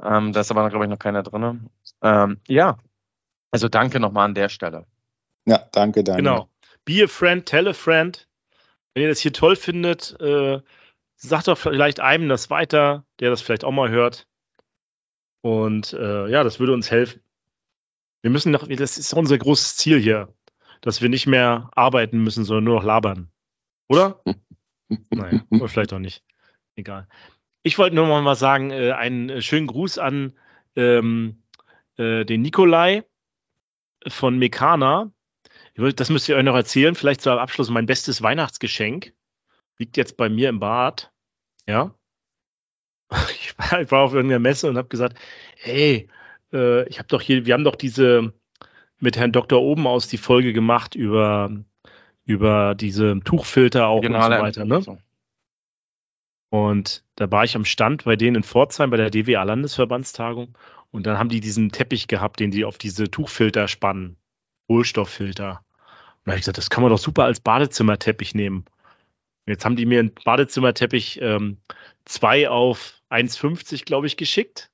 Ähm, 0.00 0.32
da 0.32 0.40
ist 0.40 0.50
aber, 0.50 0.68
glaube 0.68 0.84
ich, 0.84 0.90
noch 0.90 0.98
keiner 0.98 1.24
drin. 1.24 1.68
Ähm, 2.02 2.38
ja, 2.46 2.76
also 3.50 3.68
danke 3.68 4.00
nochmal 4.00 4.26
an 4.26 4.34
der 4.34 4.48
Stelle. 4.48 4.86
Ja, 5.46 5.58
danke, 5.72 6.04
danke. 6.04 6.22
Genau. 6.22 6.48
Be 6.84 7.02
a 7.04 7.06
friend, 7.06 7.46
tell 7.46 7.68
a 7.68 7.72
friend. 7.72 8.28
Wenn 8.94 9.04
ihr 9.04 9.08
das 9.08 9.20
hier 9.20 9.32
toll 9.32 9.56
findet, 9.56 10.18
äh, 10.20 10.60
sagt 11.16 11.48
doch 11.48 11.58
vielleicht 11.58 12.00
einem 12.00 12.28
das 12.28 12.50
weiter, 12.50 13.04
der 13.20 13.30
das 13.30 13.42
vielleicht 13.42 13.64
auch 13.64 13.72
mal 13.72 13.90
hört. 13.90 14.26
Und 15.42 15.92
äh, 15.92 16.28
ja, 16.28 16.42
das 16.42 16.58
würde 16.58 16.72
uns 16.72 16.90
helfen. 16.90 17.20
Wir 18.22 18.30
müssen 18.30 18.52
noch, 18.52 18.66
das 18.66 18.98
ist 18.98 19.14
unser 19.14 19.38
großes 19.38 19.76
Ziel 19.76 20.00
hier, 20.00 20.34
dass 20.80 21.02
wir 21.02 21.08
nicht 21.08 21.26
mehr 21.26 21.70
arbeiten 21.74 22.18
müssen, 22.18 22.44
sondern 22.44 22.64
nur 22.64 22.76
noch 22.76 22.84
labern. 22.84 23.30
Oder? 23.88 24.22
naja, 25.10 25.44
oder 25.50 25.68
vielleicht 25.68 25.92
auch 25.92 25.98
nicht. 25.98 26.24
Egal. 26.74 27.06
Ich 27.62 27.78
wollte 27.78 27.94
nur 27.94 28.06
mal 28.06 28.34
sagen, 28.34 28.70
äh, 28.70 28.92
einen 28.92 29.42
schönen 29.42 29.66
Gruß 29.66 29.98
an 29.98 30.32
ähm, 30.74 31.42
äh, 31.96 32.24
den 32.24 32.42
Nikolai 32.42 33.04
von 34.08 34.38
Mekana. 34.38 35.10
Das 35.74 36.10
müsst 36.10 36.28
ihr 36.28 36.36
euch 36.36 36.44
noch 36.44 36.54
erzählen. 36.54 36.94
Vielleicht 36.94 37.20
zum 37.20 37.38
Abschluss 37.38 37.70
mein 37.70 37.86
bestes 37.86 38.22
Weihnachtsgeschenk. 38.22 39.12
Liegt 39.78 39.96
jetzt 39.96 40.16
bei 40.16 40.28
mir 40.28 40.48
im 40.48 40.60
Bad. 40.60 41.12
Ja. 41.66 41.94
Ich 43.40 43.56
war, 43.58 43.80
ich 43.80 43.90
war 43.90 44.02
auf 44.02 44.12
irgendeiner 44.12 44.40
Messe 44.40 44.68
und 44.68 44.76
habe 44.76 44.88
gesagt, 44.88 45.16
hey, 45.56 46.08
äh, 46.52 46.86
ich 46.88 46.98
habe 46.98 47.08
doch 47.08 47.22
hier, 47.22 47.46
wir 47.46 47.54
haben 47.54 47.64
doch 47.64 47.76
diese 47.76 48.34
mit 48.98 49.16
Herrn 49.16 49.32
Dr. 49.32 49.62
Oben 49.62 49.86
aus 49.86 50.08
die 50.08 50.18
Folge 50.18 50.52
gemacht 50.52 50.94
über, 50.94 51.50
über 52.24 52.74
diese 52.74 53.20
Tuchfilter 53.20 53.86
auch 53.86 54.02
und 54.02 54.12
so 54.12 54.18
weiter. 54.18 54.64
Ne? 54.64 54.98
Und 56.50 57.04
da 57.16 57.30
war 57.30 57.44
ich 57.44 57.56
am 57.56 57.64
Stand 57.64 58.04
bei 58.04 58.16
denen 58.16 58.36
in 58.36 58.42
Pforzheim 58.42 58.90
bei 58.90 58.96
der 58.96 59.10
DWA 59.10 59.42
Landesverbandstagung 59.42 60.56
und 60.90 61.06
dann 61.06 61.18
haben 61.18 61.28
die 61.28 61.40
diesen 61.40 61.70
Teppich 61.70 62.08
gehabt, 62.08 62.40
den 62.40 62.50
die 62.50 62.64
auf 62.64 62.78
diese 62.78 63.10
Tuchfilter 63.10 63.68
spannen, 63.68 64.16
Hohlstofffilter. 64.68 65.50
Und 65.50 66.26
da 66.26 66.32
habe 66.32 66.36
ich 66.36 66.42
gesagt, 66.42 66.58
das 66.58 66.70
kann 66.70 66.82
man 66.82 66.90
doch 66.90 66.98
super 66.98 67.24
als 67.24 67.40
Badezimmerteppich 67.40 68.34
nehmen. 68.34 68.58
Und 68.58 69.52
jetzt 69.52 69.64
haben 69.64 69.76
die 69.76 69.86
mir 69.86 70.00
einen 70.00 70.14
Badezimmerteppich 70.14 71.20
ähm, 71.22 71.58
2 72.04 72.48
auf 72.48 73.00
1,50, 73.10 73.84
glaube 73.84 74.06
ich, 74.06 74.16
geschickt. 74.16 74.70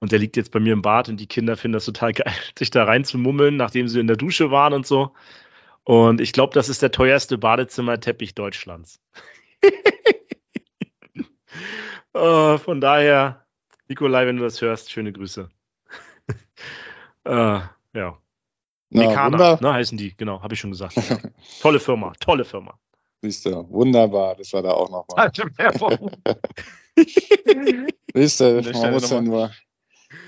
Und 0.00 0.12
der 0.12 0.18
liegt 0.18 0.36
jetzt 0.36 0.52
bei 0.52 0.60
mir 0.60 0.72
im 0.72 0.82
Bad 0.82 1.08
und 1.08 1.18
die 1.18 1.26
Kinder 1.26 1.56
finden 1.56 1.74
das 1.74 1.84
total 1.84 2.12
geil, 2.14 2.32
sich 2.56 2.70
da 2.70 2.84
rein 2.84 3.04
zu 3.04 3.18
mummeln, 3.18 3.56
nachdem 3.56 3.88
sie 3.88 4.00
in 4.00 4.06
der 4.06 4.16
Dusche 4.16 4.50
waren 4.50 4.72
und 4.72 4.86
so. 4.86 5.14
Und 5.84 6.20
ich 6.20 6.32
glaube, 6.32 6.54
das 6.54 6.68
ist 6.68 6.82
der 6.82 6.92
teuerste 6.92 7.38
Badezimmerteppich 7.38 8.34
Deutschlands. 8.34 9.00
Oh, 12.14 12.58
von 12.58 12.80
daher, 12.80 13.46
Nikolai, 13.88 14.26
wenn 14.26 14.36
du 14.36 14.42
das 14.42 14.60
hörst, 14.60 14.90
schöne 14.90 15.12
Grüße. 15.12 15.48
äh, 17.24 17.60
ja. 17.94 18.18
Mekana, 18.90 19.58
ne, 19.60 19.72
heißen 19.72 19.98
die, 19.98 20.16
genau, 20.16 20.42
habe 20.42 20.54
ich 20.54 20.60
schon 20.60 20.70
gesagt. 20.70 20.94
tolle 21.60 21.80
Firma, 21.80 22.12
tolle 22.20 22.44
Firma. 22.44 22.78
Siehst 23.20 23.46
du, 23.46 23.68
wunderbar, 23.70 24.36
das 24.36 24.52
war 24.52 24.62
da 24.62 24.70
auch 24.70 24.90
nochmal. 24.90 25.30
Siehst 28.14 28.40
du, 28.40 28.62
man 28.62 28.92
muss 28.92 29.10
ja 29.10 29.20
nur 29.20 29.50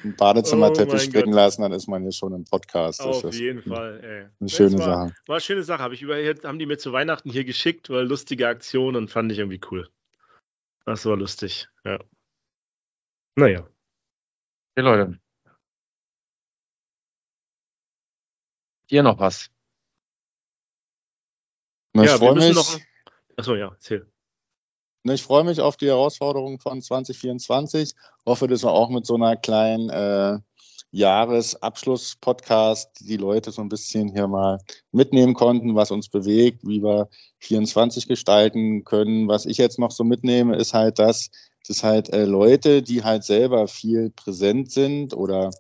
ein 0.05 0.15
Badezimmerteppich 0.17 0.95
oh 0.95 0.99
springen 0.99 1.27
Gott. 1.27 1.35
lassen, 1.35 1.63
dann 1.63 1.73
ist 1.73 1.89
man 1.89 2.03
hier 2.03 2.13
schon 2.13 2.35
im 2.35 2.45
Podcast. 2.45 3.01
Auf 3.01 3.33
jeden 3.33 3.63
Fall, 3.63 4.01
ey. 4.03 4.27
Eine 4.41 4.49
schöne 4.49 4.79
war, 4.79 4.85
Sache. 4.85 5.15
War 5.27 5.37
eine 5.37 5.41
schöne 5.41 5.63
Sache. 5.63 5.83
Hab 5.83 5.93
ich 5.93 6.03
über, 6.03 6.17
haben 6.17 6.59
die 6.59 6.67
mir 6.67 6.79
zu 6.79 6.93
Weihnachten 6.93 7.31
hier 7.31 7.45
geschickt, 7.45 7.91
weil 7.91 8.07
lustige 8.07 8.49
Aktion 8.49 8.97
und 8.97 9.11
fand 9.11 9.33
ich 9.33 9.39
irgendwie 9.39 9.61
cool. 9.71 9.89
Das 10.85 11.07
war 11.07 11.17
lustig, 11.17 11.69
ja. 11.85 11.99
Naja. 13.37 13.67
Hey 14.77 14.85
Leute. 14.85 15.21
Dir 18.91 19.03
noch 19.03 19.19
was? 19.19 19.51
Na, 21.93 22.05
ja, 22.05 22.15
ich 22.15 22.19
freue 22.19 22.35
mich. 22.35 22.55
Noch... 22.55 22.79
Achso, 23.37 23.55
ja, 23.55 23.69
erzähl. 23.69 24.11
Ich 25.05 25.23
freue 25.23 25.45
mich 25.45 25.61
auf 25.61 25.77
die 25.77 25.87
Herausforderungen 25.87 26.59
von 26.59 26.83
2024. 26.83 27.95
Hoffe, 28.27 28.49
dass 28.49 28.65
wir 28.65 28.73
auch 28.73 28.91
mit 28.91 29.07
so 29.07 29.15
einer 29.15 29.37
kleinen 29.37 29.89
äh, 29.89 30.39
Jahresabschluss-Podcast 30.91 33.01
die 33.01 33.17
Leute 33.17 33.53
so 33.53 33.63
ein 33.63 33.69
bisschen 33.69 34.09
hier 34.09 34.29
mal 34.29 34.59
mitnehmen 34.93 35.35
konnten, 35.35 35.77
was 35.77 35.91
uns 35.91 36.09
bewegt, 36.09 36.67
wie 36.67 36.83
wir 36.83 37.09
24 37.39 38.09
gestalten 38.09 38.85
können. 38.85 39.29
Was 39.29 39.47
ich 39.47 39.57
jetzt 39.57 39.79
noch 39.79 39.93
so 39.93 40.05
mitnehme, 40.05 40.57
ist 40.57 40.75
halt 40.75 40.99
das, 40.99 41.31
dass 41.67 41.85
halt 41.85 42.13
äh, 42.13 42.25
Leute, 42.25 42.83
die 42.83 43.05
halt 43.05 43.25
selber 43.25 43.69
viel 43.69 44.11
präsent 44.11 44.71
sind 44.71 45.15
oder 45.15 45.51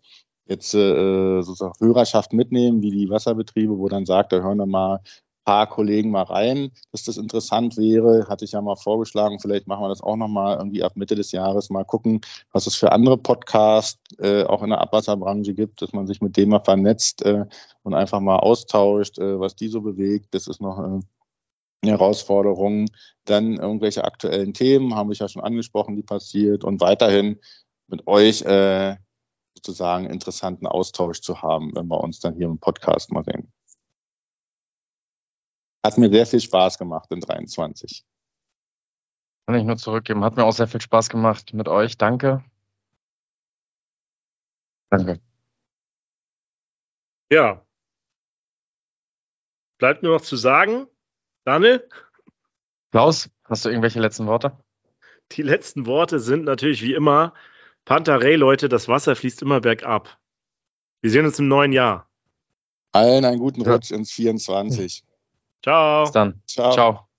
jetzt 0.47 0.75
äh, 0.75 1.43
sozusagen 1.43 1.75
Hörerschaft 1.79 2.33
mitnehmen, 2.33 2.83
wie 2.83 2.91
die 2.91 3.11
Wasserbetriebe, 3.11 3.79
wo 3.79 3.89
dann 3.89 4.07
sagt, 4.07 4.33
da 4.33 4.41
hören 4.41 4.59
wir 4.59 4.67
mal 4.67 5.01
paar 5.45 5.67
Kollegen 5.67 6.11
mal 6.11 6.23
rein, 6.23 6.71
dass 6.93 7.05
das 7.05 7.17
interessant 7.17 7.77
wäre. 7.77 8.29
Hatte 8.29 8.45
ich 8.45 8.53
ja 8.53 8.61
mal 8.61 8.77
vorgeschlagen, 8.77 9.41
vielleicht 9.41 9.67
machen 9.67 9.83
wir 9.83 9.89
das 9.89 10.03
auch 10.03 10.17
nochmal 10.17 10.59
irgendwie 10.59 10.83
ab 10.83 10.93
Mitte 10.95 11.15
des 11.15 11.33
Jahres 11.33 11.71
mal 11.71 11.85
gucken, 11.85 12.21
was 12.53 12.67
es 12.69 12.77
für 12.77 12.93
andere 12.93 13.17
Podcasts 13.19 13.99
äh, 14.19 14.45
auch 14.45 14.63
in 14.63 14.71
der 14.71 14.81
Abwasserbranche 14.81 15.55
gibt, 15.55 15.83
dass 15.83 15.93
man 15.93 16.07
sich 16.07 16.21
mit 16.21 16.37
dem 16.37 16.51
mal 16.51 16.61
vernetzt 16.61 17.23
äh, 17.23 17.47
und 17.83 17.95
einfach 17.95 18.21
mal 18.21 18.37
austauscht, 18.37 19.19
äh, 19.19 19.41
was 19.41 19.57
die 19.57 19.69
so 19.69 19.81
bewegt. 19.81 20.35
Das 20.35 20.47
ist 20.47 20.61
noch 20.61 20.79
äh, 21.83 21.87
eine 21.87 21.93
Herausforderung. 21.93 22.87
Dann 23.25 23.57
irgendwelche 23.57 24.05
aktuellen 24.05 24.55
Themen, 24.55 24.95
haben 24.95 25.09
wir 25.09 25.17
ja 25.17 25.29
schon 25.29 25.43
angesprochen, 25.43 25.97
die 25.97 26.03
passiert 26.03 26.65
und 26.65 26.81
weiterhin 26.81 27.41
mit 27.87 28.07
euch 28.07 28.43
äh, 28.43 28.97
sozusagen 29.55 30.07
interessanten 30.07 30.67
Austausch 30.67 31.21
zu 31.21 31.43
haben, 31.43 31.75
wenn 31.75 31.89
wir 31.89 32.01
uns 32.01 32.21
dann 32.21 32.35
hier 32.35 32.47
im 32.47 32.59
Podcast 32.59 33.13
mal 33.13 33.25
sehen. 33.25 33.53
Hat 35.85 35.99
mir 35.99 36.11
sehr 36.11 36.27
viel 36.27 36.41
Spaß 36.41 36.79
gemacht 36.79 37.11
in 37.11 37.21
23. 37.21 38.05
Kann 39.47 39.59
ich 39.59 39.65
nur 39.65 39.77
zurückgeben. 39.77 40.23
Hat 40.25 40.37
mir 40.37 40.45
auch 40.45 40.53
sehr 40.53 40.69
viel 40.69 40.81
Spaß 40.81 41.09
gemacht 41.09 41.55
mit 41.55 41.69
euch. 41.69 41.97
Danke. 41.99 42.45
Danke. 44.91 45.21
Ja. 47.31 47.65
Bleibt 49.79 50.03
mir 50.03 50.11
noch 50.11 50.21
zu 50.21 50.37
sagen, 50.37 50.87
Daniel? 51.45 51.89
Klaus, 52.91 53.31
hast 53.45 53.65
du 53.65 53.69
irgendwelche 53.69 54.01
letzten 54.01 54.27
Worte? 54.27 54.57
Die 55.33 55.43
letzten 55.43 55.87
Worte 55.87 56.19
sind 56.19 56.45
natürlich 56.45 56.83
wie 56.83 56.95
immer, 56.95 57.35
Pantarei, 57.85 58.37
Leute, 58.37 58.69
das 58.69 58.89
Wasser 58.89 59.17
fließt 59.17 59.43
immer 59.43 59.61
bergab. 59.61 60.19
Wir 61.01 61.11
sehen 61.11 61.25
uns 61.25 61.39
im 61.39 61.49
neuen 61.49 61.73
Jahr. 61.73 62.09
Allen 62.93 63.25
einen 63.25 63.39
guten 63.39 63.63
Rutsch 63.63 63.91
ins 63.91 64.11
24. 64.13 65.05
Ciao. 65.63 66.03
Bis 66.03 66.13
dann. 66.13 66.43
Ciao. 66.47 66.73
Ciao. 66.73 67.10